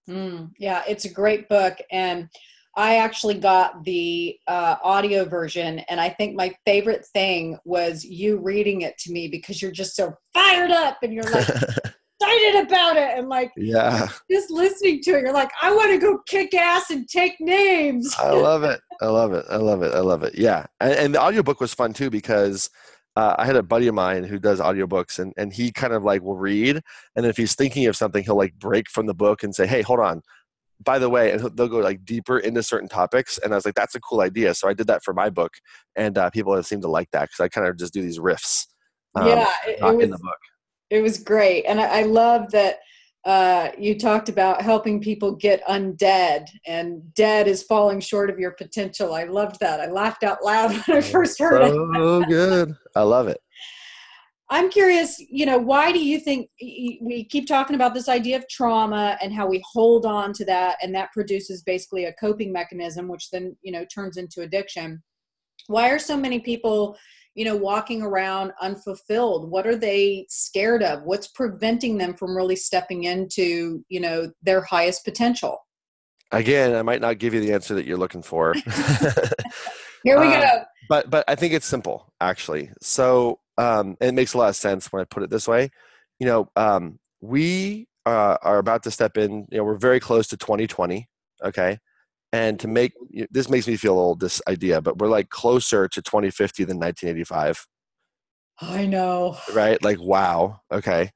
Mm, 0.08 0.52
yeah, 0.58 0.82
it's 0.86 1.04
a 1.04 1.12
great 1.12 1.48
book. 1.48 1.78
And 1.90 2.28
I 2.76 2.96
actually 2.96 3.38
got 3.38 3.84
the 3.84 4.38
uh, 4.46 4.76
audio 4.82 5.24
version, 5.24 5.78
and 5.88 5.98
I 5.98 6.10
think 6.10 6.36
my 6.36 6.54
favorite 6.66 7.06
thing 7.06 7.58
was 7.64 8.04
you 8.04 8.36
reading 8.36 8.82
it 8.82 8.98
to 8.98 9.12
me 9.12 9.28
because 9.28 9.62
you're 9.62 9.72
just 9.72 9.96
so 9.96 10.14
fired 10.34 10.70
up 10.70 10.98
and 11.02 11.14
you're 11.14 11.24
like, 11.24 11.48
excited 12.20 12.66
about 12.66 12.96
it. 12.96 13.18
And 13.18 13.28
like 13.28 13.52
yeah. 13.56 14.08
just 14.30 14.50
listening 14.50 15.00
to 15.02 15.12
it 15.12 15.22
you're 15.22 15.32
like 15.32 15.50
i 15.62 15.72
want 15.72 15.90
to 15.90 15.98
go 15.98 16.18
kick 16.26 16.54
ass 16.54 16.90
and 16.90 17.08
take 17.08 17.34
names. 17.40 18.14
I 18.18 18.30
love 18.30 18.62
it. 18.64 18.80
I 19.00 19.06
love 19.06 19.32
it. 19.32 19.44
I 19.50 19.56
love 19.56 19.82
it. 19.82 19.94
I 19.94 20.00
love 20.00 20.22
it. 20.22 20.34
Yeah. 20.36 20.66
And, 20.80 20.92
and 20.92 21.14
the 21.14 21.20
audiobook 21.20 21.60
was 21.60 21.74
fun 21.74 21.92
too 21.92 22.10
because 22.10 22.70
uh, 23.16 23.34
i 23.38 23.46
had 23.46 23.56
a 23.56 23.62
buddy 23.62 23.86
of 23.86 23.94
mine 23.94 24.24
who 24.24 24.38
does 24.38 24.60
audiobooks 24.60 25.18
and, 25.18 25.32
and 25.36 25.52
he 25.52 25.72
kind 25.72 25.92
of 25.92 26.02
like 26.02 26.22
will 26.22 26.36
read 26.36 26.82
and 27.16 27.26
if 27.26 27.36
he's 27.36 27.54
thinking 27.54 27.86
of 27.86 27.96
something 27.96 28.22
he'll 28.22 28.36
like 28.36 28.54
break 28.58 28.88
from 28.90 29.06
the 29.06 29.14
book 29.14 29.42
and 29.42 29.54
say 29.54 29.66
hey 29.66 29.82
hold 29.82 30.00
on. 30.00 30.22
By 30.84 30.98
the 30.98 31.08
way, 31.08 31.32
and 31.32 31.40
they'll 31.56 31.68
go 31.68 31.78
like 31.78 32.04
deeper 32.04 32.38
into 32.38 32.62
certain 32.62 32.86
topics. 32.86 33.38
And 33.38 33.54
I 33.54 33.56
was 33.56 33.64
like, 33.64 33.74
that's 33.74 33.94
a 33.94 34.00
cool 34.00 34.20
idea. 34.20 34.52
So 34.52 34.68
I 34.68 34.74
did 34.74 34.88
that 34.88 35.02
for 35.02 35.14
my 35.14 35.30
book, 35.30 35.54
and 35.96 36.18
uh, 36.18 36.28
people 36.28 36.54
have 36.54 36.66
seemed 36.66 36.82
to 36.82 36.88
like 36.88 37.10
that 37.12 37.30
because 37.30 37.40
I 37.40 37.48
kind 37.48 37.66
of 37.66 37.78
just 37.78 37.94
do 37.94 38.02
these 38.02 38.18
riffs. 38.18 38.66
Um, 39.14 39.26
yeah, 39.26 39.48
it, 39.66 39.78
it 39.80 39.82
was, 39.82 40.04
in 40.04 40.10
the 40.10 40.18
book 40.18 40.36
it 40.90 41.02
was 41.02 41.18
great. 41.18 41.64
And 41.64 41.80
i, 41.80 42.00
I 42.00 42.02
love 42.02 42.50
that 42.52 42.78
uh, 43.26 43.72
you 43.76 43.98
talked 43.98 44.28
about 44.28 44.62
helping 44.62 45.00
people 45.00 45.34
get 45.34 45.66
undead 45.66 46.46
and 46.64 47.12
dead 47.14 47.48
is 47.48 47.64
falling 47.64 47.98
short 47.98 48.30
of 48.30 48.38
your 48.38 48.52
potential. 48.52 49.14
I 49.14 49.24
loved 49.24 49.58
that. 49.58 49.80
I 49.80 49.90
laughed 49.90 50.22
out 50.22 50.44
loud 50.44 50.70
when 50.86 50.98
i 50.98 51.00
first 51.00 51.38
heard 51.40 51.60
so 51.60 51.90
it. 51.90 51.96
so 51.96 52.22
good. 52.22 52.76
I 52.94 53.02
love 53.02 53.26
it. 53.26 53.40
I'm 54.48 54.70
curious 54.70 55.18
you 55.18 55.44
know 55.44 55.58
why 55.58 55.90
do 55.90 55.98
you 55.98 56.20
think 56.20 56.48
we 56.60 57.26
keep 57.28 57.48
talking 57.48 57.74
about 57.74 57.94
this 57.94 58.08
idea 58.08 58.36
of 58.36 58.48
trauma 58.48 59.18
and 59.20 59.32
how 59.32 59.48
we 59.48 59.60
hold 59.72 60.06
on 60.06 60.32
to 60.34 60.44
that 60.44 60.76
and 60.80 60.94
that 60.94 61.10
produces 61.10 61.64
basically 61.64 62.04
a 62.04 62.12
coping 62.12 62.52
mechanism 62.52 63.08
which 63.08 63.28
then 63.30 63.56
you 63.62 63.72
know 63.72 63.84
turns 63.92 64.18
into 64.18 64.42
addiction. 64.42 65.02
Why 65.66 65.90
are 65.90 65.98
so 65.98 66.16
many 66.16 66.38
people 66.38 66.96
you 67.36 67.44
know 67.44 67.54
walking 67.54 68.02
around 68.02 68.52
unfulfilled. 68.60 69.50
What 69.50 69.66
are 69.66 69.76
they 69.76 70.26
scared 70.28 70.82
of? 70.82 71.02
What's 71.04 71.28
preventing 71.28 71.98
them 71.98 72.14
from 72.14 72.36
really 72.36 72.56
stepping 72.56 73.04
into 73.04 73.84
you 73.88 74.00
know 74.00 74.32
their 74.42 74.62
highest 74.62 75.04
potential? 75.04 75.58
Again 76.32 76.74
i 76.74 76.82
might 76.82 77.00
not 77.00 77.18
give 77.18 77.34
you 77.34 77.40
the 77.40 77.52
answer 77.52 77.74
that 77.74 77.86
you're 77.86 77.98
looking 77.98 78.22
for. 78.22 78.54
Here 80.02 80.18
we 80.18 80.26
uh, 80.26 80.40
go. 80.40 80.62
but 80.88 81.10
but 81.10 81.24
i 81.28 81.36
think 81.36 81.52
it's 81.52 81.66
simple 81.66 82.12
actually. 82.20 82.70
So 82.80 83.38
um, 83.58 83.96
it 84.00 84.12
makes 84.12 84.34
a 84.34 84.38
lot 84.38 84.48
of 84.48 84.56
sense 84.56 84.92
when 84.92 85.02
i 85.02 85.04
put 85.04 85.22
it 85.22 85.30
this 85.30 85.46
way. 85.46 85.70
You 86.18 86.26
know 86.26 86.50
um, 86.56 86.98
we 87.20 87.86
uh, 88.06 88.38
are 88.40 88.58
about 88.58 88.82
to 88.84 88.90
step 88.90 89.18
in 89.18 89.46
you 89.50 89.58
know 89.58 89.64
we're 89.64 89.76
very 89.76 90.00
close 90.00 90.26
to 90.28 90.36
2020 90.36 91.08
okay 91.44 91.78
and 92.36 92.60
to 92.60 92.68
make 92.68 92.92
this 93.30 93.48
makes 93.48 93.66
me 93.66 93.76
feel 93.76 93.94
old 93.94 94.20
this 94.20 94.42
idea 94.46 94.80
but 94.82 94.98
we're 94.98 95.08
like 95.08 95.30
closer 95.30 95.88
to 95.88 96.02
2050 96.02 96.64
than 96.64 96.78
1985 96.78 97.66
i 98.60 98.84
know 98.84 99.36
right 99.54 99.82
like 99.82 100.00
wow 100.00 100.60
okay 100.70 101.10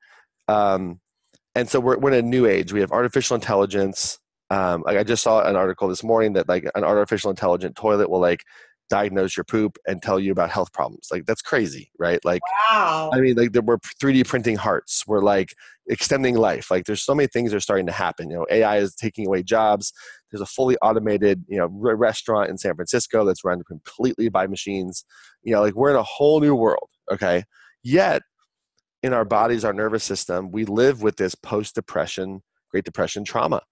um, 0.48 0.98
and 1.54 1.68
so 1.68 1.78
we're, 1.78 1.96
we're 1.98 2.12
in 2.12 2.24
a 2.24 2.28
new 2.28 2.46
age 2.46 2.72
we 2.72 2.80
have 2.80 2.90
artificial 2.90 3.34
intelligence 3.34 4.18
um, 4.48 4.82
like 4.86 4.96
i 4.96 5.04
just 5.04 5.22
saw 5.22 5.42
an 5.42 5.56
article 5.56 5.88
this 5.88 6.02
morning 6.02 6.32
that 6.32 6.48
like 6.48 6.64
an 6.74 6.84
artificial 6.84 7.30
intelligent 7.30 7.76
toilet 7.76 8.08
will 8.08 8.20
like 8.20 8.42
diagnose 8.88 9.36
your 9.36 9.44
poop 9.44 9.78
and 9.86 10.02
tell 10.02 10.18
you 10.18 10.32
about 10.32 10.50
health 10.50 10.72
problems. 10.72 11.08
Like 11.12 11.24
that's 11.24 11.40
crazy, 11.40 11.92
right? 11.98 12.18
Like, 12.24 12.42
wow. 12.68 13.10
I 13.14 13.20
mean, 13.20 13.36
like 13.36 13.50
we're 13.62 13.78
3D 13.78 14.26
printing 14.26 14.56
hearts. 14.56 15.04
We're 15.06 15.20
like 15.20 15.54
extending 15.90 16.36
life. 16.36 16.70
Like 16.70 16.84
there's 16.84 17.02
so 17.02 17.14
many 17.14 17.26
things 17.26 17.50
that 17.50 17.56
are 17.56 17.60
starting 17.60 17.86
to 17.86 17.92
happen. 17.92 18.30
You 18.30 18.38
know, 18.38 18.46
AI 18.50 18.78
is 18.78 18.94
taking 18.94 19.26
away 19.26 19.42
jobs. 19.42 19.92
There's 20.30 20.40
a 20.40 20.46
fully 20.46 20.76
automated, 20.80 21.44
you 21.48 21.58
know, 21.58 21.66
restaurant 21.70 22.48
in 22.48 22.56
San 22.56 22.76
Francisco 22.76 23.24
that's 23.24 23.44
run 23.44 23.62
completely 23.64 24.28
by 24.28 24.46
machines. 24.46 25.04
You 25.42 25.52
know, 25.52 25.60
like 25.60 25.74
we're 25.74 25.90
in 25.90 25.96
a 25.96 26.02
whole 26.02 26.40
new 26.40 26.54
world. 26.54 26.88
Okay, 27.12 27.42
yet 27.82 28.22
in 29.02 29.12
our 29.12 29.24
bodies, 29.24 29.64
our 29.64 29.72
nervous 29.72 30.04
system, 30.04 30.52
we 30.52 30.64
live 30.64 31.02
with 31.02 31.16
this 31.16 31.34
post-depression, 31.34 32.42
Great 32.70 32.84
Depression 32.84 33.24
trauma, 33.24 33.62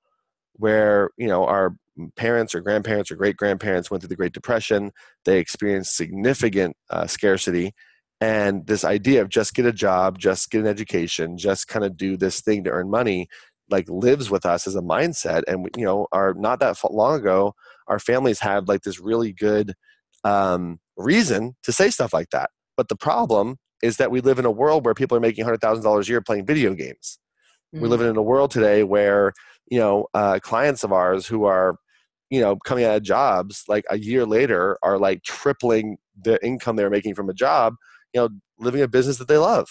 where 0.55 1.11
you 1.17 1.29
know 1.29 1.45
our 1.45 1.77
parents 2.17 2.55
or 2.55 2.61
grandparents 2.61 3.11
or 3.11 3.17
great 3.17 3.37
grandparents 3.37 3.91
went 3.91 4.03
through 4.03 4.09
the 4.09 4.17
Great 4.17 4.33
Depression. 4.33 4.91
They 5.25 5.39
experienced 5.39 5.97
significant 5.97 6.77
uh, 6.91 7.07
scarcity. 7.07 7.75
And 8.21 8.67
this 8.67 8.85
idea 8.85 9.23
of 9.23 9.29
just 9.29 9.55
get 9.55 9.67
a 9.67 9.73
job, 9.73 10.19
just 10.19 10.51
get 10.51 10.61
an 10.61 10.67
education, 10.67 11.39
just 11.39 11.69
kind 11.69 11.85
of 11.85 11.97
do 11.97 12.17
this 12.17 12.41
thing 12.41 12.65
to 12.65 12.71
earn 12.71 12.91
money, 12.91 13.29
like 13.71 13.89
lives 13.89 14.29
with 14.29 14.45
us 14.45 14.67
as 14.67 14.75
a 14.75 14.81
mindset. 14.81 15.43
And 15.47 15.69
you 15.77 15.85
know, 15.85 16.09
are 16.11 16.35
not 16.35 16.61
that 16.61 16.79
long 16.91 17.21
ago, 17.21 17.55
our 17.87 17.99
families 17.99 18.41
had 18.41 18.69
like 18.69 18.83
this 18.83 18.99
really 18.99 19.33
good 19.33 19.75
um, 20.25 20.81
reason 20.97 21.55
to 21.63 21.73
say 21.73 21.91
stuff 21.91 22.13
like 22.13 22.31
that. 22.31 22.51
But 22.77 22.89
the 22.89 22.97
problem 22.97 23.57
is 23.83 23.97
that 23.99 24.11
we 24.11 24.21
live 24.21 24.39
in 24.39 24.45
a 24.45 24.51
world 24.51 24.85
where 24.85 24.95
people 24.95 25.17
are 25.17 25.21
making 25.21 25.45
hundred 25.45 25.61
thousand 25.61 25.85
dollars 25.85 26.09
a 26.09 26.13
year 26.13 26.21
playing 26.21 26.47
video 26.47 26.75
games. 26.75 27.19
Mm-hmm. 27.75 27.83
We 27.83 27.89
live 27.89 28.01
in 28.01 28.17
a 28.17 28.23
world 28.23 28.51
today 28.51 28.83
where 28.83 29.33
you 29.71 29.79
know 29.79 30.07
uh, 30.15 30.41
clients 30.43 30.83
of 30.83 30.93
ours 30.93 31.27
who 31.27 31.45
are 31.45 31.77
you 32.31 32.41
know 32.41 32.57
coming 32.57 32.85
out 32.85 32.97
of 32.97 33.03
jobs 33.03 33.65
like 33.69 33.85
a 33.91 33.99
year 33.99 34.27
later 34.27 34.79
are 34.83 34.99
like 34.99 35.23
tripling 35.23 35.99
the 36.21 36.45
income 36.45 36.77
they're 36.77 36.91
making 36.91 37.15
from 37.15 37.31
a 37.31 37.35
job 37.35 37.75
you 38.15 38.21
know 38.21 38.29
living 38.59 38.83
a 38.83 38.89
business 38.89 39.19
that 39.19 39.29
they 39.29 39.39
love 39.39 39.69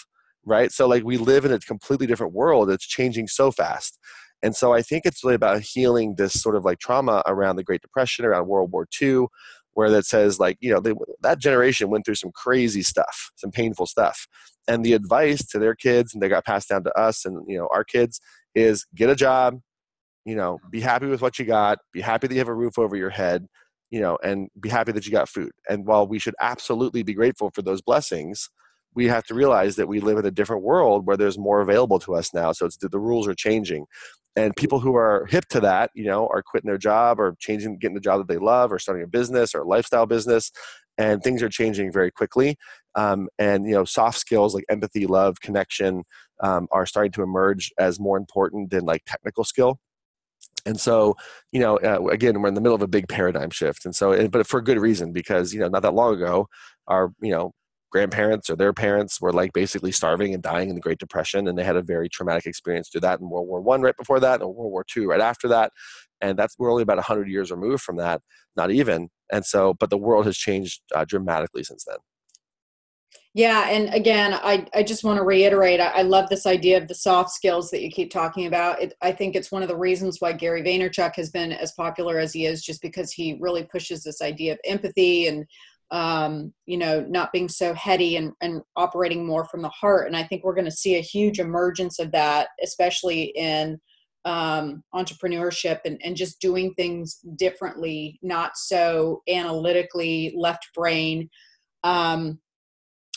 right? 0.48 0.72
So 0.72 0.88
like 0.88 1.04
we 1.04 1.18
live 1.18 1.44
in 1.44 1.52
a 1.52 1.58
completely 1.58 2.06
different 2.06 2.32
world 2.32 2.70
it's 2.70 2.86
changing 2.86 3.28
so 3.28 3.50
fast. 3.50 3.98
And 4.42 4.54
so 4.54 4.72
i 4.72 4.82
think 4.82 5.04
it's 5.04 5.24
really 5.24 5.34
about 5.34 5.62
healing 5.62 6.14
this 6.16 6.40
sort 6.40 6.54
of 6.56 6.64
like 6.64 6.78
trauma 6.78 7.22
around 7.26 7.56
the 7.56 7.64
great 7.64 7.82
depression 7.82 8.24
around 8.24 8.46
world 8.46 8.70
war 8.72 8.86
ii 9.02 9.26
where 9.74 9.90
that 9.90 10.06
says 10.06 10.38
like 10.38 10.56
you 10.60 10.72
know 10.72 10.80
they, 10.80 10.94
that 11.22 11.40
generation 11.40 11.90
went 11.90 12.04
through 12.04 12.14
some 12.14 12.30
crazy 12.32 12.82
stuff 12.82 13.30
some 13.36 13.50
painful 13.50 13.86
stuff. 13.86 14.26
And 14.68 14.84
the 14.84 14.92
advice 14.92 15.44
to 15.48 15.58
their 15.58 15.74
kids 15.74 16.14
and 16.14 16.22
they 16.22 16.28
got 16.28 16.44
passed 16.44 16.68
down 16.68 16.84
to 16.84 16.92
us 16.96 17.24
and 17.24 17.44
you 17.48 17.58
know 17.58 17.68
our 17.72 17.84
kids 17.84 18.20
is 18.54 18.86
get 18.94 19.10
a 19.10 19.16
job 19.16 19.60
you 20.24 20.36
know 20.36 20.58
be 20.70 20.80
happy 20.80 21.06
with 21.06 21.20
what 21.20 21.38
you 21.38 21.44
got 21.44 21.78
be 21.92 22.00
happy 22.00 22.28
that 22.28 22.34
you 22.34 22.40
have 22.40 22.48
a 22.48 22.54
roof 22.54 22.78
over 22.78 22.94
your 22.96 23.10
head 23.10 23.46
you 23.90 24.00
know 24.00 24.18
and 24.22 24.48
be 24.60 24.68
happy 24.68 24.92
that 24.92 25.06
you 25.06 25.12
got 25.12 25.28
food. 25.28 25.52
And 25.68 25.86
while 25.86 26.06
we 26.06 26.18
should 26.18 26.34
absolutely 26.40 27.02
be 27.02 27.14
grateful 27.14 27.50
for 27.54 27.62
those 27.62 27.82
blessings 27.82 28.48
we 28.94 29.06
have 29.06 29.24
to 29.24 29.34
realize 29.34 29.76
that 29.76 29.86
we 29.86 30.00
live 30.00 30.18
in 30.18 30.26
a 30.26 30.30
different 30.30 30.62
world 30.62 31.06
where 31.06 31.16
there's 31.16 31.38
more 31.38 31.60
available 31.60 31.98
to 32.00 32.14
us 32.14 32.34
now. 32.34 32.50
So 32.52 32.66
it's 32.66 32.76
the 32.78 32.98
rules 32.98 33.28
are 33.28 33.34
changing. 33.34 33.86
And 34.34 34.56
people 34.56 34.80
who 34.80 34.96
are 34.96 35.26
hip 35.26 35.46
to 35.50 35.60
that 35.60 35.90
you 35.94 36.04
know 36.04 36.28
are 36.28 36.42
quitting 36.42 36.68
their 36.68 36.78
job 36.78 37.20
or 37.20 37.36
changing 37.38 37.78
getting 37.78 37.94
the 37.94 38.00
job 38.00 38.18
that 38.18 38.28
they 38.28 38.38
love 38.38 38.72
or 38.72 38.78
starting 38.78 39.04
a 39.04 39.08
business 39.08 39.54
or 39.54 39.60
a 39.62 39.68
lifestyle 39.68 40.06
business 40.06 40.50
and 40.96 41.22
things 41.22 41.42
are 41.44 41.48
changing 41.48 41.92
very 41.92 42.10
quickly. 42.10 42.56
Um, 42.94 43.28
and 43.38 43.66
you 43.66 43.74
know 43.74 43.84
soft 43.84 44.18
skills 44.18 44.54
like 44.54 44.64
empathy 44.68 45.06
love 45.06 45.40
connection 45.40 46.04
um, 46.40 46.66
are 46.72 46.86
starting 46.86 47.12
to 47.12 47.22
emerge 47.22 47.70
as 47.78 48.00
more 48.00 48.16
important 48.16 48.70
than 48.70 48.84
like 48.84 49.02
technical 49.06 49.44
skill 49.44 49.80
and 50.68 50.78
so 50.78 51.16
you 51.50 51.60
know 51.60 51.78
uh, 51.78 52.00
again 52.10 52.40
we're 52.40 52.48
in 52.48 52.54
the 52.54 52.60
middle 52.60 52.76
of 52.76 52.82
a 52.82 52.86
big 52.86 53.08
paradigm 53.08 53.50
shift. 53.50 53.84
And 53.86 53.94
so 53.94 54.28
but 54.28 54.46
for 54.46 54.58
a 54.60 54.64
good 54.64 54.78
reason 54.78 55.12
because 55.12 55.52
you 55.54 55.60
know 55.60 55.68
not 55.68 55.82
that 55.82 55.94
long 55.94 56.14
ago 56.14 56.46
our 56.86 57.10
you 57.20 57.32
know 57.32 57.52
grandparents 57.90 58.50
or 58.50 58.56
their 58.56 58.74
parents 58.74 59.18
were 59.18 59.32
like 59.32 59.52
basically 59.54 59.92
starving 59.92 60.34
and 60.34 60.42
dying 60.42 60.68
in 60.68 60.74
the 60.74 60.80
great 60.80 60.98
depression 60.98 61.48
and 61.48 61.56
they 61.56 61.64
had 61.64 61.76
a 61.76 61.82
very 61.82 62.06
traumatic 62.06 62.44
experience 62.44 62.90
through 62.90 63.00
that 63.00 63.18
in 63.18 63.30
world 63.30 63.48
war 63.48 63.62
one 63.62 63.80
right 63.80 63.96
before 63.96 64.20
that 64.20 64.42
and 64.42 64.54
world 64.54 64.70
war 64.70 64.84
two 64.84 65.08
right 65.08 65.22
after 65.22 65.48
that. 65.48 65.72
And 66.20 66.38
that's 66.38 66.56
we're 66.58 66.70
only 66.70 66.82
about 66.82 66.98
100 66.98 67.28
years 67.28 67.50
removed 67.50 67.82
from 67.82 67.96
that 67.96 68.20
not 68.56 68.70
even. 68.70 69.08
And 69.32 69.44
so 69.44 69.74
but 69.74 69.90
the 69.90 69.98
world 69.98 70.26
has 70.26 70.36
changed 70.36 70.82
uh, 70.94 71.06
dramatically 71.06 71.64
since 71.64 71.84
then 71.84 71.98
yeah, 73.34 73.68
and 73.68 73.92
again, 73.94 74.32
I, 74.34 74.66
I 74.74 74.82
just 74.82 75.04
want 75.04 75.18
to 75.18 75.24
reiterate 75.24 75.80
I, 75.80 75.88
I, 75.88 76.02
love 76.02 76.28
this 76.28 76.46
idea 76.46 76.78
of 76.78 76.88
the 76.88 76.94
soft 76.94 77.30
skills 77.30 77.70
that 77.70 77.82
you 77.82 77.90
keep 77.90 78.10
talking 78.10 78.46
about. 78.46 78.80
It, 78.80 78.94
I 79.02 79.12
think 79.12 79.36
it's 79.36 79.52
one 79.52 79.62
of 79.62 79.68
the 79.68 79.76
reasons 79.76 80.16
why 80.20 80.32
Gary 80.32 80.62
Vaynerchuk 80.62 81.14
has 81.16 81.30
been 81.30 81.52
as 81.52 81.72
popular 81.72 82.18
as 82.18 82.32
he 82.32 82.46
is, 82.46 82.64
just 82.64 82.80
because 82.80 83.12
he 83.12 83.36
really 83.38 83.64
pushes 83.64 84.02
this 84.02 84.22
idea 84.22 84.52
of 84.52 84.58
empathy 84.64 85.28
and 85.28 85.44
um, 85.90 86.52
you 86.66 86.76
know 86.76 87.04
not 87.08 87.32
being 87.32 87.48
so 87.48 87.74
heady 87.74 88.16
and, 88.16 88.32
and 88.40 88.62
operating 88.76 89.26
more 89.26 89.44
from 89.44 89.62
the 89.62 89.68
heart. 89.68 90.06
And 90.06 90.16
I 90.16 90.24
think 90.24 90.42
we're 90.42 90.54
going 90.54 90.64
to 90.64 90.70
see 90.70 90.96
a 90.96 91.02
huge 91.02 91.38
emergence 91.38 91.98
of 91.98 92.10
that, 92.12 92.48
especially 92.62 93.24
in 93.36 93.78
um, 94.24 94.82
entrepreneurship 94.94 95.80
and, 95.84 96.00
and 96.02 96.16
just 96.16 96.40
doing 96.40 96.74
things 96.74 97.20
differently, 97.36 98.18
not 98.22 98.56
so 98.56 99.22
analytically 99.28 100.34
left 100.36 100.68
brain. 100.74 101.28
Um, 101.84 102.40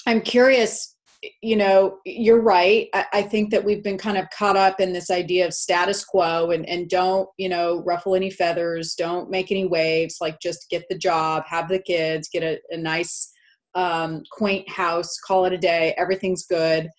I'm 0.08 0.22
curious, 0.22 0.96
you 1.42 1.56
know, 1.56 2.00
you're 2.06 2.42
right. 2.42 2.88
I, 2.94 3.06
I, 3.14 3.22
think 3.22 3.52
that 3.52 3.64
we've 3.64 3.84
been 3.84 3.98
kind 3.98 4.18
of 4.18 4.26
caught 4.36 4.58
up 4.58 4.80
in 4.80 4.94
this 4.94 5.12
idea 5.12 5.46
of 5.46 5.54
status 5.54 6.04
quo 6.04 6.50
and, 6.50 6.68
and 6.68 6.90
don't, 6.90 7.30
you 7.38 7.50
know, 7.50 7.84
ruffle 7.86 8.16
any 8.16 8.32
feathers, 8.32 8.96
don't 8.96 9.30
make 9.30 9.52
any 9.52 9.68
waves, 9.68 10.18
like 10.20 10.40
just 10.42 10.68
get 10.70 10.84
the 10.90 10.98
job, 10.98 11.44
have 11.48 11.70
the 11.70 11.80
kids, 11.80 12.30
get 12.32 12.42
a, 12.42 12.60
a 12.72 12.78
nice, 12.78 13.32
um, 13.76 14.24
quaint 14.32 14.68
house, 14.68 15.18
call 15.26 15.46
it 15.46 15.54
a 15.54 15.58
day, 15.58 15.94
everything's 15.98 16.46
good. 16.46 16.90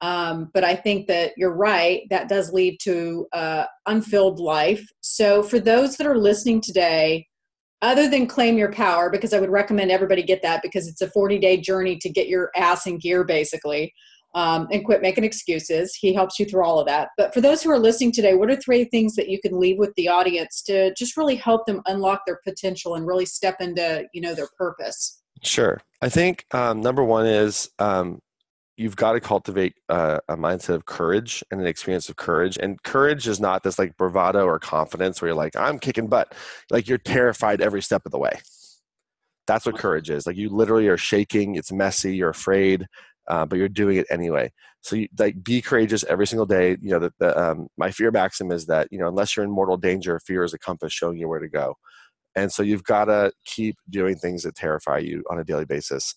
Um, 0.00 0.50
but 0.52 0.64
I 0.64 0.74
think 0.74 1.06
that 1.08 1.32
you're 1.36 1.54
right, 1.54 2.02
that 2.10 2.28
does 2.28 2.52
lead 2.52 2.78
to 2.82 3.26
uh, 3.32 3.64
unfilled 3.86 4.40
life. 4.40 4.84
So 5.00 5.42
for 5.42 5.60
those 5.60 5.96
that 5.96 6.06
are 6.06 6.18
listening 6.18 6.60
today, 6.60 7.26
other 7.82 8.08
than 8.08 8.26
claim 8.26 8.56
your 8.56 8.72
power 8.72 9.10
because 9.10 9.32
i 9.34 9.40
would 9.40 9.50
recommend 9.50 9.90
everybody 9.90 10.22
get 10.22 10.42
that 10.42 10.62
because 10.62 10.88
it's 10.88 11.00
a 11.00 11.10
40 11.10 11.38
day 11.38 11.56
journey 11.56 11.96
to 11.96 12.08
get 12.08 12.28
your 12.28 12.50
ass 12.56 12.86
in 12.86 12.98
gear 12.98 13.24
basically 13.24 13.92
um, 14.34 14.66
and 14.72 14.84
quit 14.84 15.02
making 15.02 15.24
excuses. 15.24 15.94
He 15.94 16.14
helps 16.14 16.38
you 16.38 16.46
through 16.46 16.64
all 16.64 16.80
of 16.80 16.86
that. 16.86 17.10
But 17.16 17.34
for 17.34 17.40
those 17.40 17.62
who 17.62 17.70
are 17.70 17.78
listening 17.78 18.12
today 18.12 18.34
what 18.34 18.50
are 18.50 18.56
three 18.56 18.84
things 18.84 19.14
that 19.16 19.28
you 19.28 19.40
can 19.40 19.58
leave 19.58 19.78
with 19.78 19.92
the 19.96 20.08
audience 20.08 20.62
to 20.62 20.94
just 20.94 21.16
really 21.16 21.36
help 21.36 21.66
them 21.66 21.82
unlock 21.86 22.22
their 22.26 22.40
potential 22.44 22.94
and 22.94 23.06
really 23.06 23.26
step 23.26 23.56
into 23.60 24.04
you 24.12 24.20
know 24.20 24.34
their 24.34 24.48
purpose? 24.56 25.22
Sure. 25.42 25.80
I 26.00 26.08
think 26.08 26.46
um, 26.52 26.80
number 26.80 27.02
one 27.02 27.26
is 27.26 27.68
um, 27.78 28.20
you've 28.76 28.96
got 28.96 29.12
to 29.12 29.20
cultivate 29.20 29.74
uh, 29.88 30.18
a 30.28 30.36
mindset 30.36 30.74
of 30.74 30.86
courage 30.86 31.44
and 31.50 31.60
an 31.60 31.66
experience 31.66 32.08
of 32.08 32.16
courage. 32.16 32.58
And 32.58 32.82
courage 32.82 33.28
is 33.28 33.40
not 33.40 33.62
this 33.62 33.78
like 33.78 33.96
bravado 33.96 34.44
or 34.44 34.58
confidence 34.58 35.20
where 35.20 35.28
you're 35.28 35.36
like, 35.36 35.56
I'm 35.56 35.78
kicking 35.78 36.08
butt. 36.08 36.34
Like 36.70 36.88
you're 36.88 36.98
terrified 36.98 37.60
every 37.60 37.82
step 37.82 38.06
of 38.06 38.12
the 38.12 38.18
way. 38.18 38.40
That's 39.46 39.66
what 39.66 39.78
courage 39.78 40.08
is. 40.08 40.26
Like 40.26 40.36
you 40.36 40.48
literally 40.48 40.88
are 40.88 40.96
shaking. 40.96 41.56
It's 41.56 41.72
messy. 41.72 42.16
You're 42.16 42.30
afraid, 42.30 42.86
uh, 43.28 43.44
but 43.44 43.58
you're 43.58 43.68
doing 43.68 43.98
it 43.98 44.06
anyway. 44.08 44.52
So 44.80 44.96
you, 44.96 45.08
like 45.18 45.42
be 45.44 45.60
courageous 45.60 46.04
every 46.04 46.26
single 46.26 46.46
day. 46.46 46.76
You 46.80 46.90
know 46.90 46.98
that 47.00 47.18
the, 47.18 47.38
um, 47.40 47.68
my 47.76 47.90
fear 47.90 48.10
maxim 48.10 48.50
is 48.50 48.66
that 48.66 48.88
you 48.90 48.98
know 48.98 49.08
unless 49.08 49.36
you're 49.36 49.44
in 49.44 49.50
mortal 49.50 49.76
danger, 49.76 50.18
fear 50.20 50.42
is 50.44 50.54
a 50.54 50.58
compass 50.58 50.92
showing 50.92 51.18
you 51.18 51.28
where 51.28 51.38
to 51.38 51.48
go. 51.48 51.76
And 52.34 52.52
so 52.52 52.62
you've 52.62 52.84
got 52.84 53.06
to 53.06 53.32
keep 53.44 53.76
doing 53.90 54.16
things 54.16 54.42
that 54.42 54.54
terrify 54.54 54.98
you 54.98 55.22
on 55.30 55.38
a 55.38 55.44
daily 55.44 55.66
basis. 55.66 56.14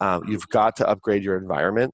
Um, 0.00 0.22
you've 0.28 0.48
got 0.48 0.76
to 0.76 0.88
upgrade 0.88 1.22
your 1.22 1.36
environment 1.36 1.92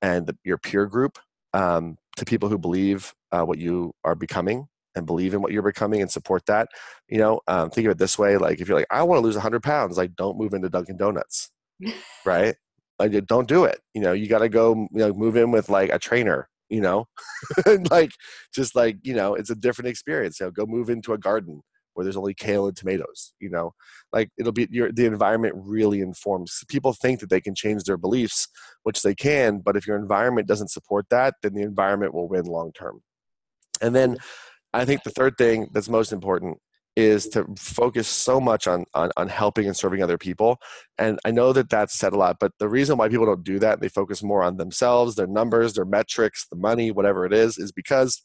and 0.00 0.26
the, 0.26 0.36
your 0.44 0.58
peer 0.58 0.86
group 0.86 1.18
um, 1.54 1.96
to 2.16 2.24
people 2.24 2.48
who 2.48 2.58
believe 2.58 3.12
uh, 3.30 3.42
what 3.42 3.58
you 3.58 3.92
are 4.04 4.14
becoming 4.14 4.66
and 4.94 5.06
believe 5.06 5.34
in 5.34 5.40
what 5.40 5.52
you're 5.52 5.62
becoming 5.62 6.02
and 6.02 6.10
support 6.10 6.44
that. 6.46 6.68
You 7.08 7.18
know, 7.18 7.40
um, 7.48 7.70
think 7.70 7.86
of 7.86 7.92
it 7.92 7.98
this 7.98 8.18
way: 8.18 8.36
like 8.36 8.60
if 8.60 8.68
you're 8.68 8.78
like, 8.78 8.86
I 8.90 9.02
want 9.02 9.18
to 9.18 9.24
lose 9.24 9.36
100 9.36 9.62
pounds, 9.62 9.96
like 9.96 10.14
don't 10.16 10.38
move 10.38 10.54
into 10.54 10.68
Dunkin' 10.68 10.96
Donuts, 10.96 11.50
right? 12.24 12.54
Like 12.98 13.12
don't 13.26 13.48
do 13.48 13.64
it. 13.64 13.80
You 13.94 14.02
know, 14.02 14.12
you 14.12 14.28
got 14.28 14.40
to 14.40 14.48
go. 14.48 14.74
You 14.74 14.98
know, 14.98 15.12
move 15.12 15.36
in 15.36 15.50
with 15.50 15.68
like 15.68 15.90
a 15.90 15.98
trainer. 15.98 16.48
You 16.68 16.80
know, 16.80 17.06
like 17.90 18.12
just 18.54 18.74
like 18.74 18.96
you 19.02 19.14
know, 19.14 19.34
it's 19.34 19.50
a 19.50 19.54
different 19.54 19.88
experience. 19.88 20.40
You 20.40 20.46
know, 20.46 20.52
go 20.52 20.66
move 20.66 20.88
into 20.90 21.12
a 21.12 21.18
garden 21.18 21.62
where 21.94 22.04
there's 22.04 22.16
only 22.16 22.34
kale 22.34 22.66
and 22.66 22.76
tomatoes 22.76 23.34
you 23.40 23.50
know? 23.50 23.72
Like 24.12 24.30
it'll 24.38 24.52
be 24.52 24.68
your 24.70 24.92
the 24.92 25.06
environment 25.06 25.54
really 25.56 26.00
informs 26.00 26.64
people 26.68 26.92
think 26.92 27.20
that 27.20 27.30
they 27.30 27.40
can 27.40 27.54
change 27.54 27.84
their 27.84 27.96
beliefs 27.96 28.48
which 28.82 29.02
they 29.02 29.14
can 29.14 29.58
but 29.58 29.76
if 29.76 29.86
your 29.86 29.96
environment 29.96 30.48
doesn't 30.48 30.70
support 30.70 31.06
that 31.10 31.34
then 31.42 31.54
the 31.54 31.62
environment 31.62 32.14
will 32.14 32.28
win 32.28 32.44
long 32.44 32.72
term. 32.72 33.02
And 33.80 33.94
then 33.94 34.18
i 34.72 34.84
think 34.84 35.02
the 35.02 35.10
third 35.10 35.34
thing 35.36 35.68
that's 35.72 35.88
most 35.88 36.12
important 36.12 36.58
is 36.94 37.26
to 37.26 37.46
focus 37.56 38.06
so 38.06 38.38
much 38.38 38.66
on, 38.66 38.84
on 38.92 39.10
on 39.16 39.26
helping 39.26 39.66
and 39.66 39.74
serving 39.74 40.02
other 40.02 40.18
people. 40.18 40.58
And 40.98 41.18
i 41.24 41.30
know 41.30 41.52
that 41.52 41.70
that's 41.70 41.98
said 41.98 42.12
a 42.12 42.18
lot 42.18 42.36
but 42.38 42.52
the 42.58 42.68
reason 42.68 42.96
why 42.98 43.08
people 43.08 43.26
don't 43.26 43.44
do 43.44 43.58
that 43.60 43.80
they 43.80 43.88
focus 43.88 44.22
more 44.22 44.42
on 44.42 44.56
themselves 44.56 45.14
their 45.14 45.26
numbers 45.26 45.72
their 45.74 45.86
metrics 45.86 46.46
the 46.48 46.56
money 46.56 46.90
whatever 46.90 47.24
it 47.24 47.32
is 47.32 47.58
is 47.58 47.72
because 47.72 48.22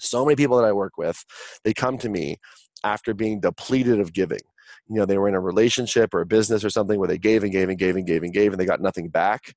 so 0.00 0.24
many 0.24 0.36
people 0.36 0.56
that 0.56 0.64
I 0.66 0.72
work 0.72 0.96
with, 0.96 1.24
they 1.64 1.72
come 1.72 1.98
to 1.98 2.08
me 2.08 2.38
after 2.84 3.14
being 3.14 3.40
depleted 3.40 4.00
of 4.00 4.12
giving. 4.12 4.40
You 4.88 4.96
know, 4.96 5.06
they 5.06 5.18
were 5.18 5.28
in 5.28 5.34
a 5.34 5.40
relationship 5.40 6.14
or 6.14 6.20
a 6.20 6.26
business 6.26 6.64
or 6.64 6.70
something 6.70 6.98
where 6.98 7.08
they 7.08 7.18
gave 7.18 7.42
and 7.42 7.52
gave 7.52 7.68
and 7.68 7.78
gave 7.78 7.96
and 7.96 8.06
gave 8.06 8.22
and 8.22 8.32
gave 8.32 8.52
and 8.52 8.60
they 8.60 8.66
got 8.66 8.80
nothing 8.80 9.08
back. 9.08 9.54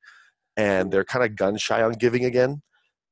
And 0.56 0.92
they're 0.92 1.06
kind 1.06 1.26
of 1.26 1.36
gun 1.36 1.58
shy 1.58 1.82
on 1.82 1.94
giving 1.94 2.26
again. 2.26 2.62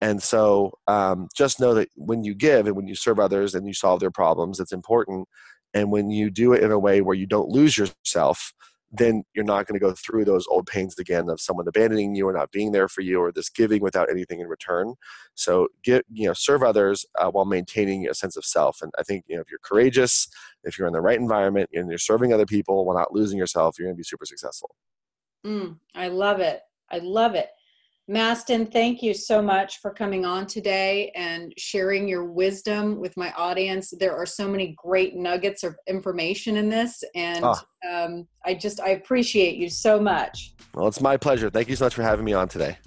And 0.02 0.22
so 0.22 0.74
um, 0.88 1.28
just 1.36 1.60
know 1.60 1.74
that 1.76 1.90
when 1.96 2.24
you 2.24 2.34
give 2.34 2.68
and 2.68 2.76
when 2.76 2.88
you 2.88 2.96
serve 2.96 3.20
others 3.20 3.54
and 3.54 3.68
you 3.68 3.74
solve 3.74 4.00
their 4.00 4.12
problems, 4.12 4.60
it's 4.60 4.72
important. 4.72 5.28
And 5.74 5.92
when 5.92 6.10
you 6.10 6.30
do 6.30 6.54
it 6.54 6.64
in 6.64 6.72
a 6.72 6.80
way 6.80 7.02
where 7.02 7.16
you 7.16 7.28
don't 7.28 7.50
lose 7.50 7.78
yourself, 7.78 8.54
then 8.92 9.24
you're 9.34 9.46
not 9.46 9.66
going 9.66 9.80
to 9.80 9.86
go 9.86 9.94
through 9.94 10.26
those 10.26 10.46
old 10.48 10.68
pains 10.68 11.00
again 11.00 11.30
of 11.30 11.40
someone 11.40 11.68
abandoning 11.68 12.14
you 12.14 12.28
or 12.28 12.34
not 12.34 12.52
being 12.52 12.72
there 12.72 12.90
for 12.90 13.02
you 13.02 13.20
or 13.20 13.32
this 13.32 13.50
giving 13.50 13.82
without 13.82 14.10
anything 14.10 14.40
in 14.42 14.48
return. 14.48 14.96
So 15.36 15.70
get 15.84 16.06
you 16.12 16.28
know 16.28 16.34
serve 16.34 16.64
others 16.64 17.06
uh, 17.18 17.30
while 17.32 17.46
maintaining 17.46 18.08
a 18.08 18.14
sense 18.14 18.36
of 18.36 18.46
self. 18.46 18.82
And 18.82 18.92
I 19.00 19.04
think 19.04 19.24
you 19.28 19.36
know 19.36 19.42
if 19.42 19.50
you're 19.50 19.60
courageous, 19.64 20.28
if 20.64 20.78
you're 20.78 20.88
in 20.88 20.94
the 20.94 21.02
right 21.02 21.20
environment 21.20 21.70
and 21.74 21.90
you're 21.90 21.98
serving 21.98 22.34
other 22.34 22.46
people 22.46 22.86
while 22.86 22.98
not 22.98 23.14
losing 23.14 23.38
yourself, 23.38 23.80
you're 23.80 23.88
going 23.88 23.96
to 23.96 24.00
be 24.00 24.04
super 24.04 24.26
successful. 24.26 24.76
Mm, 25.46 25.78
I 25.96 26.10
love 26.10 26.40
it. 26.40 26.62
I 26.90 27.00
love 27.00 27.36
it. 27.36 27.50
Mastin, 28.12 28.70
thank 28.70 29.02
you 29.02 29.14
so 29.14 29.42
much 29.42 29.80
for 29.80 29.94
coming 29.94 30.26
on 30.26 30.46
today 30.46 31.14
and 31.16 31.54
sharing 31.58 32.10
your 32.10 32.26
wisdom 32.26 33.00
with 33.00 33.16
my 33.16 33.32
audience. 33.38 33.94
There 33.98 34.14
are 34.14 34.26
so 34.26 34.50
many 34.50 34.76
great 34.78 35.16
nuggets 35.16 35.64
of 35.64 35.78
information 35.88 36.58
in 36.58 36.68
this, 36.68 37.06
and 37.16 37.46
oh. 37.46 37.62
um, 37.90 38.28
I 38.44 38.56
just 38.56 38.82
I 38.82 38.90
appreciate 38.90 39.56
you 39.56 39.70
so 39.70 39.98
much. 39.98 40.54
Well, 40.74 40.88
it's 40.88 41.00
my 41.00 41.16
pleasure. 41.16 41.50
Thank 41.50 41.70
you 41.70 41.78
so 41.78 41.86
much 41.86 41.96
for 41.96 42.04
having 42.04 42.26
me 42.26 42.34
on 42.34 42.50
today. 42.50 42.78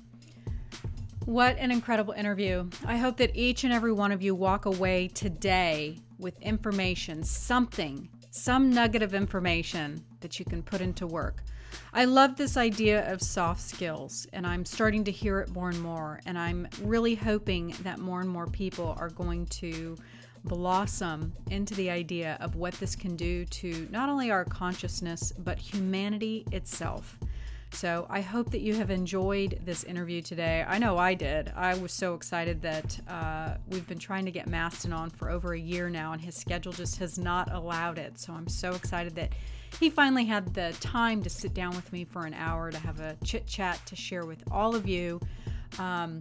What 1.24 1.56
an 1.56 1.70
incredible 1.70 2.12
interview. 2.12 2.68
I 2.84 2.98
hope 2.98 3.16
that 3.16 3.34
each 3.34 3.64
and 3.64 3.72
every 3.72 3.92
one 3.92 4.12
of 4.12 4.20
you 4.20 4.34
walk 4.34 4.66
away 4.66 5.08
today 5.08 6.00
with 6.18 6.38
information, 6.42 7.24
something, 7.24 8.10
some 8.30 8.68
nugget 8.68 9.00
of 9.00 9.14
information 9.14 10.04
that 10.20 10.38
you 10.38 10.44
can 10.44 10.62
put 10.62 10.82
into 10.82 11.06
work. 11.06 11.42
I 11.92 12.04
love 12.04 12.36
this 12.36 12.56
idea 12.56 13.10
of 13.12 13.22
soft 13.22 13.60
skills, 13.60 14.26
and 14.32 14.46
I'm 14.46 14.64
starting 14.64 15.04
to 15.04 15.10
hear 15.10 15.40
it 15.40 15.50
more 15.50 15.70
and 15.70 15.80
more. 15.80 16.20
And 16.26 16.38
I'm 16.38 16.68
really 16.82 17.14
hoping 17.14 17.74
that 17.82 17.98
more 17.98 18.20
and 18.20 18.28
more 18.28 18.46
people 18.46 18.96
are 18.98 19.10
going 19.10 19.46
to 19.46 19.96
blossom 20.44 21.32
into 21.50 21.74
the 21.74 21.90
idea 21.90 22.36
of 22.40 22.56
what 22.56 22.74
this 22.74 22.94
can 22.94 23.16
do 23.16 23.44
to 23.46 23.88
not 23.90 24.08
only 24.08 24.30
our 24.30 24.44
consciousness, 24.44 25.32
but 25.38 25.58
humanity 25.58 26.44
itself. 26.52 27.18
So 27.74 28.06
I 28.08 28.20
hope 28.20 28.50
that 28.52 28.60
you 28.60 28.74
have 28.74 28.90
enjoyed 28.90 29.58
this 29.64 29.82
interview 29.82 30.22
today. 30.22 30.64
I 30.66 30.78
know 30.78 30.96
I 30.96 31.14
did. 31.14 31.52
I 31.56 31.74
was 31.74 31.92
so 31.92 32.14
excited 32.14 32.62
that 32.62 33.00
uh, 33.08 33.54
we've 33.68 33.86
been 33.88 33.98
trying 33.98 34.24
to 34.26 34.30
get 34.30 34.48
Mastin 34.48 34.96
on 34.96 35.10
for 35.10 35.28
over 35.28 35.54
a 35.54 35.58
year 35.58 35.90
now, 35.90 36.12
and 36.12 36.20
his 36.22 36.36
schedule 36.36 36.72
just 36.72 36.98
has 36.98 37.18
not 37.18 37.52
allowed 37.52 37.98
it. 37.98 38.18
So 38.18 38.32
I'm 38.32 38.46
so 38.46 38.74
excited 38.74 39.16
that 39.16 39.32
he 39.80 39.90
finally 39.90 40.24
had 40.24 40.54
the 40.54 40.74
time 40.80 41.22
to 41.22 41.30
sit 41.30 41.54
down 41.54 41.74
with 41.74 41.92
me 41.92 42.04
for 42.04 42.26
an 42.26 42.34
hour 42.34 42.70
to 42.70 42.78
have 42.78 43.00
a 43.00 43.16
chit 43.24 43.46
chat 43.46 43.80
to 43.86 43.96
share 43.96 44.24
with 44.24 44.42
all 44.50 44.74
of 44.74 44.88
you. 44.88 45.20
Um, 45.78 46.20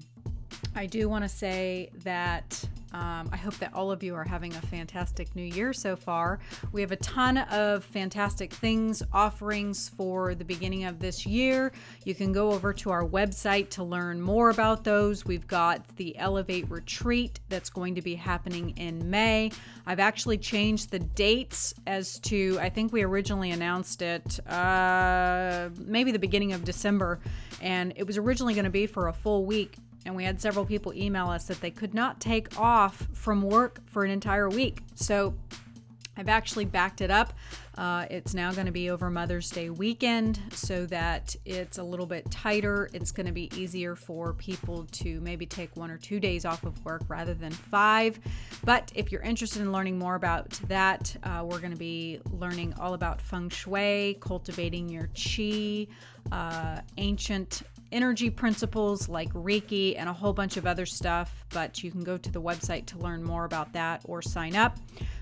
I 0.75 0.87
do 0.87 1.07
want 1.07 1.23
to 1.23 1.29
say 1.29 1.91
that 2.03 2.63
um, 2.93 3.29
I 3.31 3.37
hope 3.37 3.57
that 3.57 3.73
all 3.73 3.91
of 3.91 4.03
you 4.03 4.13
are 4.13 4.23
having 4.23 4.53
a 4.55 4.61
fantastic 4.61 5.35
new 5.35 5.43
year 5.43 5.73
so 5.73 5.95
far. 5.95 6.39
We 6.71 6.81
have 6.81 6.91
a 6.91 6.97
ton 6.97 7.39
of 7.39 7.83
fantastic 7.83 8.53
things, 8.53 9.01
offerings 9.11 9.89
for 9.89 10.35
the 10.35 10.45
beginning 10.45 10.85
of 10.85 10.99
this 10.99 11.25
year. 11.25 11.71
You 12.05 12.13
can 12.13 12.31
go 12.31 12.51
over 12.51 12.71
to 12.73 12.91
our 12.91 13.03
website 13.03 13.69
to 13.71 13.83
learn 13.83 14.21
more 14.21 14.51
about 14.51 14.83
those. 14.83 15.25
We've 15.25 15.47
got 15.47 15.87
the 15.95 16.17
Elevate 16.17 16.69
Retreat 16.69 17.39
that's 17.49 17.71
going 17.71 17.95
to 17.95 18.01
be 18.03 18.13
happening 18.13 18.77
in 18.77 19.09
May. 19.09 19.51
I've 19.87 19.99
actually 19.99 20.37
changed 20.37 20.91
the 20.91 20.99
dates 20.99 21.73
as 21.87 22.19
to, 22.19 22.59
I 22.61 22.69
think 22.69 22.93
we 22.93 23.03
originally 23.03 23.51
announced 23.51 24.03
it 24.03 24.39
uh, 24.47 25.69
maybe 25.79 26.11
the 26.11 26.19
beginning 26.19 26.53
of 26.53 26.63
December, 26.63 27.19
and 27.59 27.93
it 27.95 28.05
was 28.05 28.17
originally 28.17 28.53
going 28.53 28.65
to 28.65 28.71
be 28.71 28.85
for 28.85 29.07
a 29.07 29.13
full 29.13 29.45
week 29.45 29.77
and 30.05 30.15
we 30.15 30.23
had 30.23 30.41
several 30.41 30.65
people 30.65 30.93
email 30.93 31.29
us 31.29 31.45
that 31.45 31.61
they 31.61 31.71
could 31.71 31.93
not 31.93 32.19
take 32.19 32.59
off 32.59 33.07
from 33.13 33.41
work 33.41 33.79
for 33.85 34.03
an 34.03 34.11
entire 34.11 34.49
week. 34.49 34.81
So 34.95 35.33
I've 36.15 36.29
actually 36.29 36.65
backed 36.65 37.01
it 37.01 37.09
up. 37.09 37.33
Uh, 37.75 38.05
it's 38.11 38.35
now 38.35 38.51
going 38.51 38.67
to 38.67 38.71
be 38.71 38.91
over 38.91 39.09
Mother's 39.09 39.49
Day 39.49 39.71
weekend 39.71 40.39
so 40.51 40.85
that 40.85 41.35
it's 41.43 41.79
a 41.79 41.83
little 41.83 42.05
bit 42.05 42.29
tighter. 42.29 42.87
It's 42.93 43.11
going 43.11 43.25
to 43.25 43.31
be 43.31 43.49
easier 43.59 43.95
for 43.95 44.33
people 44.33 44.85
to 44.91 45.19
maybe 45.21 45.47
take 45.47 45.75
one 45.75 45.89
or 45.89 45.97
two 45.97 46.19
days 46.19 46.45
off 46.45 46.63
of 46.65 46.85
work 46.85 47.01
rather 47.07 47.33
than 47.33 47.51
five. 47.51 48.19
But 48.63 48.91
if 48.93 49.11
you're 49.11 49.23
interested 49.23 49.63
in 49.63 49.71
learning 49.71 49.97
more 49.97 50.13
about 50.13 50.51
that, 50.67 51.15
uh, 51.23 51.43
we're 51.49 51.59
going 51.59 51.73
to 51.73 51.77
be 51.77 52.19
learning 52.31 52.75
all 52.79 52.93
about 52.93 53.19
feng 53.19 53.49
shui, 53.49 54.17
cultivating 54.21 54.89
your 54.89 55.09
chi, 55.15 55.87
uh, 56.31 56.81
ancient 56.97 57.63
energy 57.93 58.29
principles 58.29 59.07
like 59.07 59.31
Reiki 59.33 59.95
and 59.97 60.09
a 60.09 60.13
whole 60.13 60.33
bunch 60.33 60.57
of 60.57 60.65
other 60.65 60.85
stuff. 60.85 61.45
But 61.49 61.83
you 61.83 61.91
can 61.91 62.03
go 62.03 62.17
to 62.17 62.31
the 62.31 62.41
website 62.41 62.87
to 62.87 62.97
learn 62.97 63.23
more 63.23 63.45
about 63.45 63.71
that 63.73 64.01
or 64.05 64.21
sign 64.21 64.55
up. 64.55 64.77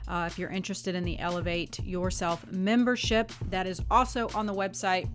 Uh, 0.07 0.25
if 0.31 0.39
you're 0.39 0.49
interested 0.49 0.95
in 0.95 1.03
the 1.03 1.19
Elevate 1.19 1.79
Yourself 1.83 2.49
membership, 2.51 3.31
that 3.49 3.67
is 3.67 3.81
also 3.91 4.29
on 4.33 4.45
the 4.45 4.53
website. 4.53 5.07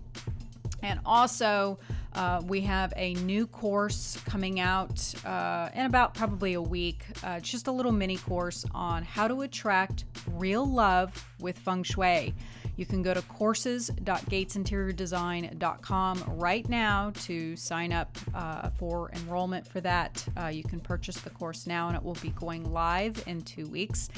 And 0.83 0.99
also, 1.05 1.79
uh, 2.17 2.41
we 2.47 2.61
have 2.61 2.91
a 2.95 3.13
new 3.15 3.45
course 3.45 4.19
coming 4.25 4.59
out 4.59 5.13
uh, 5.23 5.69
in 5.75 5.85
about 5.85 6.15
probably 6.15 6.55
a 6.55 6.61
week. 6.61 7.05
Uh, 7.23 7.39
just 7.39 7.67
a 7.67 7.71
little 7.71 7.91
mini 7.91 8.17
course 8.17 8.65
on 8.73 9.03
how 9.03 9.27
to 9.27 9.43
attract 9.43 10.05
real 10.31 10.65
love 10.65 11.23
with 11.39 11.59
feng 11.59 11.83
shui. 11.83 12.33
You 12.77 12.85
can 12.85 13.01
go 13.01 13.13
to 13.13 13.21
courses.gatesinteriordesign.com 13.23 16.23
right 16.27 16.69
now 16.69 17.11
to 17.23 17.55
sign 17.55 17.91
up 17.91 18.15
uh, 18.35 18.69
for 18.77 19.09
enrollment 19.15 19.67
for 19.67 19.81
that. 19.81 20.23
Uh, 20.39 20.45
you 20.47 20.63
can 20.63 20.79
purchase 20.79 21.19
the 21.19 21.31
course 21.31 21.65
now 21.65 21.87
and 21.87 21.97
it 21.97 22.03
will 22.03 22.17
be 22.21 22.29
going 22.29 22.71
live 22.71 23.23
in 23.25 23.41
two 23.41 23.65
weeks. 23.65 24.09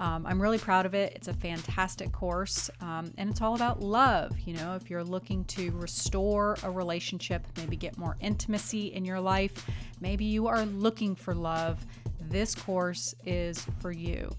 Um, 0.00 0.26
I'm 0.26 0.42
really 0.42 0.58
proud 0.58 0.84
of 0.84 0.94
it. 0.94 1.12
It's 1.14 1.28
a 1.28 1.32
fantastic 1.32 2.10
course 2.10 2.68
um, 2.80 3.12
and 3.16 3.30
it's 3.30 3.40
all 3.40 3.54
about 3.54 3.80
love. 3.80 4.36
You 4.40 4.54
know, 4.54 4.74
if 4.74 4.90
you're 4.90 5.04
looking 5.04 5.44
to 5.44 5.70
restore 5.70 6.56
a 6.64 6.72
relationship, 6.72 7.46
maybe 7.56 7.76
get 7.76 7.98
more 7.98 8.16
intimacy 8.20 8.88
in 8.88 9.04
your 9.04 9.20
life, 9.20 9.66
maybe 10.00 10.24
you 10.24 10.46
are 10.46 10.64
looking 10.64 11.14
for 11.14 11.34
love, 11.34 11.84
this 12.20 12.54
course 12.54 13.14
is 13.24 13.66
for 13.80 13.90
you. 13.90 14.30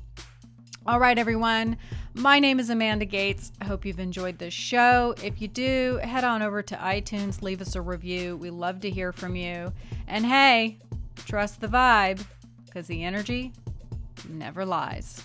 All 0.86 1.00
right, 1.00 1.18
everyone. 1.18 1.78
My 2.14 2.40
name 2.40 2.60
is 2.60 2.70
Amanda 2.70 3.06
Gates. 3.06 3.52
I 3.62 3.66
hope 3.66 3.86
you've 3.86 4.00
enjoyed 4.00 4.40
this 4.40 4.54
show. 4.54 5.14
If 5.24 5.42
you 5.42 5.48
do, 5.48 6.00
head 6.02 6.24
on 6.24 6.42
over 6.42 6.64
to 6.64 6.76
iTunes, 6.76 7.42
leave 7.42 7.62
us 7.62 7.76
a 7.76 7.82
review. 7.82 8.38
We 8.38 8.50
love 8.50 8.80
to 8.82 8.90
hear 8.90 9.12
from 9.12 9.36
you. 9.36 9.74
And 10.08 10.26
hey, 10.26 10.80
trust 11.26 11.62
the 11.62 11.68
vibe 11.68 12.24
because 12.66 12.88
the 12.88 13.04
energy 13.04 13.54
never 14.30 14.66
lies. 14.66 15.22